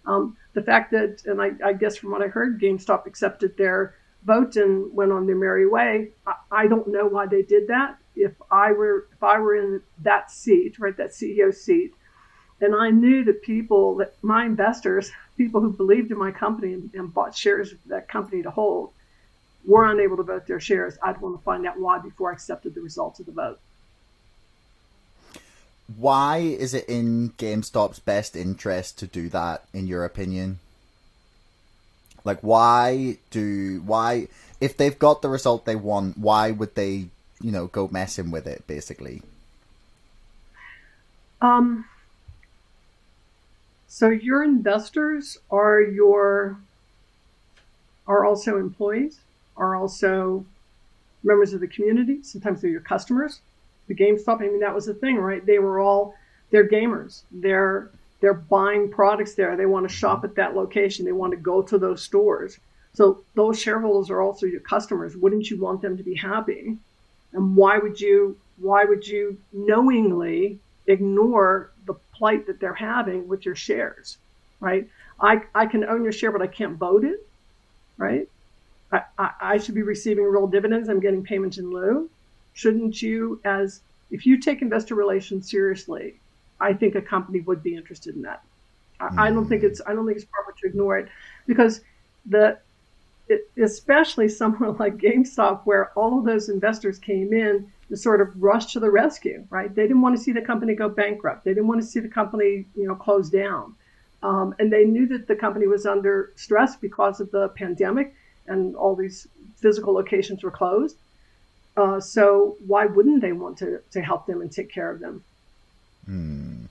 Um, 0.05 0.37
the 0.53 0.61
fact 0.61 0.91
that, 0.91 1.23
and 1.25 1.41
I, 1.41 1.53
I, 1.65 1.73
guess 1.73 1.95
from 1.95 2.11
what 2.11 2.21
I 2.21 2.27
heard, 2.27 2.61
GameStop 2.61 3.07
accepted 3.07 3.57
their 3.57 3.95
vote 4.25 4.57
and 4.57 4.93
went 4.93 5.11
on 5.11 5.25
their 5.25 5.35
merry 5.35 5.67
way. 5.67 6.09
I, 6.27 6.33
I, 6.51 6.67
don't 6.67 6.89
know 6.89 7.07
why 7.07 7.25
they 7.25 7.41
did 7.41 7.69
that. 7.69 7.97
If 8.15 8.33
I 8.51 8.73
were 8.73 9.07
if 9.11 9.23
I 9.23 9.39
were 9.39 9.55
in 9.55 9.81
that 10.03 10.29
seat, 10.29 10.77
right, 10.77 10.95
that 10.97 11.11
CEO 11.11 11.51
seat, 11.51 11.95
and 12.61 12.75
I 12.75 12.89
knew 12.89 13.23
that 13.25 13.41
people 13.41 13.95
that 13.97 14.13
my 14.21 14.45
investors, 14.45 15.11
people 15.37 15.61
who 15.61 15.71
believed 15.71 16.11
in 16.11 16.17
my 16.17 16.31
company 16.31 16.73
and, 16.73 16.93
and 16.93 17.13
bought 17.13 17.35
shares 17.35 17.71
of 17.71 17.77
that 17.87 18.07
company 18.07 18.43
to 18.43 18.51
hold, 18.51 18.91
were 19.65 19.85
unable 19.85 20.17
to 20.17 20.23
vote 20.23 20.47
their 20.47 20.59
shares, 20.59 20.97
I'd 21.01 21.21
want 21.21 21.37
to 21.37 21.43
find 21.43 21.65
out 21.65 21.79
why 21.79 21.99
before 21.99 22.31
I 22.31 22.33
accepted 22.33 22.75
the 22.75 22.81
results 22.81 23.19
of 23.19 23.25
the 23.25 23.31
vote. 23.31 23.59
Why 25.97 26.37
is 26.37 26.73
it 26.73 26.85
in 26.87 27.31
GameStop's 27.37 27.99
best 27.99 28.35
interest 28.35 28.97
to 28.99 29.07
do 29.07 29.29
that, 29.29 29.65
in 29.73 29.87
your 29.87 30.05
opinion? 30.05 30.59
Like, 32.23 32.39
why 32.39 33.17
do 33.31 33.81
why 33.85 34.27
if 34.61 34.77
they've 34.77 34.97
got 34.97 35.21
the 35.21 35.29
result 35.29 35.65
they 35.65 35.75
want, 35.75 36.17
why 36.17 36.51
would 36.51 36.75
they, 36.75 37.07
you 37.41 37.51
know, 37.51 37.67
go 37.67 37.89
messing 37.91 38.31
with 38.31 38.47
it? 38.47 38.65
Basically. 38.65 39.21
Um. 41.41 41.85
So 43.93 44.09
your 44.09 44.43
investors 44.43 45.37
are 45.51 45.79
your 45.79 46.57
are 48.07 48.25
also 48.25 48.57
employees 48.57 49.19
are 49.55 49.75
also 49.75 50.47
members 51.23 51.53
of 51.53 51.59
the 51.59 51.67
community. 51.67 52.23
Sometimes 52.23 52.59
they're 52.59 52.71
your 52.71 52.81
customers. 52.81 53.41
The 53.87 53.93
GameStop, 53.93 54.41
I 54.41 54.47
mean, 54.47 54.61
that 54.61 54.73
was 54.73 54.87
the 54.87 54.95
thing, 54.95 55.17
right? 55.17 55.45
They 55.45 55.59
were 55.59 55.79
all 55.79 56.15
they're 56.49 56.67
gamers. 56.67 57.21
They're 57.31 57.91
they're 58.19 58.33
buying 58.33 58.89
products 58.89 59.35
there. 59.35 59.55
They 59.55 59.67
want 59.67 59.87
to 59.87 59.95
shop 59.95 60.23
at 60.23 60.33
that 60.37 60.55
location. 60.55 61.05
They 61.05 61.11
want 61.11 61.33
to 61.33 61.37
go 61.37 61.61
to 61.61 61.77
those 61.77 62.01
stores. 62.01 62.57
So 62.95 63.23
those 63.35 63.61
shareholders 63.61 64.09
are 64.09 64.23
also 64.23 64.47
your 64.47 64.61
customers. 64.61 65.15
Wouldn't 65.15 65.51
you 65.51 65.61
want 65.61 65.83
them 65.83 65.97
to 65.97 66.03
be 66.03 66.15
happy? 66.15 66.79
And 67.31 67.55
why 67.55 67.77
would 67.77 68.01
you 68.01 68.39
why 68.57 68.85
would 68.85 69.05
you 69.05 69.37
knowingly 69.51 70.57
ignore 70.87 71.71
the 71.85 71.93
plight 72.13 72.47
that 72.47 72.59
they're 72.59 72.73
having 72.73 73.27
with 73.27 73.45
your 73.45 73.55
shares? 73.55 74.17
Right? 74.59 74.87
I, 75.19 75.41
I 75.53 75.65
can 75.65 75.83
own 75.83 76.03
your 76.03 76.13
share, 76.13 76.31
but 76.31 76.41
I 76.41 76.47
can't 76.47 76.77
vote 76.77 77.03
it. 77.03 77.27
Right? 77.97 78.27
I, 78.91 79.31
I, 79.41 79.57
should 79.57 79.75
be 79.75 79.81
receiving 79.81 80.23
real 80.23 80.47
dividends. 80.47 80.87
I'm 80.87 80.99
getting 80.99 81.23
payments 81.23 81.57
in 81.57 81.71
lieu. 81.71 82.09
Shouldn't 82.53 83.01
you, 83.01 83.39
as 83.43 83.81
if 84.11 84.25
you 84.25 84.39
take 84.39 84.61
investor 84.61 84.93
relations 84.93 85.49
seriously, 85.49 86.15
I 86.59 86.73
think 86.73 86.95
a 86.95 87.01
company 87.01 87.41
would 87.41 87.63
be 87.63 87.75
interested 87.75 88.15
in 88.15 88.21
that. 88.23 88.43
I, 88.99 89.31
don't 89.31 89.47
think 89.47 89.63
it's 89.63 89.81
I 89.85 89.93
don't 89.93 90.05
think 90.05 90.17
it's 90.17 90.25
proper 90.25 90.53
to 90.61 90.67
ignore 90.67 90.97
it 90.97 91.09
because 91.45 91.81
the 92.25 92.57
it, 93.27 93.49
especially 93.61 94.29
somewhere 94.41 94.71
like 94.71 94.97
GameStop 94.97 95.61
where 95.63 95.91
all 95.97 96.19
of 96.19 96.25
those 96.25 96.49
investors 96.49 96.99
came 96.99 97.33
in 97.33 97.71
sort 97.95 98.21
of 98.21 98.41
rush 98.41 98.73
to 98.73 98.79
the 98.79 98.89
rescue, 98.89 99.45
right? 99.49 99.73
They 99.73 99.83
didn't 99.83 100.01
want 100.01 100.17
to 100.17 100.21
see 100.21 100.31
the 100.31 100.41
company 100.41 100.75
go 100.75 100.89
bankrupt. 100.89 101.43
They 101.43 101.51
didn't 101.51 101.67
want 101.67 101.81
to 101.81 101.87
see 101.87 101.99
the 101.99 102.07
company, 102.07 102.65
you 102.75 102.87
know, 102.87 102.95
close 102.95 103.29
down. 103.29 103.75
Um, 104.21 104.55
and 104.57 104.71
they 104.71 104.85
knew 104.85 105.05
that 105.07 105.27
the 105.27 105.35
company 105.35 105.67
was 105.67 105.85
under 105.85 106.31
stress 106.35 106.75
because 106.75 107.19
of 107.19 107.29
the 107.31 107.49
pandemic 107.49 108.15
and 108.47 108.75
all 108.75 108.95
these 108.95 109.27
physical 109.57 109.93
locations 109.93 110.43
were 110.43 110.51
closed. 110.51 110.97
Uh, 111.75 111.99
so 111.99 112.55
why 112.65 112.85
wouldn't 112.85 113.21
they 113.21 113.33
want 113.33 113.57
to, 113.57 113.79
to 113.91 114.01
help 114.01 114.25
them 114.27 114.41
and 114.41 114.51
take 114.51 114.71
care 114.71 114.91
of 114.91 114.99
them? 114.99 115.23
Hmm. 116.05 116.65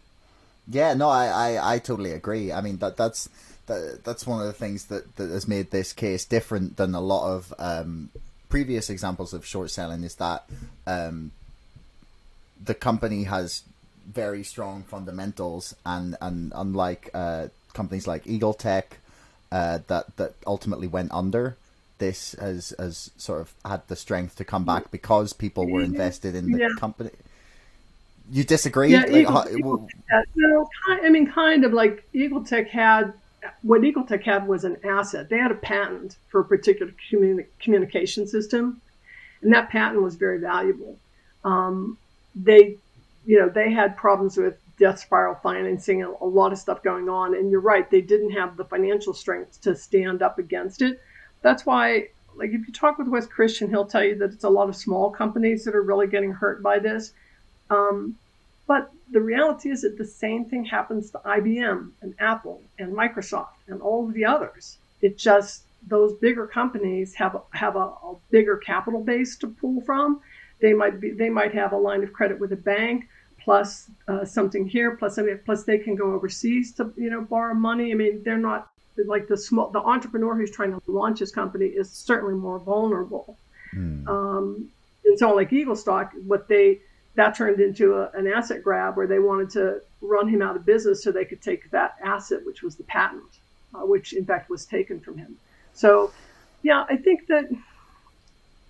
Yeah, 0.69 0.95
no, 0.95 1.09
I, 1.09 1.27
I, 1.27 1.75
I 1.75 1.79
totally 1.79 2.13
agree. 2.13 2.53
I 2.53 2.61
mean 2.61 2.79
that 2.79 2.97
that's 2.97 3.29
that, 3.67 4.05
that's 4.05 4.27
one 4.27 4.41
of 4.41 4.47
the 4.47 4.53
things 4.53 4.87
that, 4.87 5.17
that 5.17 5.31
has 5.31 5.49
made 5.49 5.71
this 5.71 5.93
case 5.93 6.25
different 6.25 6.77
than 6.77 6.95
a 6.95 7.01
lot 7.01 7.29
of 7.29 7.55
um, 7.59 8.11
previous 8.53 8.91
examples 8.91 9.33
of 9.33 9.47
short 9.47 9.71
selling 9.71 10.05
is 10.05 10.17
that 10.17 10.45
um, 10.87 11.31
the 12.63 12.75
company 12.75 13.25
has 13.25 13.63
very 14.07 14.45
strong 14.45 14.83
fundamentals 14.83 15.75
and 15.87 16.17
and 16.21 16.53
unlike 16.55 17.09
uh, 17.15 17.47
companies 17.73 18.07
like 18.07 18.25
Eagletech 18.25 18.85
uh, 19.51 19.79
that 19.87 20.15
that 20.19 20.35
ultimately 20.47 20.87
went 20.87 21.11
under 21.13 21.57
this 21.97 22.37
has 22.39 22.75
has 22.79 23.11
sort 23.17 23.41
of 23.41 23.55
had 23.65 23.81
the 23.89 23.97
strength 23.97 24.37
to 24.37 24.45
come 24.45 24.65
back 24.67 24.91
because 24.91 25.33
people 25.33 25.65
were 25.67 25.81
invested 25.83 26.35
in 26.35 26.53
the 26.53 26.59
yeah. 26.59 26.69
company. 26.79 27.11
You 28.31 28.45
disagree? 28.45 28.91
Yeah, 28.91 29.03
like, 29.03 29.13
Eagle, 29.13 29.33
how, 29.33 29.49
Eagle 29.49 29.89
I 30.91 31.09
mean, 31.09 31.27
kind 31.27 31.65
of 31.65 31.73
like 31.73 32.05
Eagletech 32.13 32.69
had 32.69 33.15
what 33.63 33.83
Eagletech 33.83 34.23
had 34.25 34.47
was 34.47 34.65
an 34.65 34.77
asset. 34.85 35.29
They 35.29 35.39
had 35.39 35.51
a 35.51 35.57
patent 35.57 36.17
for 36.29 36.41
a 36.41 36.45
particular 36.45 36.93
communi- 37.11 37.47
communication 37.61 38.27
system, 38.27 38.81
and 39.43 39.53
that 39.53 39.71
patent 39.71 40.03
was 40.03 40.17
very 40.17 40.39
valuable. 40.39 40.99
Um, 41.45 41.99
they, 42.35 42.77
you 43.27 43.39
know, 43.39 43.49
they 43.49 43.73
had 43.73 43.97
problems 43.97 44.37
with 44.37 44.59
death 44.79 45.01
spiral 45.01 45.35
financing 45.43 46.03
and 46.03 46.15
a 46.21 46.25
lot 46.25 46.53
of 46.53 46.59
stuff 46.59 46.83
going 46.83 47.09
on. 47.09 47.35
And 47.35 47.51
you're 47.51 47.61
right, 47.61 47.91
they 47.91 48.01
didn't 48.01 48.31
have 48.31 48.57
the 48.57 48.65
financial 48.65 49.13
strength 49.13 49.61
to 49.63 49.77
stand 49.77 50.23
up 50.23 50.39
against 50.39 50.83
it 50.83 51.01
that's 51.43 51.67
why 51.67 52.09
like 52.37 52.51
if 52.51 52.67
you 52.67 52.73
talk 52.73 52.97
with 52.97 53.09
Wes 53.09 53.27
Christian, 53.27 53.69
he'll 53.69 53.85
tell 53.85 54.03
you 54.03 54.17
that 54.17 54.33
it's 54.33 54.45
a 54.45 54.49
lot 54.49 54.71
of 54.71 54.77
small 54.77 55.11
companies 55.11 55.65
that 55.65 55.75
are 55.75 55.83
really 55.83 56.07
getting 56.07 56.33
hurt 56.33 56.63
by 56.63 56.79
this. 56.79 57.13
Um, 57.69 58.17
but 58.67 58.91
the 59.11 59.21
reality 59.21 59.71
is 59.71 59.83
that 59.83 59.99
the 59.99 60.05
same 60.05 60.45
thing 60.47 60.65
happens 60.65 61.11
to 61.11 61.19
IBM 61.19 61.91
and 62.01 62.15
Apple 62.19 62.63
and 62.79 62.93
Microsoft 62.93 63.59
and 63.69 63.81
all 63.83 64.09
of 64.09 64.15
the 64.15 64.25
others. 64.25 64.79
It 65.01 65.19
just 65.19 65.65
those 65.87 66.13
bigger 66.15 66.47
companies 66.47 67.15
have 67.15 67.37
have 67.53 67.77
a, 67.77 67.87
a 68.11 68.17
bigger 68.31 68.57
capital 68.57 69.03
base 69.03 69.37
to 69.39 69.49
pull 69.49 69.81
from. 69.83 70.21
They 70.61 70.73
might 70.73 71.01
be 71.01 71.11
they 71.11 71.29
might 71.29 71.53
have 71.55 71.73
a 71.73 71.77
line 71.77 72.03
of 72.03 72.13
credit 72.13 72.39
with 72.39 72.53
a 72.53 72.57
bank 72.57 73.09
plus 73.41 73.91
uh, 74.07 74.25
something 74.25 74.69
here 74.69 74.97
plus 74.97 75.19
I 75.19 75.35
plus 75.45 75.65
they 75.65 75.79
can 75.79 75.97
go 75.97 76.13
overseas 76.13 76.73
to 76.75 76.93
you 76.97 77.11
know 77.11 77.23
borrow 77.23 77.55
money. 77.55 77.91
I 77.91 77.95
mean 77.95 78.23
they're 78.23 78.39
not 78.39 78.71
like 79.07 79.27
the 79.27 79.37
small 79.37 79.71
the 79.71 79.81
entrepreneur 79.81 80.37
who's 80.37 80.51
trying 80.51 80.73
to 80.73 80.81
launch 80.87 81.19
his 81.19 81.33
company 81.33 81.67
is 81.67 81.91
certainly 81.91 82.35
more 82.35 82.59
vulnerable. 82.59 83.37
Mm. 83.75 84.07
Um, 84.07 84.71
and 85.05 85.19
so 85.19 85.35
like 85.35 85.53
Eagle 85.53 85.77
Stock, 85.77 86.13
what 86.27 86.47
they 86.47 86.81
that 87.15 87.37
turned 87.37 87.61
into 87.61 87.95
a, 87.95 88.11
an 88.15 88.27
asset 88.27 88.63
grab 88.63 88.97
where 88.97 89.07
they 89.07 89.19
wanted 89.19 89.51
to 89.51 89.81
run 90.01 90.29
him 90.29 90.43
out 90.43 90.57
of 90.57 90.65
business 90.65 91.03
so 91.03 91.13
they 91.13 91.25
could 91.25 91.43
take 91.43 91.71
that 91.71 91.97
asset, 92.03 92.45
which 92.45 92.63
was 92.63 92.77
the 92.77 92.85
patent, 92.85 93.39
uh, 93.75 93.81
which 93.81 94.13
in 94.13 94.25
fact 94.25 94.49
was 94.49 94.65
taken 94.65 95.01
from 95.01 95.19
him. 95.19 95.37
So, 95.75 96.11
yeah, 96.63 96.85
I 96.89 96.97
think 96.97 97.27
that 97.29 97.51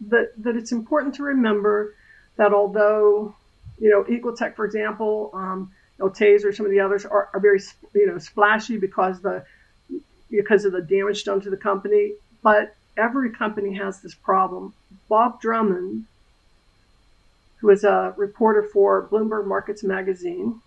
that 0.09 0.33
that 0.43 0.57
it's 0.57 0.73
important 0.73 1.15
to 1.17 1.23
remember 1.23 1.95
that 2.37 2.53
although 2.53 3.35
you 3.79 3.91
know 3.91 4.05
Eagletech, 4.05 4.57
for 4.57 4.65
example, 4.65 5.31
um, 5.33 5.71
you 5.99 6.05
know, 6.05 6.11
Taser, 6.11 6.55
some 6.55 6.67
of 6.67 6.73
the 6.73 6.81
others 6.81 7.05
are, 7.05 7.29
are 7.33 7.41
very 7.41 7.61
you 7.95 8.07
know 8.07 8.19
splashy 8.19 8.79
because 8.79 9.21
the 9.21 9.45
because 10.31 10.65
of 10.65 10.73
the 10.73 10.81
damage 10.81 11.25
done 11.25 11.41
to 11.43 11.51
the 11.51 11.57
company, 11.57 12.15
but 12.43 12.75
every 12.97 13.31
company 13.31 13.75
has 13.75 14.01
this 14.01 14.15
problem. 14.15 14.73
Bob 15.09 15.41
Drummond 15.41 16.07
who 17.63 17.69
was 17.69 17.85
a 17.85 18.13
reporter 18.17 18.65
for 18.65 19.09
Bloomberg 19.09 19.47
Markets 19.47 19.85
Magazine. 19.85 20.61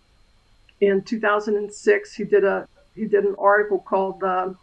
In 0.79 1.01
2006, 1.03 2.13
he 2.13 2.23
did 2.23 2.45
a 2.45 2.67
he 2.95 3.05
did 3.05 3.25
an 3.25 3.35
article 3.37 3.79
called 3.79 4.21
the 4.21 4.55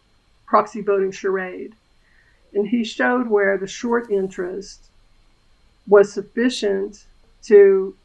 Proxy 0.47 0.81
Voting 0.81 1.11
Charade, 1.11 1.75
and 2.53 2.67
he 2.67 2.83
showed 2.83 3.27
where 3.27 3.57
the 3.57 3.67
short 3.67 4.09
interest 4.09 4.85
was 5.87 6.11
sufficient 6.11 7.05
to 7.43 7.95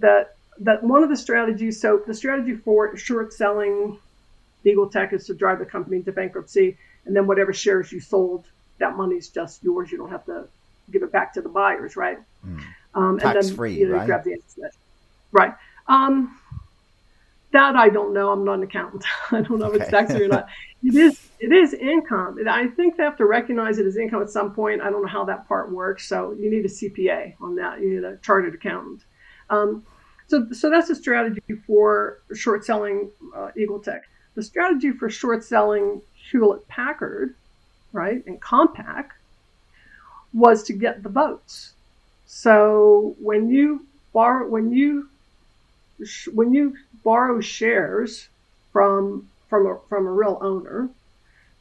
that 0.00 0.34
that 0.58 0.82
one 0.82 1.04
of 1.04 1.08
the 1.08 1.16
strategies. 1.16 1.80
So 1.80 2.02
the 2.04 2.14
strategy 2.14 2.56
for 2.56 2.96
short 2.96 3.32
selling 3.32 3.98
Eagletech 4.64 5.12
is 5.12 5.24
to 5.26 5.34
drive 5.34 5.60
the 5.60 5.66
company 5.66 5.98
into 5.98 6.10
bankruptcy, 6.10 6.76
and 7.04 7.14
then 7.14 7.28
whatever 7.28 7.52
shares 7.52 7.92
you 7.92 8.00
sold, 8.00 8.44
that 8.78 8.96
money's 8.96 9.28
just 9.28 9.62
yours. 9.62 9.92
You 9.92 9.98
don't 9.98 10.10
have 10.10 10.26
to 10.26 10.48
give 10.90 11.04
it 11.04 11.12
back 11.12 11.32
to 11.34 11.40
the 11.40 11.48
buyers, 11.48 11.94
right? 11.96 12.18
Mm. 12.44 12.60
Um, 12.96 13.18
Tax 13.18 13.36
and 13.36 13.44
then, 13.44 13.56
free, 13.56 13.74
you 13.78 13.88
know, 13.88 13.96
right? 13.96 14.06
Grab 14.06 14.24
the 14.24 14.40
Right. 15.30 15.52
Um, 15.86 16.38
that 17.52 17.76
I 17.76 17.88
don't 17.88 18.12
know. 18.12 18.30
I'm 18.32 18.44
not 18.44 18.54
an 18.54 18.64
accountant. 18.64 19.04
I 19.30 19.42
don't 19.42 19.58
know 19.58 19.66
okay. 19.66 19.76
if 19.76 19.82
it's 19.82 19.90
tax 19.90 20.12
free 20.12 20.24
or 20.24 20.28
not. 20.28 20.48
It 20.82 20.94
is. 20.94 21.18
It 21.40 21.52
is 21.52 21.74
income. 21.74 22.38
I 22.48 22.68
think 22.68 22.96
they 22.96 23.02
have 23.02 23.16
to 23.16 23.24
recognize 23.24 23.78
it 23.78 23.86
as 23.86 23.96
income 23.96 24.22
at 24.22 24.30
some 24.30 24.54
point. 24.54 24.82
I 24.82 24.90
don't 24.90 25.02
know 25.02 25.08
how 25.08 25.24
that 25.24 25.48
part 25.48 25.72
works. 25.72 26.06
So 26.06 26.32
you 26.38 26.48
need 26.48 26.64
a 26.64 26.68
CPA 26.68 27.34
on 27.40 27.56
that. 27.56 27.80
You 27.80 27.94
need 27.94 28.04
a 28.04 28.18
chartered 28.18 28.54
accountant. 28.54 29.02
Um, 29.50 29.84
so, 30.28 30.46
so 30.52 30.70
that's 30.70 30.90
a 30.90 30.94
strategy 30.94 31.40
for 31.66 32.18
short 32.34 32.64
selling 32.64 33.10
uh, 33.34 33.50
Eagletech. 33.58 34.02
The 34.34 34.42
strategy 34.42 34.92
for 34.92 35.10
short 35.10 35.42
selling 35.42 36.02
Hewlett 36.30 36.68
Packard, 36.68 37.34
right, 37.92 38.24
and 38.26 38.40
Compaq 38.40 39.06
was 40.32 40.62
to 40.64 40.72
get 40.72 41.02
the 41.02 41.08
votes. 41.08 41.72
So 42.26 43.14
when 43.20 43.48
you 43.50 43.86
borrow, 44.12 44.48
when 44.48 44.72
you 44.72 45.08
when 46.32 46.52
you 46.52 46.76
borrow 47.02 47.40
shares 47.40 48.28
from 48.72 49.28
from 49.48 49.66
a 49.66 49.78
from 49.88 50.06
a 50.06 50.12
real 50.12 50.38
owner, 50.40 50.90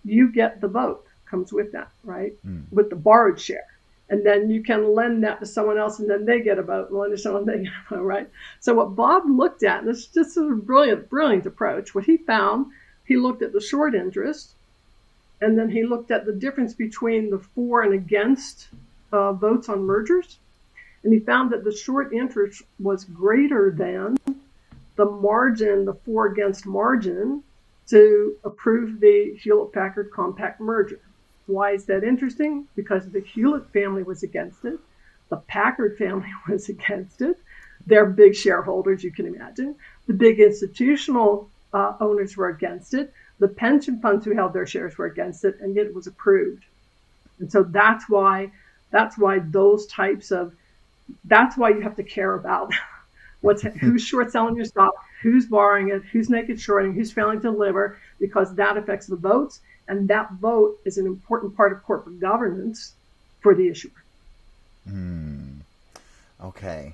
you 0.03 0.31
get 0.31 0.61
the 0.61 0.67
vote 0.67 1.05
comes 1.25 1.51
with 1.51 1.71
that, 1.73 1.89
right? 2.03 2.33
Mm. 2.45 2.71
With 2.71 2.89
the 2.89 2.95
borrowed 2.95 3.39
share. 3.39 3.65
And 4.09 4.23
then 4.23 4.49
you 4.49 4.61
can 4.61 4.93
lend 4.93 5.23
that 5.23 5.39
to 5.39 5.45
someone 5.45 5.79
else 5.79 5.97
and 5.99 6.09
then 6.09 6.25
they 6.25 6.39
get 6.41 6.59
a 6.59 6.63
vote, 6.63 6.89
and 6.89 6.99
lend 6.99 7.11
to 7.11 7.17
someone, 7.17 7.45
they 7.47 7.63
get 7.63 7.73
a 7.89 7.95
vote, 7.95 8.03
right? 8.03 8.29
So 8.59 8.73
what 8.73 8.95
Bob 8.95 9.23
looked 9.27 9.63
at, 9.63 9.79
and 9.79 9.87
this, 9.87 10.05
just 10.07 10.37
a 10.37 10.49
brilliant, 10.51 11.09
brilliant 11.09 11.45
approach, 11.45 11.95
what 11.95 12.05
he 12.05 12.17
found, 12.17 12.67
he 13.05 13.17
looked 13.17 13.41
at 13.41 13.53
the 13.53 13.61
short 13.61 13.95
interest, 13.95 14.51
and 15.41 15.57
then 15.57 15.69
he 15.69 15.83
looked 15.83 16.11
at 16.11 16.25
the 16.25 16.33
difference 16.33 16.73
between 16.73 17.29
the 17.29 17.39
for 17.39 17.81
and 17.81 17.93
against 17.93 18.67
uh, 19.11 19.33
votes 19.33 19.69
on 19.69 19.83
mergers, 19.83 20.37
and 21.05 21.13
he 21.13 21.19
found 21.19 21.51
that 21.51 21.63
the 21.63 21.71
short 21.71 22.11
interest 22.13 22.63
was 22.79 23.05
greater 23.05 23.69
than 23.69 24.17
the 24.95 25.05
margin, 25.05 25.85
the 25.85 25.93
for 25.93 26.25
against 26.25 26.65
margin, 26.65 27.43
to 27.87 28.35
approve 28.43 28.99
the 28.99 29.37
Hewlett 29.39 29.71
Packard 29.71 30.09
Compaq 30.09 30.59
merger. 30.59 30.99
Why 31.45 31.73
is 31.73 31.85
that 31.85 32.03
interesting? 32.03 32.67
Because 32.75 33.07
the 33.07 33.19
Hewlett 33.19 33.71
family 33.71 34.01
was 34.01 34.23
against 34.23 34.65
it, 34.65 34.79
the 35.29 35.37
Packard 35.37 35.95
family 35.99 36.31
was 36.49 36.69
against 36.69 37.21
it. 37.21 37.37
They're 37.85 38.07
big 38.07 38.35
shareholders, 38.35 39.03
you 39.03 39.11
can 39.11 39.27
imagine. 39.27 39.75
The 40.07 40.13
big 40.13 40.39
institutional 40.39 41.51
uh, 41.71 41.97
owners 42.01 42.35
were 42.35 42.49
against 42.49 42.95
it. 42.95 43.13
The 43.37 43.47
pension 43.47 44.01
funds 44.01 44.25
who 44.25 44.33
held 44.33 44.53
their 44.53 44.65
shares 44.65 44.97
were 44.97 45.05
against 45.05 45.45
it, 45.45 45.59
and 45.61 45.75
yet 45.75 45.85
it 45.85 45.93
was 45.93 46.07
approved. 46.07 46.65
And 47.37 47.51
so 47.51 47.61
that's 47.61 48.09
why 48.09 48.51
that's 48.89 49.19
why 49.19 49.39
those 49.39 49.85
types 49.87 50.31
of 50.31 50.55
that's 51.25 51.57
why 51.57 51.69
you 51.69 51.81
have 51.81 51.95
to 51.95 52.03
care 52.03 52.33
about 52.33 52.71
what's 53.41 53.61
who's 53.79 54.03
short 54.03 54.31
selling 54.31 54.55
your 54.55 54.65
stock, 54.65 54.93
who's 55.21 55.45
borrowing 55.45 55.89
it, 55.89 56.03
who's 56.11 56.29
naked 56.29 56.59
shorting, 56.59 56.93
who's 56.93 57.11
failing 57.11 57.37
to 57.37 57.51
deliver, 57.51 57.97
because 58.19 58.55
that 58.55 58.77
affects 58.77 59.07
the 59.07 59.15
votes, 59.15 59.61
and 59.87 60.07
that 60.07 60.31
vote 60.33 60.79
is 60.85 60.97
an 60.97 61.05
important 61.05 61.55
part 61.55 61.71
of 61.71 61.83
corporate 61.83 62.19
governance 62.19 62.93
for 63.41 63.53
the 63.53 63.67
issuer. 63.67 63.91
Hmm. 64.87 65.59
Okay. 66.43 66.93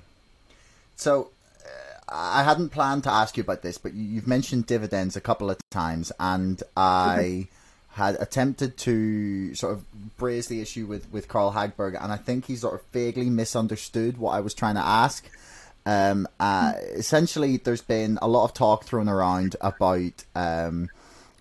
So 0.96 1.30
uh, 1.64 2.14
I 2.14 2.42
hadn't 2.42 2.68
planned 2.68 3.04
to 3.04 3.10
ask 3.10 3.36
you 3.36 3.42
about 3.42 3.62
this, 3.62 3.78
but 3.78 3.94
you've 3.94 4.28
mentioned 4.28 4.66
dividends 4.66 5.16
a 5.16 5.20
couple 5.20 5.50
of 5.50 5.58
times, 5.70 6.12
and 6.20 6.62
I 6.76 7.48
had 7.92 8.16
attempted 8.20 8.76
to 8.78 9.54
sort 9.54 9.74
of 9.74 9.84
raise 10.18 10.46
the 10.48 10.60
issue 10.62 10.86
with, 10.86 11.10
with 11.12 11.28
Carl 11.28 11.52
Hagberg, 11.52 12.02
and 12.02 12.10
I 12.10 12.16
think 12.16 12.46
he 12.46 12.56
sort 12.56 12.74
of 12.74 12.82
vaguely 12.90 13.28
misunderstood 13.28 14.16
what 14.16 14.32
I 14.32 14.40
was 14.40 14.54
trying 14.54 14.76
to 14.76 14.80
ask. 14.80 15.28
Um, 15.84 16.26
uh, 16.40 16.72
essentially, 16.94 17.58
there's 17.58 17.82
been 17.82 18.18
a 18.22 18.28
lot 18.28 18.44
of 18.44 18.54
talk 18.54 18.84
thrown 18.84 19.08
around 19.08 19.56
about 19.60 20.24
um, 20.34 20.88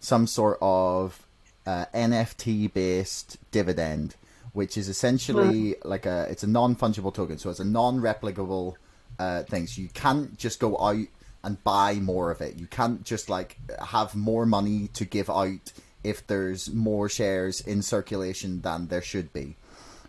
some 0.02 0.28
sort 0.28 0.58
of 0.62 1.26
uh, 1.66 1.86
NFT 1.94 2.74
based 2.74 3.38
dividend, 3.52 4.16
which 4.52 4.78
is 4.78 4.90
essentially 4.90 5.76
like 5.86 6.06
a 6.06 6.28
it's 6.30 6.44
a 6.44 6.48
non 6.48 6.76
fungible 6.76 7.14
token, 7.14 7.38
so 7.38 7.50
it's 7.50 7.60
a 7.60 7.66
non 7.66 8.02
replicable 8.02 8.76
uh, 9.20 9.44
thing. 9.44 9.68
So 9.68 9.82
you 9.82 9.90
can't 9.90 10.38
just 10.38 10.60
go 10.60 10.78
out 10.80 11.06
and 11.44 11.64
buy 11.64 11.94
more 11.96 12.30
of 12.30 12.42
it. 12.42 12.60
You 12.60 12.68
can't 12.68 13.06
just 13.06 13.30
like 13.30 13.58
have 13.80 14.16
more 14.16 14.46
money 14.46 14.90
to 14.96 15.06
give 15.06 15.30
out 15.30 15.72
if 16.04 16.26
there's 16.28 16.72
more 16.72 17.10
shares 17.10 17.62
in 17.62 17.82
circulation 17.82 18.62
than 18.62 18.88
there 18.88 19.02
should 19.02 19.32
be. 19.34 19.56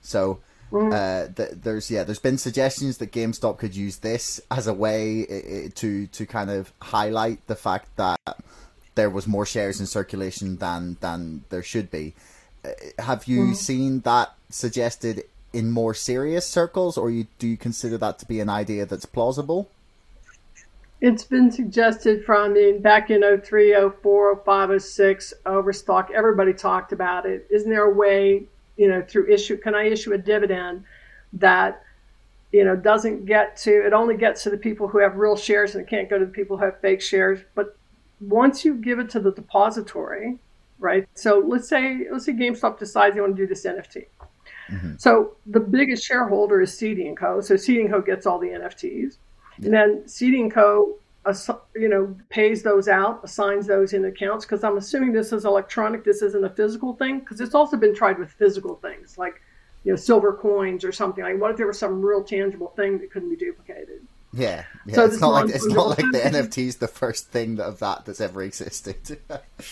So 0.01 0.41
mm. 0.71 0.93
uh, 0.93 1.33
th- 1.33 1.61
there's 1.63 1.91
yeah, 1.91 2.05
there's 2.05 2.19
been 2.19 2.39
suggestions 2.39 2.99
that 2.99 3.13
GameStop 3.13 3.59
could 3.59 3.77
use 3.77 3.99
this 3.99 4.41
as 4.51 4.67
a 4.67 4.75
way 4.75 5.71
to 5.75 6.07
to 6.07 6.27
kind 6.27 6.51
of 6.51 6.73
highlight 6.81 7.47
the 7.47 7.57
fact 7.57 7.97
that 7.97 8.21
there 8.95 9.11
was 9.11 9.27
more 9.27 9.47
shares 9.47 9.81
in 9.81 9.87
circulation 9.87 10.57
than 10.57 10.97
than 11.01 11.45
there 11.51 11.63
should 11.63 11.91
be. 11.91 12.15
Uh, 12.65 12.71
have 12.99 13.25
you 13.25 13.41
mm. 13.41 13.57
seen 13.57 14.01
that 14.01 14.35
suggested 14.51 15.25
in 15.53 15.71
more 15.71 15.95
serious 15.95 16.47
circles, 16.47 16.97
or 16.97 17.11
you, 17.11 17.27
do 17.39 17.47
you 17.47 17.57
consider 17.57 17.99
that 17.99 18.19
to 18.19 18.27
be 18.27 18.41
an 18.41 18.49
idea 18.49 18.87
that's 18.87 19.05
plausible? 19.05 19.69
It's 21.03 21.25
been 21.25 21.51
suggested 21.51 22.25
from, 22.25 22.53
I 22.53 22.55
mean, 22.55 22.81
back 22.81 23.11
in 23.11 23.23
03, 23.43 23.75
04, 24.01 24.43
05, 24.45 24.83
06, 24.83 25.35
Overstock, 25.45 26.13
everybody 26.15 26.53
talked 26.53 26.93
about 26.93 27.27
it. 27.27 27.45
Isn't 27.51 27.71
there 27.71 27.91
a 27.91 27.93
way, 27.93 28.45
you 28.77 28.89
know, 28.89 29.03
through 29.03 29.29
issue, 29.29 29.57
can 29.57 29.75
I 29.75 29.89
issue 29.89 30.13
a 30.13 30.19
dividend 30.19 30.85
that, 31.33 31.83
you 32.53 32.65
know, 32.65 32.77
doesn't 32.77 33.27
get 33.27 33.57
to, 33.59 33.85
it 33.85 33.93
only 33.93 34.17
gets 34.17 34.45
to 34.45 34.51
the 34.51 34.57
people 34.57 34.87
who 34.87 34.99
have 34.99 35.17
real 35.17 35.37
shares 35.37 35.75
and 35.75 35.83
it 35.83 35.91
can't 35.91 36.09
go 36.09 36.21
to 36.21 36.25
the 36.25 36.31
people 36.31 36.57
who 36.57 36.65
have 36.67 36.81
fake 36.81 37.03
shares. 37.03 37.41
But 37.57 37.77
once 38.21 38.65
you 38.65 38.75
give 38.75 39.01
it 39.01 39.11
to 39.11 39.19
the 39.19 39.33
depository, 39.33 40.39
right? 40.79 41.09
So 41.15 41.43
let's 41.45 41.69
say, 41.69 42.07
let's 42.13 42.27
say 42.27 42.33
GameStop 42.33 42.79
decides 42.79 43.17
they 43.17 43.21
want 43.21 43.35
to 43.35 43.43
do 43.43 43.49
this 43.49 43.67
NFT. 43.67 44.07
Mm-hmm. 44.71 44.93
So 44.99 45.35
the 45.47 45.59
biggest 45.59 46.05
shareholder 46.07 46.61
is 46.61 46.79
Cede 46.79 47.01
and 47.01 47.17
Co. 47.17 47.41
So 47.41 47.57
Cede 47.57 47.81
and 47.81 47.91
Co. 47.91 48.01
gets 48.01 48.25
all 48.25 48.39
the 48.39 48.51
NFTs. 48.51 49.17
And 49.59 49.73
then 49.73 50.09
Cede 50.09 50.35
and 50.35 50.53
Co. 50.53 50.97
you 51.75 51.89
know 51.89 52.17
pays 52.31 52.63
those 52.63 52.89
out, 52.89 53.21
assigns 53.23 53.67
those 53.67 53.93
in 53.93 54.05
accounts 54.05 54.45
because 54.45 54.65
I'm 54.65 54.77
assuming 54.77 55.13
this 55.13 55.33
is 55.33 55.45
electronic. 55.45 56.05
This 56.05 56.23
isn't 56.23 56.45
a 56.45 56.51
physical 56.51 56.95
thing 56.95 57.21
because 57.21 57.41
it's 57.41 57.55
also 57.55 57.77
been 57.77 57.95
tried 57.95 58.19
with 58.19 58.31
physical 58.31 58.77
things 58.77 59.19
like 59.19 59.41
you 59.85 59.93
know 59.93 59.97
silver 59.97 60.33
coins 60.33 60.85
or 60.85 60.93
something. 60.93 61.25
Like 61.25 61.41
what 61.41 61.51
if 61.51 61.57
there 61.57 61.67
was 61.67 61.79
some 61.79 62.03
real 62.03 62.23
tangible 62.23 62.73
thing 62.77 62.99
that 62.99 63.11
couldn't 63.11 63.31
be 63.31 63.37
duplicated? 63.37 64.01
Yeah, 64.33 64.65
yeah. 64.87 64.95
So 64.95 65.05
it's 65.05 65.21
not 65.21 65.33
like 65.33 65.51
it's 65.51 65.67
not 65.67 65.89
like 65.89 66.07
the 66.13 66.21
NFT 66.21 66.67
is 66.67 66.77
the 66.77 66.89
first 66.89 67.29
thing 67.29 67.61
of 67.61 67.79
that 67.81 68.07
that's 68.07 68.21
ever 68.21 68.43
existed. 68.43 69.19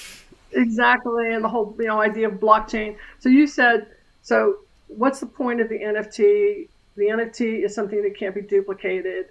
exactly, 0.52 1.32
and 1.32 1.42
the 1.42 1.48
whole 1.48 1.74
you 1.78 1.86
know 1.86 2.00
idea 2.00 2.28
of 2.28 2.34
blockchain. 2.34 2.96
So 3.18 3.28
you 3.28 3.46
said 3.46 3.86
so. 4.22 4.58
What's 4.88 5.20
the 5.20 5.26
point 5.26 5.60
of 5.60 5.68
the 5.68 5.78
NFT? 5.78 6.68
The 6.96 7.04
NFT 7.04 7.64
is 7.64 7.74
something 7.74 8.02
that 8.02 8.18
can't 8.18 8.34
be 8.34 8.42
duplicated 8.42 9.26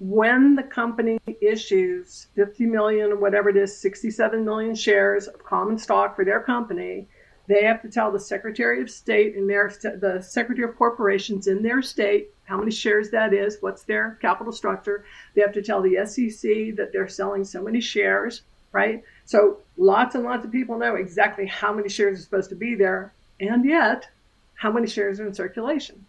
when 0.00 0.54
the 0.54 0.62
company 0.62 1.18
issues 1.42 2.28
50 2.34 2.64
million 2.64 3.12
or 3.12 3.16
whatever 3.16 3.50
it 3.50 3.56
is, 3.56 3.76
67 3.78 4.44
million 4.44 4.74
shares 4.74 5.28
of 5.28 5.44
common 5.44 5.76
stock 5.76 6.16
for 6.16 6.24
their 6.24 6.40
company, 6.40 7.06
they 7.48 7.64
have 7.64 7.82
to 7.82 7.88
tell 7.88 8.10
the 8.10 8.18
Secretary 8.18 8.80
of 8.80 8.88
State 8.88 9.36
and 9.36 9.48
their 9.48 9.68
the 9.82 10.22
Secretary 10.22 10.66
of 10.66 10.76
Corporations 10.76 11.48
in 11.48 11.62
their 11.62 11.82
state 11.82 12.30
how 12.44 12.56
many 12.56 12.70
shares 12.70 13.10
that 13.10 13.34
is, 13.34 13.58
what's 13.60 13.82
their 13.82 14.18
capital 14.22 14.52
structure. 14.52 15.04
They 15.34 15.42
have 15.42 15.52
to 15.52 15.62
tell 15.62 15.82
the 15.82 16.06
SEC 16.06 16.76
that 16.76 16.90
they're 16.92 17.08
selling 17.08 17.44
so 17.44 17.62
many 17.62 17.80
shares, 17.80 18.42
right? 18.72 19.02
So 19.26 19.58
lots 19.76 20.14
and 20.14 20.24
lots 20.24 20.44
of 20.44 20.50
people 20.50 20.78
know 20.78 20.94
exactly 20.94 21.44
how 21.46 21.74
many 21.74 21.90
shares 21.90 22.20
are 22.20 22.22
supposed 22.22 22.50
to 22.50 22.56
be 22.56 22.74
there, 22.74 23.12
and 23.38 23.64
yet 23.66 24.08
how 24.54 24.72
many 24.72 24.86
shares 24.86 25.20
are 25.20 25.26
in 25.26 25.34
circulation. 25.34 26.06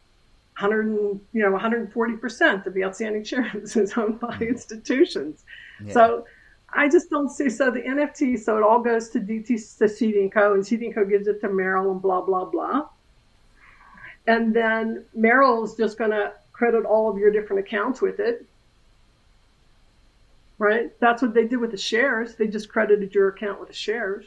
100, 0.59 1.19
you 1.33 1.41
know, 1.41 1.57
140% 1.57 2.65
of 2.65 2.73
the 2.73 2.83
outstanding 2.83 3.23
shares 3.23 3.75
is 3.77 3.93
owned 3.97 4.19
by 4.19 4.33
mm-hmm. 4.33 4.43
institutions. 4.43 5.43
Yeah. 5.83 5.93
So 5.93 6.25
I 6.73 6.87
just 6.89 7.09
don't 7.09 7.29
see. 7.29 7.49
So 7.49 7.71
the 7.71 7.81
NFT, 7.81 8.39
so 8.39 8.57
it 8.57 8.63
all 8.63 8.81
goes 8.81 9.09
to 9.09 9.19
DT 9.19 9.77
to 9.77 9.89
Cede 9.89 10.15
and 10.15 10.31
Co. 10.31 10.53
and 10.53 10.65
Cede 10.65 10.93
Co. 10.93 11.05
gives 11.05 11.27
it 11.27 11.41
to 11.41 11.49
Merrill 11.49 11.91
and 11.91 12.01
blah 12.01 12.21
blah 12.21 12.45
blah. 12.45 12.87
And 14.27 14.53
then 14.53 15.05
Merrill 15.13 15.63
is 15.63 15.75
just 15.75 15.97
going 15.97 16.11
to 16.11 16.33
credit 16.53 16.85
all 16.85 17.09
of 17.09 17.17
your 17.17 17.31
different 17.31 17.59
accounts 17.65 18.01
with 18.01 18.19
it. 18.19 18.45
Right? 20.59 20.91
That's 20.99 21.23
what 21.23 21.33
they 21.33 21.47
did 21.47 21.57
with 21.57 21.71
the 21.71 21.77
shares. 21.77 22.35
They 22.35 22.47
just 22.47 22.69
credited 22.69 23.15
your 23.15 23.29
account 23.29 23.59
with 23.59 23.69
the 23.69 23.75
shares. 23.75 24.25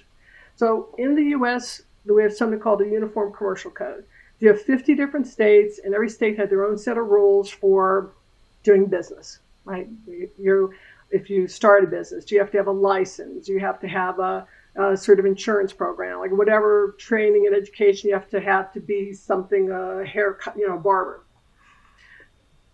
So 0.56 0.94
in 0.98 1.14
the 1.14 1.26
US, 1.36 1.82
we 2.04 2.22
have 2.22 2.34
something 2.34 2.58
called 2.58 2.82
a 2.82 2.86
Uniform 2.86 3.32
Commercial 3.32 3.70
Code. 3.70 4.04
You 4.40 4.48
have 4.48 4.60
50 4.60 4.94
different 4.94 5.26
states, 5.26 5.80
and 5.82 5.94
every 5.94 6.08
state 6.08 6.38
had 6.38 6.50
their 6.50 6.64
own 6.64 6.76
set 6.76 6.98
of 6.98 7.06
rules 7.06 7.50
for 7.50 8.12
doing 8.62 8.86
business. 8.86 9.38
Right? 9.64 9.88
You, 10.06 10.72
if 11.10 11.30
you 11.30 11.48
start 11.48 11.84
a 11.84 11.86
business, 11.86 12.24
do 12.24 12.34
you 12.34 12.40
have 12.40 12.50
to 12.50 12.58
have 12.58 12.66
a 12.66 12.72
license. 12.72 13.48
You 13.48 13.60
have 13.60 13.80
to 13.80 13.88
have 13.88 14.18
a 14.18 14.46
uh, 14.78 14.96
sort 14.96 15.20
of 15.20 15.26
insurance 15.26 15.72
program, 15.72 16.18
like 16.18 16.32
whatever 16.32 16.96
training 16.98 17.46
and 17.46 17.54
education 17.54 18.08
you 18.08 18.14
have 18.14 18.28
to 18.28 18.40
have 18.40 18.72
to 18.72 18.80
be 18.80 19.12
something 19.12 19.70
a 19.70 20.04
haircut, 20.04 20.56
you 20.56 20.68
know, 20.68 20.76
barber. 20.76 21.24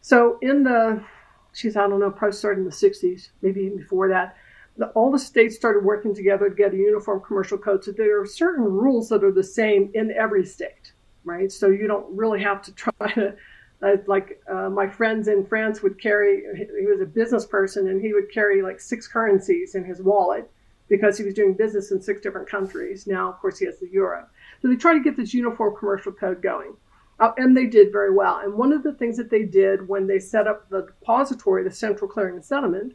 So 0.00 0.38
in 0.40 0.64
the, 0.64 1.04
she's 1.52 1.76
I 1.76 1.86
don't 1.86 2.00
know, 2.00 2.10
probably 2.10 2.36
started 2.36 2.60
in 2.60 2.64
the 2.64 2.70
'60s, 2.70 3.28
maybe 3.42 3.60
even 3.60 3.78
before 3.78 4.08
that. 4.08 4.36
The, 4.78 4.86
all 4.90 5.12
the 5.12 5.18
states 5.18 5.56
started 5.56 5.84
working 5.84 6.14
together 6.14 6.48
to 6.48 6.54
get 6.54 6.72
a 6.72 6.76
uniform 6.76 7.20
commercial 7.26 7.58
code. 7.58 7.84
So 7.84 7.92
there 7.92 8.20
are 8.22 8.26
certain 8.26 8.64
rules 8.64 9.10
that 9.10 9.22
are 9.22 9.32
the 9.32 9.44
same 9.44 9.90
in 9.92 10.10
every 10.10 10.46
state, 10.46 10.92
right? 11.24 11.50
So 11.50 11.68
you 11.68 11.86
don't 11.86 12.06
really 12.16 12.42
have 12.42 12.62
to 12.62 12.72
try 12.74 13.12
to. 13.14 13.36
Uh, 13.82 13.96
like 14.06 14.42
uh, 14.46 14.68
my 14.68 14.86
friends 14.86 15.26
in 15.26 15.42
France 15.46 15.82
would 15.82 15.98
carry, 15.98 16.42
he 16.54 16.86
was 16.86 17.00
a 17.00 17.06
business 17.06 17.46
person 17.46 17.88
and 17.88 18.02
he 18.02 18.12
would 18.12 18.30
carry 18.30 18.60
like 18.60 18.78
six 18.78 19.08
currencies 19.08 19.74
in 19.74 19.82
his 19.82 20.02
wallet 20.02 20.50
because 20.90 21.16
he 21.16 21.24
was 21.24 21.32
doing 21.32 21.54
business 21.54 21.90
in 21.90 22.02
six 22.02 22.20
different 22.20 22.46
countries. 22.46 23.06
Now, 23.06 23.30
of 23.30 23.38
course, 23.38 23.58
he 23.58 23.64
has 23.64 23.78
the 23.78 23.88
euro. 23.88 24.26
So 24.60 24.68
they 24.68 24.76
try 24.76 24.92
to 24.92 25.00
get 25.00 25.16
this 25.16 25.32
uniform 25.32 25.76
commercial 25.78 26.12
code 26.12 26.42
going. 26.42 26.74
Uh, 27.20 27.32
and 27.36 27.56
they 27.56 27.66
did 27.66 27.92
very 27.92 28.12
well. 28.12 28.40
And 28.42 28.54
one 28.54 28.72
of 28.72 28.82
the 28.82 28.94
things 28.94 29.16
that 29.18 29.30
they 29.30 29.44
did 29.44 29.86
when 29.88 30.06
they 30.06 30.18
set 30.18 30.46
up 30.46 30.68
the 30.68 30.82
depository, 30.82 31.62
the 31.64 31.70
central 31.70 32.10
clearing 32.10 32.34
and 32.34 32.44
settlement, 32.44 32.94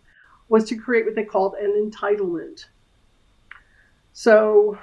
was 0.49 0.65
to 0.65 0.76
create 0.76 1.05
what 1.05 1.15
they 1.15 1.23
called 1.23 1.55
an 1.59 1.89
entitlement. 1.89 2.65
So 4.13 4.78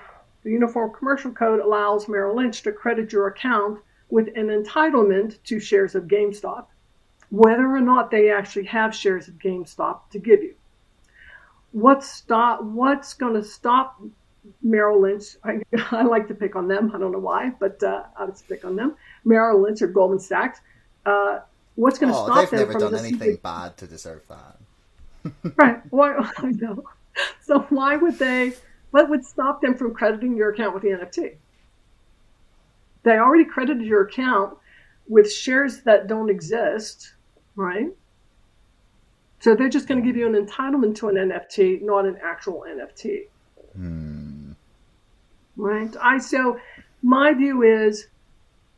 the 0.45 0.51
Uniform 0.51 0.93
Commercial 0.93 1.32
Code 1.32 1.61
allows 1.61 2.09
Merrill 2.09 2.36
Lynch 2.36 2.62
to 2.62 2.72
credit 2.72 3.12
your 3.12 3.28
account 3.28 3.80
with 4.11 4.28
an 4.36 4.49
entitlement 4.49 5.43
to 5.45 5.59
shares 5.59 5.95
of 5.95 6.05
GameStop, 6.05 6.66
whether 7.30 7.66
or 7.66 7.80
not 7.80 8.11
they 8.11 8.30
actually 8.30 8.66
have 8.66 8.95
shares 8.95 9.28
of 9.28 9.34
GameStop 9.34 10.01
to 10.11 10.18
give 10.18 10.43
you 10.43 10.55
what's 11.72 12.09
stop 12.09 12.62
what's 12.62 13.14
going 13.14 13.34
to 13.34 13.43
stop 13.43 14.01
Merrill 14.62 15.03
Lynch? 15.03 15.24
I, 15.43 15.61
I, 15.90 16.03
like 16.03 16.28
to 16.28 16.34
pick 16.34 16.57
on 16.57 16.68
them. 16.68 16.93
I 16.95 16.99
don't 16.99 17.12
know 17.12 17.18
why, 17.18 17.51
but 17.59 17.82
uh, 17.82 18.05
I 18.16 18.24
would 18.24 18.34
pick 18.49 18.64
on 18.64 18.76
them. 18.76 18.97
Merrill 19.24 19.62
Lynch 19.62 19.82
or 19.82 19.88
Goldman 19.88 20.20
Sachs. 20.20 20.61
Uh, 21.05 21.40
what's 21.74 21.99
going 21.99 22.12
to 22.12 22.18
oh, 22.18 22.24
stop 22.24 22.36
them 22.36 22.47
from? 22.47 22.59
They've 22.59 22.68
never 22.68 22.97
done 22.97 23.07
anything 23.07 23.36
bad 23.36 23.76
to 23.78 23.86
deserve 23.86 24.22
that. 24.28 25.53
right. 25.57 25.80
Why? 25.90 26.14
I 26.38 26.51
know. 26.51 26.84
So 27.43 27.61
why 27.68 27.97
would 27.97 28.18
they? 28.18 28.55
What 28.93 29.09
would 29.09 29.24
stop 29.24 29.61
them 29.61 29.74
from 29.74 29.95
crediting 29.95 30.36
your 30.36 30.51
account 30.51 30.74
with 30.74 30.82
the 30.82 30.90
NFT? 30.90 31.34
They 33.03 33.18
already 33.18 33.45
credited 33.45 33.84
your 33.84 34.03
account 34.03 34.57
with 35.09 35.32
shares 35.32 35.80
that 35.82 36.07
don't 36.07 36.30
exist, 36.30 37.14
right? 37.57 37.88
So 39.40 39.57
they're 39.57 39.68
just 39.68 39.88
going 39.88 40.01
to 40.01 40.07
give 40.07 40.16
you 40.16 40.26
an 40.26 40.47
entitlement 40.47 40.95
to 40.97 41.09
an 41.09 41.16
NFT, 41.16 41.82
not 41.82 42.07
an 42.07 42.16
actual 42.22 42.64
NFT. 42.68 43.24
Hmm. 43.74 44.53
Right. 45.57 45.95
I 46.01 46.18
so 46.18 46.59
my 47.03 47.32
view 47.32 47.62
is 47.62 48.09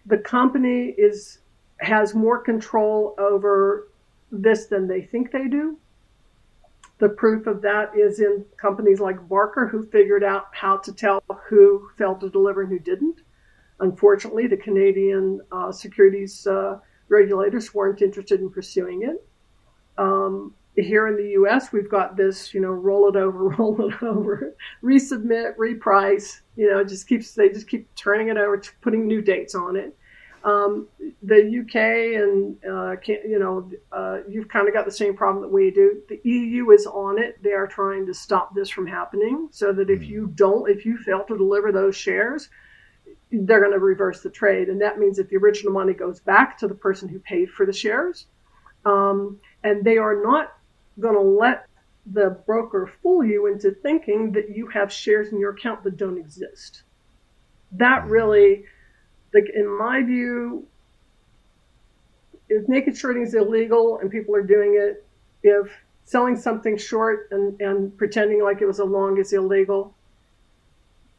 the 0.06 0.18
company 0.18 0.94
is 0.96 1.38
has 1.78 2.14
more 2.14 2.38
control 2.38 3.14
over 3.18 3.88
this 4.30 4.66
than 4.66 4.86
they 4.86 5.02
think 5.02 5.32
they 5.32 5.48
do. 5.48 5.76
The 6.98 7.08
proof 7.08 7.46
of 7.46 7.60
that 7.62 7.96
is 7.96 8.20
in 8.20 8.44
companies 8.56 9.00
like 9.00 9.28
Barker, 9.28 9.66
who 9.66 9.84
figured 9.86 10.22
out 10.22 10.46
how 10.52 10.76
to 10.78 10.92
tell 10.92 11.22
who 11.48 11.88
failed 11.98 12.20
to 12.20 12.30
deliver 12.30 12.62
and 12.62 12.70
who 12.70 12.78
didn't. 12.78 13.20
Unfortunately, 13.80 14.46
the 14.46 14.56
Canadian 14.56 15.40
uh, 15.50 15.72
securities 15.72 16.46
uh, 16.46 16.78
regulators 17.08 17.74
weren't 17.74 18.00
interested 18.00 18.40
in 18.40 18.48
pursuing 18.48 19.02
it. 19.02 19.26
Um, 19.98 20.54
here 20.76 21.06
in 21.06 21.16
the 21.16 21.30
U.S., 21.30 21.72
we've 21.72 21.90
got 21.90 22.16
this, 22.16 22.52
you 22.52 22.60
know, 22.60 22.70
roll 22.70 23.08
it 23.08 23.16
over, 23.16 23.48
roll 23.58 23.88
it 23.88 24.02
over, 24.02 24.54
resubmit, 24.82 25.56
reprice. 25.56 26.40
You 26.56 26.70
know, 26.70 26.84
just 26.84 27.08
keeps 27.08 27.32
they 27.32 27.48
just 27.48 27.68
keep 27.68 27.92
turning 27.94 28.28
it 28.28 28.36
over, 28.36 28.62
putting 28.80 29.06
new 29.06 29.22
dates 29.22 29.54
on 29.54 29.76
it. 29.76 29.96
Um, 30.44 30.88
the 31.22 31.62
UK 31.62 32.20
and 32.22 32.56
uh, 32.70 32.96
you 33.06 33.38
know, 33.38 33.70
uh, 33.90 34.18
you've 34.28 34.48
kind 34.48 34.68
of 34.68 34.74
got 34.74 34.84
the 34.84 34.92
same 34.92 35.16
problem 35.16 35.42
that 35.42 35.50
we 35.50 35.70
do. 35.70 36.02
The 36.08 36.20
EU 36.22 36.70
is 36.70 36.86
on 36.86 37.18
it. 37.18 37.42
They 37.42 37.52
are 37.52 37.66
trying 37.66 38.04
to 38.06 38.14
stop 38.14 38.54
this 38.54 38.68
from 38.68 38.86
happening, 38.86 39.48
so 39.50 39.72
that 39.72 39.88
if 39.88 40.02
you 40.02 40.26
hmm. 40.26 40.32
don't, 40.34 40.70
if 40.70 40.84
you 40.84 40.98
fail 40.98 41.24
to 41.28 41.38
deliver 41.38 41.72
those 41.72 41.96
shares, 41.96 42.50
they're 43.32 43.60
going 43.60 43.72
to 43.72 43.78
reverse 43.78 44.20
the 44.20 44.30
trade, 44.30 44.68
and 44.68 44.80
that 44.82 44.98
means 44.98 45.16
that 45.16 45.30
the 45.30 45.36
original 45.36 45.72
money 45.72 45.94
goes 45.94 46.20
back 46.20 46.58
to 46.58 46.68
the 46.68 46.74
person 46.74 47.08
who 47.08 47.18
paid 47.20 47.50
for 47.50 47.64
the 47.64 47.72
shares. 47.72 48.26
Um, 48.84 49.40
and 49.62 49.82
they 49.82 49.96
are 49.96 50.22
not 50.22 50.58
going 51.00 51.14
to 51.14 51.20
let 51.20 51.66
the 52.06 52.38
broker 52.46 52.92
fool 53.02 53.24
you 53.24 53.46
into 53.46 53.70
thinking 53.70 54.32
that 54.32 54.54
you 54.54 54.66
have 54.68 54.92
shares 54.92 55.32
in 55.32 55.40
your 55.40 55.52
account 55.52 55.82
that 55.84 55.96
don't 55.96 56.18
exist. 56.18 56.82
That 57.72 58.02
mm-hmm. 58.02 58.10
really, 58.10 58.64
like 59.34 59.50
in 59.54 59.66
my 59.78 60.02
view, 60.02 60.66
if 62.48 62.68
naked 62.68 62.96
shorting 62.96 63.22
is 63.22 63.34
illegal 63.34 63.98
and 63.98 64.10
people 64.10 64.34
are 64.34 64.42
doing 64.42 64.78
it, 64.80 65.04
if 65.42 65.70
selling 66.04 66.36
something 66.36 66.76
short 66.76 67.28
and, 67.32 67.60
and 67.60 67.96
pretending 67.98 68.42
like 68.42 68.62
it 68.62 68.66
was 68.66 68.78
a 68.78 68.84
long 68.84 69.18
is 69.18 69.32
illegal, 69.32 69.94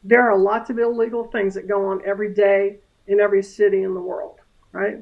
there 0.02 0.30
are 0.30 0.38
lots 0.38 0.70
of 0.70 0.78
illegal 0.78 1.24
things 1.24 1.54
that 1.54 1.68
go 1.68 1.86
on 1.86 2.00
every 2.06 2.32
day 2.32 2.78
in 3.06 3.20
every 3.20 3.42
city 3.42 3.82
in 3.82 3.92
the 3.92 4.00
world, 4.00 4.40
right? 4.72 4.98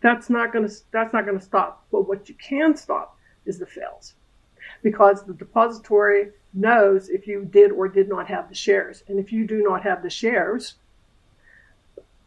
That's 0.00 0.30
not 0.30 0.52
going 0.52 0.68
to 0.68 0.74
that's 0.90 1.12
not 1.12 1.26
going 1.26 1.38
to 1.38 1.44
stop. 1.44 1.84
But 1.92 2.08
what 2.08 2.28
you 2.28 2.34
can 2.36 2.76
stop 2.76 3.18
is 3.44 3.58
the 3.58 3.66
fails. 3.66 4.14
Because 4.82 5.24
the 5.24 5.34
depository 5.34 6.30
knows 6.54 7.08
if 7.08 7.26
you 7.26 7.44
did 7.44 7.72
or 7.72 7.88
did 7.88 8.08
not 8.08 8.26
have 8.28 8.48
the 8.48 8.54
shares. 8.54 9.02
And 9.08 9.18
if 9.18 9.32
you 9.32 9.46
do 9.46 9.62
not 9.62 9.82
have 9.82 10.02
the 10.02 10.10
shares, 10.10 10.74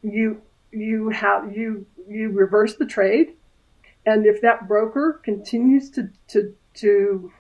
you 0.01 0.41
you 0.71 1.09
have 1.09 1.55
you 1.55 1.85
you 2.07 2.29
reverse 2.29 2.75
the 2.75 2.85
trade. 2.85 3.33
And 4.05 4.25
if 4.25 4.41
that 4.41 4.67
broker 4.67 5.19
continues 5.23 5.89
to 5.91 6.09
to 6.29 6.55
to 6.75 7.31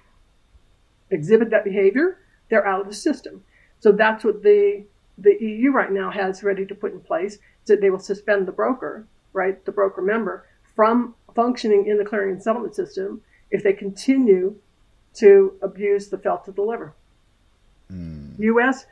exhibit 1.09 1.49
that 1.49 1.63
behavior, 1.63 2.19
they're 2.49 2.67
out 2.67 2.81
of 2.81 2.87
the 2.87 2.93
system. 2.93 3.43
So 3.79 3.91
that's 3.91 4.23
what 4.23 4.43
the 4.43 4.85
the 5.17 5.37
EU 5.39 5.71
right 5.71 5.91
now 5.91 6.11
has 6.11 6.43
ready 6.43 6.65
to 6.65 6.75
put 6.75 6.93
in 6.93 6.99
place 7.01 7.33
is 7.33 7.39
that 7.67 7.81
they 7.81 7.89
will 7.89 7.99
suspend 7.99 8.47
the 8.47 8.51
broker, 8.51 9.05
right, 9.33 9.63
the 9.65 9.71
broker 9.71 10.01
member, 10.01 10.45
from 10.75 11.15
functioning 11.35 11.87
in 11.87 11.97
the 11.97 12.05
clearing 12.05 12.31
and 12.31 12.43
settlement 12.43 12.75
system 12.75 13.21
if 13.51 13.63
they 13.63 13.73
continue 13.73 14.55
to 15.13 15.53
abuse 15.61 16.07
the 16.07 16.17
fail 16.17 16.41
to 16.45 16.51
deliver. 16.51 16.93
Mm. 17.91 18.39
U.S. 18.39 18.85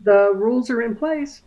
The 0.00 0.32
rules 0.34 0.70
are 0.70 0.82
in 0.82 0.96
place. 0.96 1.42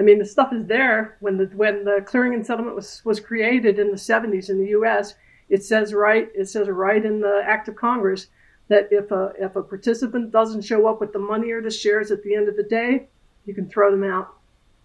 I 0.00 0.02
mean, 0.02 0.18
the 0.18 0.24
stuff 0.24 0.50
is 0.54 0.64
there. 0.64 1.18
When 1.20 1.36
the 1.36 1.44
when 1.54 1.84
the 1.84 2.02
clearing 2.06 2.32
and 2.32 2.44
settlement 2.44 2.74
was 2.74 3.02
was 3.04 3.20
created 3.20 3.78
in 3.78 3.90
the 3.90 3.98
70s 3.98 4.48
in 4.48 4.58
the 4.58 4.70
U.S., 4.70 5.14
it 5.50 5.62
says 5.62 5.92
right 5.92 6.30
it 6.34 6.48
says 6.48 6.68
right 6.68 7.04
in 7.04 7.20
the 7.20 7.42
Act 7.44 7.68
of 7.68 7.76
Congress 7.76 8.28
that 8.68 8.88
if 8.90 9.10
a 9.10 9.34
if 9.38 9.56
a 9.56 9.62
participant 9.62 10.32
doesn't 10.32 10.62
show 10.62 10.86
up 10.86 11.00
with 11.00 11.12
the 11.12 11.18
money 11.18 11.50
or 11.50 11.60
the 11.60 11.70
shares 11.70 12.10
at 12.10 12.22
the 12.22 12.34
end 12.34 12.48
of 12.48 12.56
the 12.56 12.62
day, 12.62 13.08
you 13.44 13.52
can 13.52 13.68
throw 13.68 13.90
them 13.90 14.02
out. 14.02 14.32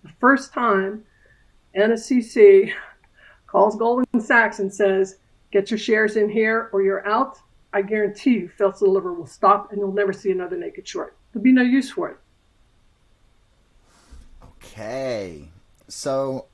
The 0.04 0.12
first 0.20 0.52
time 0.52 1.06
NSCC 1.78 2.74
calls 3.48 3.78
Goldman 3.78 4.20
Sachs 4.20 4.60
and 4.60 4.74
says, 4.74 5.20
Get 5.50 5.72
your 5.72 5.78
shares 5.78 6.18
in 6.18 6.28
here 6.28 6.70
or 6.74 6.82
you're 6.82 7.08
out. 7.08 7.38
I 7.72 7.84
guarantee 7.84 8.32
you, 8.32 8.52
to 8.58 8.74
deliver 8.78 9.14
will 9.14 9.26
stop 9.26 9.72
and 9.72 9.80
you'll 9.80 9.94
never 9.94 10.12
see 10.12 10.32
another 10.32 10.58
naked 10.58 10.86
short. 10.86 11.16
There'll 11.32 11.44
be 11.44 11.54
no 11.54 11.62
use 11.62 11.90
for 11.90 12.10
it. 12.10 12.18
Okay. 14.66 15.50
So 15.88 16.46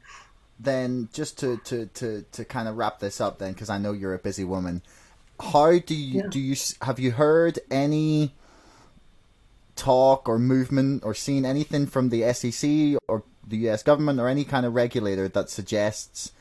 then 0.60 1.10
just 1.14 1.40
to 1.40 1.58
to 1.66 1.88
to 1.88 2.24
to 2.32 2.46
kind 2.46 2.68
of 2.68 2.78
wrap 2.78 3.00
this 3.00 3.20
up, 3.20 3.40
then 3.40 3.54
because 3.54 3.70
I 3.70 3.78
know 3.78 3.94
you're 3.94 4.14
a 4.14 4.20
busy 4.20 4.44
woman. 4.44 4.82
How 5.40 5.80
do 5.80 5.96
you 5.96 6.22
yeah. 6.22 6.28
do 6.30 6.40
you 6.40 6.56
have 6.82 7.00
you 7.00 7.12
heard 7.12 7.60
any 7.70 8.34
talk 9.76 10.30
or 10.30 10.38
movement 10.38 11.04
or 11.04 11.16
seen 11.16 11.46
anything 11.46 11.88
from 11.88 12.10
the 12.10 12.32
SEC 12.34 13.00
or 13.08 13.24
the 13.48 13.58
U.S. 13.58 13.82
government 13.82 14.20
or 14.20 14.28
any 14.28 14.44
kind 14.44 14.66
of 14.66 14.76
regulator 14.76 15.28
that 15.28 15.50
suggests 15.50 16.32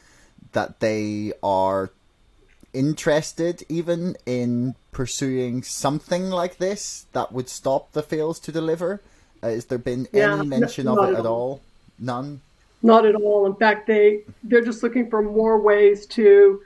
that 0.53 0.81
they 0.81 1.33
are 1.43 1.91
interested 2.73 3.65
even 3.69 4.17
in 4.27 4.75
pursuing 4.93 5.63
something 5.63 6.31
like 6.31 6.59
this 6.59 7.07
that 7.13 7.33
would 7.33 7.49
stop 7.49 7.93
the 7.93 8.03
fails 8.03 8.39
to 8.41 8.53
deliver? 8.53 9.01
Uh, 9.43 9.49
has 9.49 9.65
there 9.67 9.79
been 9.79 10.07
yeah, 10.13 10.39
any 10.39 10.47
mention 10.47 10.87
of 10.87 10.99
it 11.09 11.15
at 11.15 11.27
all. 11.27 11.35
all? 11.35 11.61
None. 11.99 12.41
Not 12.83 13.05
at 13.05 13.15
all. 13.15 13.47
In 13.47 13.55
fact, 13.55 13.87
they 13.87 14.23
they're 14.45 14.65
just 14.65 14.83
looking 14.83 15.11
for 15.11 15.23
more 15.23 15.61
ways 15.61 16.07
to 16.07 16.63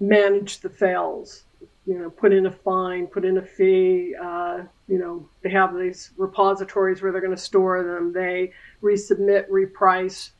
manage 0.00 0.60
the 0.60 0.68
fails. 0.68 1.44
You 1.86 1.98
know, 1.98 2.10
put 2.10 2.32
in 2.32 2.46
a 2.46 2.50
fine, 2.50 3.06
put 3.06 3.24
in 3.24 3.38
a 3.38 3.42
fee. 3.42 4.14
Uh, 4.20 4.62
you 4.88 4.98
know, 4.98 5.26
they 5.42 5.50
have 5.50 5.76
these 5.76 6.10
repositories 6.16 7.00
where 7.00 7.12
they're 7.12 7.20
going 7.20 7.34
to 7.36 7.40
store 7.40 7.82
them. 7.82 8.12
They 8.12 8.52
resubmit, 8.82 9.48
reprice. 9.48 10.30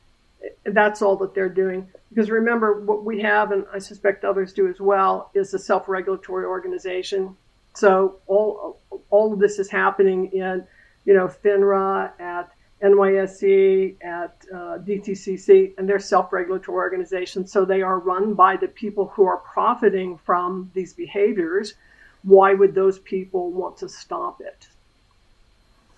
That's 0.65 1.01
all 1.01 1.15
that 1.17 1.33
they're 1.33 1.49
doing. 1.49 1.87
Because 2.09 2.29
remember, 2.29 2.81
what 2.81 3.03
we 3.03 3.21
have, 3.21 3.51
and 3.51 3.65
I 3.73 3.79
suspect 3.79 4.23
others 4.23 4.53
do 4.53 4.67
as 4.67 4.79
well, 4.79 5.31
is 5.33 5.53
a 5.53 5.59
self-regulatory 5.59 6.45
organization. 6.45 7.35
So 7.73 8.17
all 8.27 8.79
all 9.09 9.33
of 9.33 9.39
this 9.39 9.57
is 9.57 9.69
happening 9.69 10.31
in, 10.31 10.65
you 11.07 11.13
know, 11.13 11.27
FINRA 11.27 12.11
at 12.19 12.51
NYSE 12.83 13.95
at 14.03 14.35
uh, 14.53 14.77
DTCC, 14.79 15.73
and 15.77 15.87
they're 15.89 15.99
self-regulatory 15.99 16.75
organizations. 16.75 17.51
So 17.51 17.63
they 17.63 17.81
are 17.81 17.97
run 17.97 18.33
by 18.33 18.57
the 18.57 18.67
people 18.67 19.07
who 19.07 19.25
are 19.25 19.37
profiting 19.37 20.17
from 20.17 20.69
these 20.75 20.93
behaviors. 20.93 21.75
Why 22.23 22.53
would 22.53 22.75
those 22.75 22.99
people 22.99 23.51
want 23.51 23.77
to 23.77 23.89
stop 23.89 24.41
it? 24.41 24.67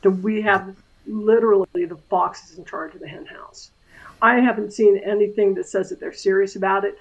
Do 0.04 0.12
we 0.12 0.42
have 0.44 0.76
literally 1.08 1.86
the 1.86 1.98
foxes 1.98 2.60
in 2.60 2.64
charge 2.64 2.94
of 2.94 3.02
the 3.02 3.08
henhouse? 3.08 3.72
I 4.22 4.36
haven't 4.36 4.74
seen 4.74 5.00
anything 5.00 5.56
that 5.56 5.68
says 5.68 5.90
that 5.90 6.00
they're 6.00 6.14
serious 6.14 6.56
about 6.56 6.86
it. 6.86 7.00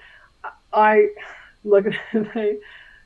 I 0.73 1.09
look 1.63 1.85
at 1.85 1.93
they, 2.33 2.57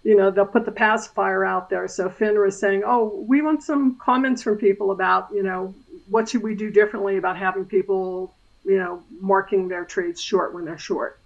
you 0.04 0.16
know, 0.16 0.30
they'll 0.32 0.46
put 0.46 0.66
the 0.66 0.72
pacifier 0.72 1.46
out 1.46 1.70
there. 1.70 1.88
So 1.88 2.10
FINRA 2.10 2.50
is 2.50 2.60
saying, 2.60 2.84
oh, 2.86 3.24
we 3.28 3.42
want 3.42 3.64
some 3.64 3.96
comments 3.96 4.42
from 4.42 4.58
people 4.58 4.92
about, 4.92 5.30
you 5.34 5.44
know, 5.44 5.74
what 6.10 6.30
should 6.30 6.44
we 6.44 6.56
do 6.56 6.70
differently 6.70 7.18
about 7.18 7.38
having 7.38 7.66
people, 7.66 8.34
you 8.66 8.78
know, 8.78 9.02
marking 9.22 9.68
their 9.68 9.86
trades 9.86 10.22
short 10.22 10.54
when 10.54 10.66
they're 10.66 10.78
short. 10.78 11.20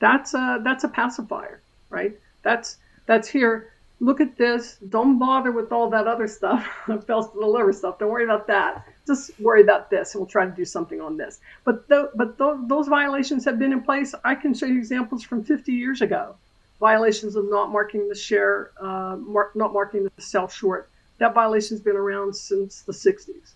That's 0.00 0.34
a 0.34 0.60
that's 0.62 0.84
a 0.84 0.88
pacifier, 0.88 1.60
right? 1.88 2.18
That's 2.42 2.76
that's 3.06 3.28
here. 3.28 3.70
Look 4.00 4.20
at 4.20 4.36
this. 4.36 4.76
Don't 4.88 5.18
bother 5.18 5.50
with 5.50 5.72
all 5.72 5.88
that 5.90 6.06
other 6.06 6.28
stuff, 6.28 6.66
fails 7.06 7.30
to 7.30 7.40
deliver 7.40 7.72
stuff. 7.72 7.98
Don't 7.98 8.10
worry 8.10 8.24
about 8.24 8.46
that 8.48 8.84
just 9.06 9.38
worry 9.40 9.62
about 9.62 9.90
this 9.90 10.14
and 10.14 10.20
we'll 10.20 10.26
try 10.26 10.46
to 10.46 10.50
do 10.50 10.64
something 10.64 11.00
on 11.00 11.16
this. 11.16 11.40
But 11.64 11.88
the, 11.88 12.10
but 12.14 12.38
th- 12.38 12.68
those 12.68 12.88
violations 12.88 13.44
have 13.44 13.58
been 13.58 13.72
in 13.72 13.82
place. 13.82 14.14
I 14.24 14.34
can 14.34 14.54
show 14.54 14.66
you 14.66 14.78
examples 14.78 15.22
from 15.22 15.44
50 15.44 15.72
years 15.72 16.00
ago. 16.00 16.36
Violations 16.80 17.36
of 17.36 17.48
not 17.48 17.70
marking 17.70 18.08
the 18.08 18.14
share, 18.14 18.70
uh, 18.80 19.16
not 19.54 19.72
marking 19.72 20.04
the 20.04 20.10
sell 20.18 20.48
short. 20.48 20.90
That 21.18 21.32
violation's 21.34 21.80
been 21.80 21.96
around 21.96 22.34
since 22.34 22.82
the 22.82 22.92
60s, 22.92 23.52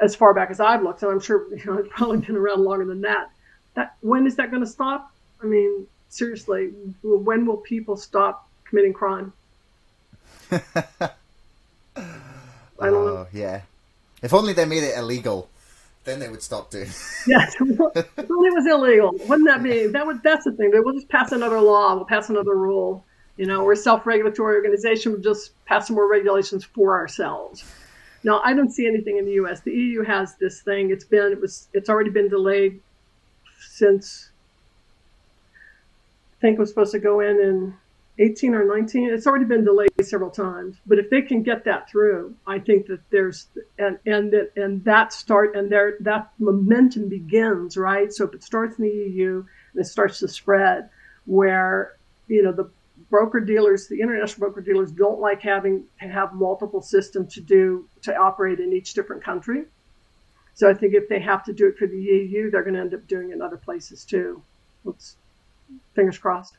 as 0.00 0.14
far 0.14 0.34
back 0.34 0.50
as 0.50 0.60
I've 0.60 0.82
looked, 0.82 1.02
and 1.02 1.10
I'm 1.10 1.20
sure 1.20 1.46
you 1.56 1.64
know, 1.64 1.78
it's 1.78 1.88
probably 1.90 2.18
been 2.18 2.36
around 2.36 2.62
longer 2.62 2.84
than 2.84 3.00
that. 3.02 3.30
That 3.74 3.96
when 4.00 4.26
is 4.26 4.36
that 4.36 4.50
going 4.50 4.62
to 4.62 4.68
stop? 4.68 5.12
I 5.42 5.46
mean, 5.46 5.86
seriously, 6.10 6.72
when 7.02 7.46
will 7.46 7.56
people 7.56 7.96
stop 7.96 8.48
committing 8.64 8.92
crime? 8.92 9.32
I 10.50 10.60
don't 12.80 13.04
know. 13.04 13.16
Oh, 13.18 13.26
yeah. 13.32 13.62
If 14.22 14.34
only 14.34 14.52
they 14.52 14.64
made 14.64 14.82
it 14.82 14.96
illegal, 14.96 15.48
then 16.04 16.18
they 16.18 16.28
would 16.28 16.42
stop 16.42 16.70
doing. 16.70 16.88
yes, 17.26 17.54
only 17.60 17.76
it 17.94 18.28
was 18.28 18.66
illegal. 18.66 19.12
Wouldn't 19.28 19.48
that 19.48 19.62
be? 19.62 19.86
That 19.86 20.06
would. 20.06 20.22
That's 20.22 20.44
the 20.44 20.52
thing. 20.52 20.70
They 20.70 20.80
will 20.80 20.94
just 20.94 21.08
pass 21.08 21.32
another 21.32 21.60
law. 21.60 21.94
We'll 21.94 22.06
pass 22.06 22.30
another 22.30 22.54
rule. 22.54 23.04
You 23.36 23.46
know, 23.46 23.64
we're 23.64 23.72
a 23.72 23.76
self-regulatory 23.76 24.56
organization. 24.56 25.12
We'll 25.12 25.20
just 25.20 25.52
pass 25.64 25.86
some 25.86 25.96
more 25.96 26.10
regulations 26.10 26.64
for 26.64 26.98
ourselves. 26.98 27.64
Now, 28.22 28.40
I 28.44 28.52
don't 28.52 28.70
see 28.70 28.86
anything 28.86 29.16
in 29.16 29.24
the 29.24 29.32
U.S. 29.32 29.60
The 29.60 29.72
EU 29.72 30.02
has 30.04 30.36
this 30.36 30.60
thing. 30.60 30.90
It's 30.90 31.04
been. 31.04 31.32
It 31.32 31.40
was. 31.40 31.68
It's 31.72 31.88
already 31.88 32.10
been 32.10 32.28
delayed 32.28 32.80
since. 33.60 34.30
I 35.52 36.40
think 36.40 36.56
it 36.56 36.60
was 36.60 36.70
supposed 36.70 36.92
to 36.92 36.98
go 36.98 37.20
in 37.20 37.38
in 37.40 37.74
18 38.20 38.54
or 38.54 38.64
19. 38.64 39.08
It's 39.10 39.26
already 39.26 39.46
been 39.46 39.64
delayed 39.64 39.90
several 40.02 40.30
times, 40.30 40.76
but 40.86 40.98
if 40.98 41.08
they 41.08 41.22
can 41.22 41.42
get 41.42 41.64
that 41.64 41.90
through, 41.90 42.34
I 42.46 42.58
think 42.58 42.86
that 42.86 43.00
there's 43.10 43.46
and 43.78 43.98
and 44.04 44.30
that 44.32 44.52
and 44.56 44.84
that 44.84 45.12
start 45.12 45.56
and 45.56 45.72
there 45.72 45.96
that 46.00 46.30
momentum 46.38 47.08
begins 47.08 47.78
right. 47.78 48.12
So 48.12 48.26
if 48.26 48.34
it 48.34 48.44
starts 48.44 48.78
in 48.78 48.84
the 48.84 48.90
EU 48.90 49.44
and 49.72 49.80
it 49.80 49.86
starts 49.86 50.18
to 50.20 50.28
spread, 50.28 50.90
where 51.24 51.96
you 52.28 52.42
know 52.42 52.52
the 52.52 52.68
broker 53.08 53.40
dealers, 53.40 53.88
the 53.88 54.00
international 54.00 54.46
broker 54.46 54.60
dealers 54.60 54.92
don't 54.92 55.18
like 55.18 55.40
having 55.40 55.84
to 56.00 56.08
have 56.08 56.34
multiple 56.34 56.82
systems 56.82 57.34
to 57.34 57.40
do 57.40 57.88
to 58.02 58.14
operate 58.14 58.60
in 58.60 58.74
each 58.74 58.92
different 58.92 59.24
country. 59.24 59.64
So 60.54 60.68
I 60.68 60.74
think 60.74 60.92
if 60.92 61.08
they 61.08 61.20
have 61.20 61.42
to 61.44 61.54
do 61.54 61.68
it 61.68 61.78
for 61.78 61.86
the 61.86 61.96
EU, 61.96 62.50
they're 62.50 62.62
going 62.62 62.74
to 62.74 62.80
end 62.80 62.92
up 62.92 63.08
doing 63.08 63.30
it 63.30 63.34
in 63.34 63.40
other 63.40 63.56
places 63.56 64.04
too. 64.04 64.42
Let's 64.84 65.16
fingers 65.94 66.18
crossed. 66.18 66.58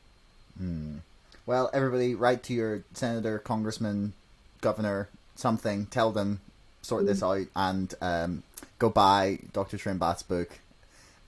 Hmm. 0.57 0.97
Well, 1.45 1.69
everybody, 1.73 2.15
write 2.15 2.43
to 2.43 2.53
your 2.53 2.83
senator, 2.93 3.39
congressman, 3.39 4.13
governor, 4.61 5.09
something. 5.35 5.87
Tell 5.87 6.11
them 6.11 6.39
sort 6.81 7.05
this 7.05 7.23
out 7.23 7.45
and 7.55 7.93
um, 8.01 8.43
go 8.79 8.89
buy 8.89 9.39
Dr. 9.53 9.77
Trimbath's 9.77 10.23
book. 10.23 10.59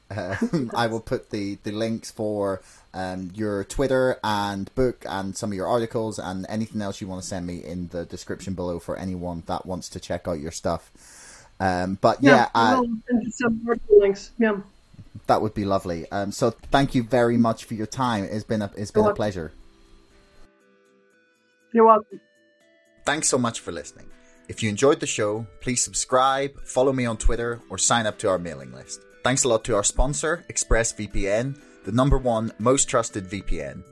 Uh, 0.10 0.36
I 0.76 0.88
will 0.88 1.00
put 1.00 1.32
the, 1.32 1.58
the 1.64 1.72
links 1.72 2.12
for 2.12 2.62
um, 2.94 3.32
your 3.34 3.64
Twitter 3.64 4.20
and 4.24 4.74
book 4.76 5.06
and 5.08 5.36
some 5.36 5.52
of 5.52 5.56
your 5.56 5.68
articles 5.68 6.20
and 6.20 6.46
anything 6.48 6.82
else 6.82 7.02
you 7.02 7.08
want 7.08 7.22
to 7.22 7.28
send 7.28 7.48
me 7.48 7.64
in 7.64 7.88
the 7.90 8.06
description 8.06 8.54
below 8.54 8.80
for 8.80 8.98
anyone 8.98 9.44
that 9.48 9.66
wants 9.66 9.90
to 9.90 10.00
check 10.00 10.28
out 10.28 10.40
your 10.40 10.52
stuff. 10.52 10.92
Um, 11.60 11.98
but 12.02 12.22
yeah, 12.22 12.32
yeah 12.36 12.50
uh, 12.54 12.84
some 13.30 13.62
links. 13.90 14.32
Yeah, 14.38 14.58
that 15.28 15.42
would 15.42 15.54
be 15.54 15.66
lovely. 15.66 16.10
Um, 16.12 16.32
so 16.32 16.52
thank 16.52 16.94
you 16.94 17.04
very 17.04 17.38
much 17.38 17.66
for 17.66 17.74
your 17.76 17.88
time. 17.88 18.26
It's 18.26 18.44
been 18.44 18.62
a 18.62 18.72
it's 18.76 18.92
been 18.92 19.06
a 19.06 19.14
pleasure. 19.14 19.52
You're 21.74 21.86
welcome. 21.86 22.22
Thanks 23.06 23.28
so 23.28 23.38
much 23.38 23.60
for 23.60 23.72
listening. 23.72 24.10
If 24.48 24.62
you 24.62 24.70
enjoyed 24.70 25.00
the 25.00 25.08
show, 25.08 25.48
please 25.62 25.84
subscribe, 25.84 26.62
follow 26.66 26.94
me 26.94 27.06
on 27.06 27.18
Twitter, 27.18 27.62
or 27.70 27.78
sign 27.78 28.06
up 28.06 28.18
to 28.20 28.30
our 28.30 28.38
mailing 28.38 28.72
list. 28.72 29.02
Thanks 29.24 29.44
a 29.44 29.48
lot 29.48 29.64
to 29.66 29.76
our 29.76 29.84
sponsor, 29.84 30.46
ExpressVPN, 30.50 31.58
the 31.86 31.92
number 31.92 32.18
one 32.18 32.52
most 32.60 32.90
trusted 32.90 33.26
VPN. 33.30 33.84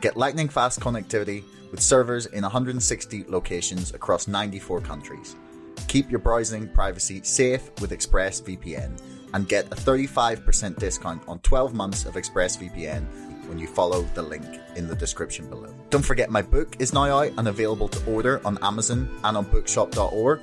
Get 0.00 0.16
lightning 0.16 0.48
fast 0.48 0.80
connectivity 0.80 1.44
with 1.70 1.80
servers 1.80 2.26
in 2.26 2.42
160 2.42 3.24
locations 3.28 3.94
across 3.94 4.26
94 4.26 4.80
countries. 4.80 5.36
Keep 5.88 6.10
your 6.10 6.20
browsing 6.20 6.68
privacy 6.68 7.22
safe 7.22 7.70
with 7.80 7.90
ExpressVPN 7.90 9.00
and 9.32 9.48
get 9.48 9.66
a 9.66 9.76
35% 9.76 10.78
discount 10.78 11.22
on 11.28 11.38
12 11.40 11.74
months 11.74 12.04
of 12.04 12.14
ExpressVPN 12.14 13.06
when 13.50 13.58
you 13.58 13.66
follow 13.66 14.02
the 14.14 14.22
link 14.22 14.46
in 14.76 14.86
the 14.86 14.94
description 14.94 15.50
below. 15.50 15.74
Don't 15.90 16.04
forget 16.04 16.30
my 16.30 16.40
book 16.40 16.76
is 16.78 16.94
now 16.94 17.18
out 17.18 17.32
and 17.36 17.48
available 17.48 17.88
to 17.88 18.10
order 18.10 18.40
on 18.46 18.56
Amazon 18.62 19.10
and 19.24 19.36
on 19.36 19.44
bookshop.org. 19.44 20.40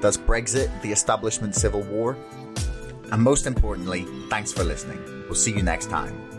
That's 0.00 0.16
Brexit, 0.16 0.70
the 0.80 0.92
Establishment 0.92 1.54
Civil 1.54 1.82
War. 1.82 2.16
And 3.10 3.20
most 3.22 3.46
importantly, 3.46 4.06
thanks 4.30 4.52
for 4.52 4.64
listening. 4.64 5.02
We'll 5.26 5.34
see 5.34 5.52
you 5.52 5.62
next 5.62 5.90
time. 5.90 6.33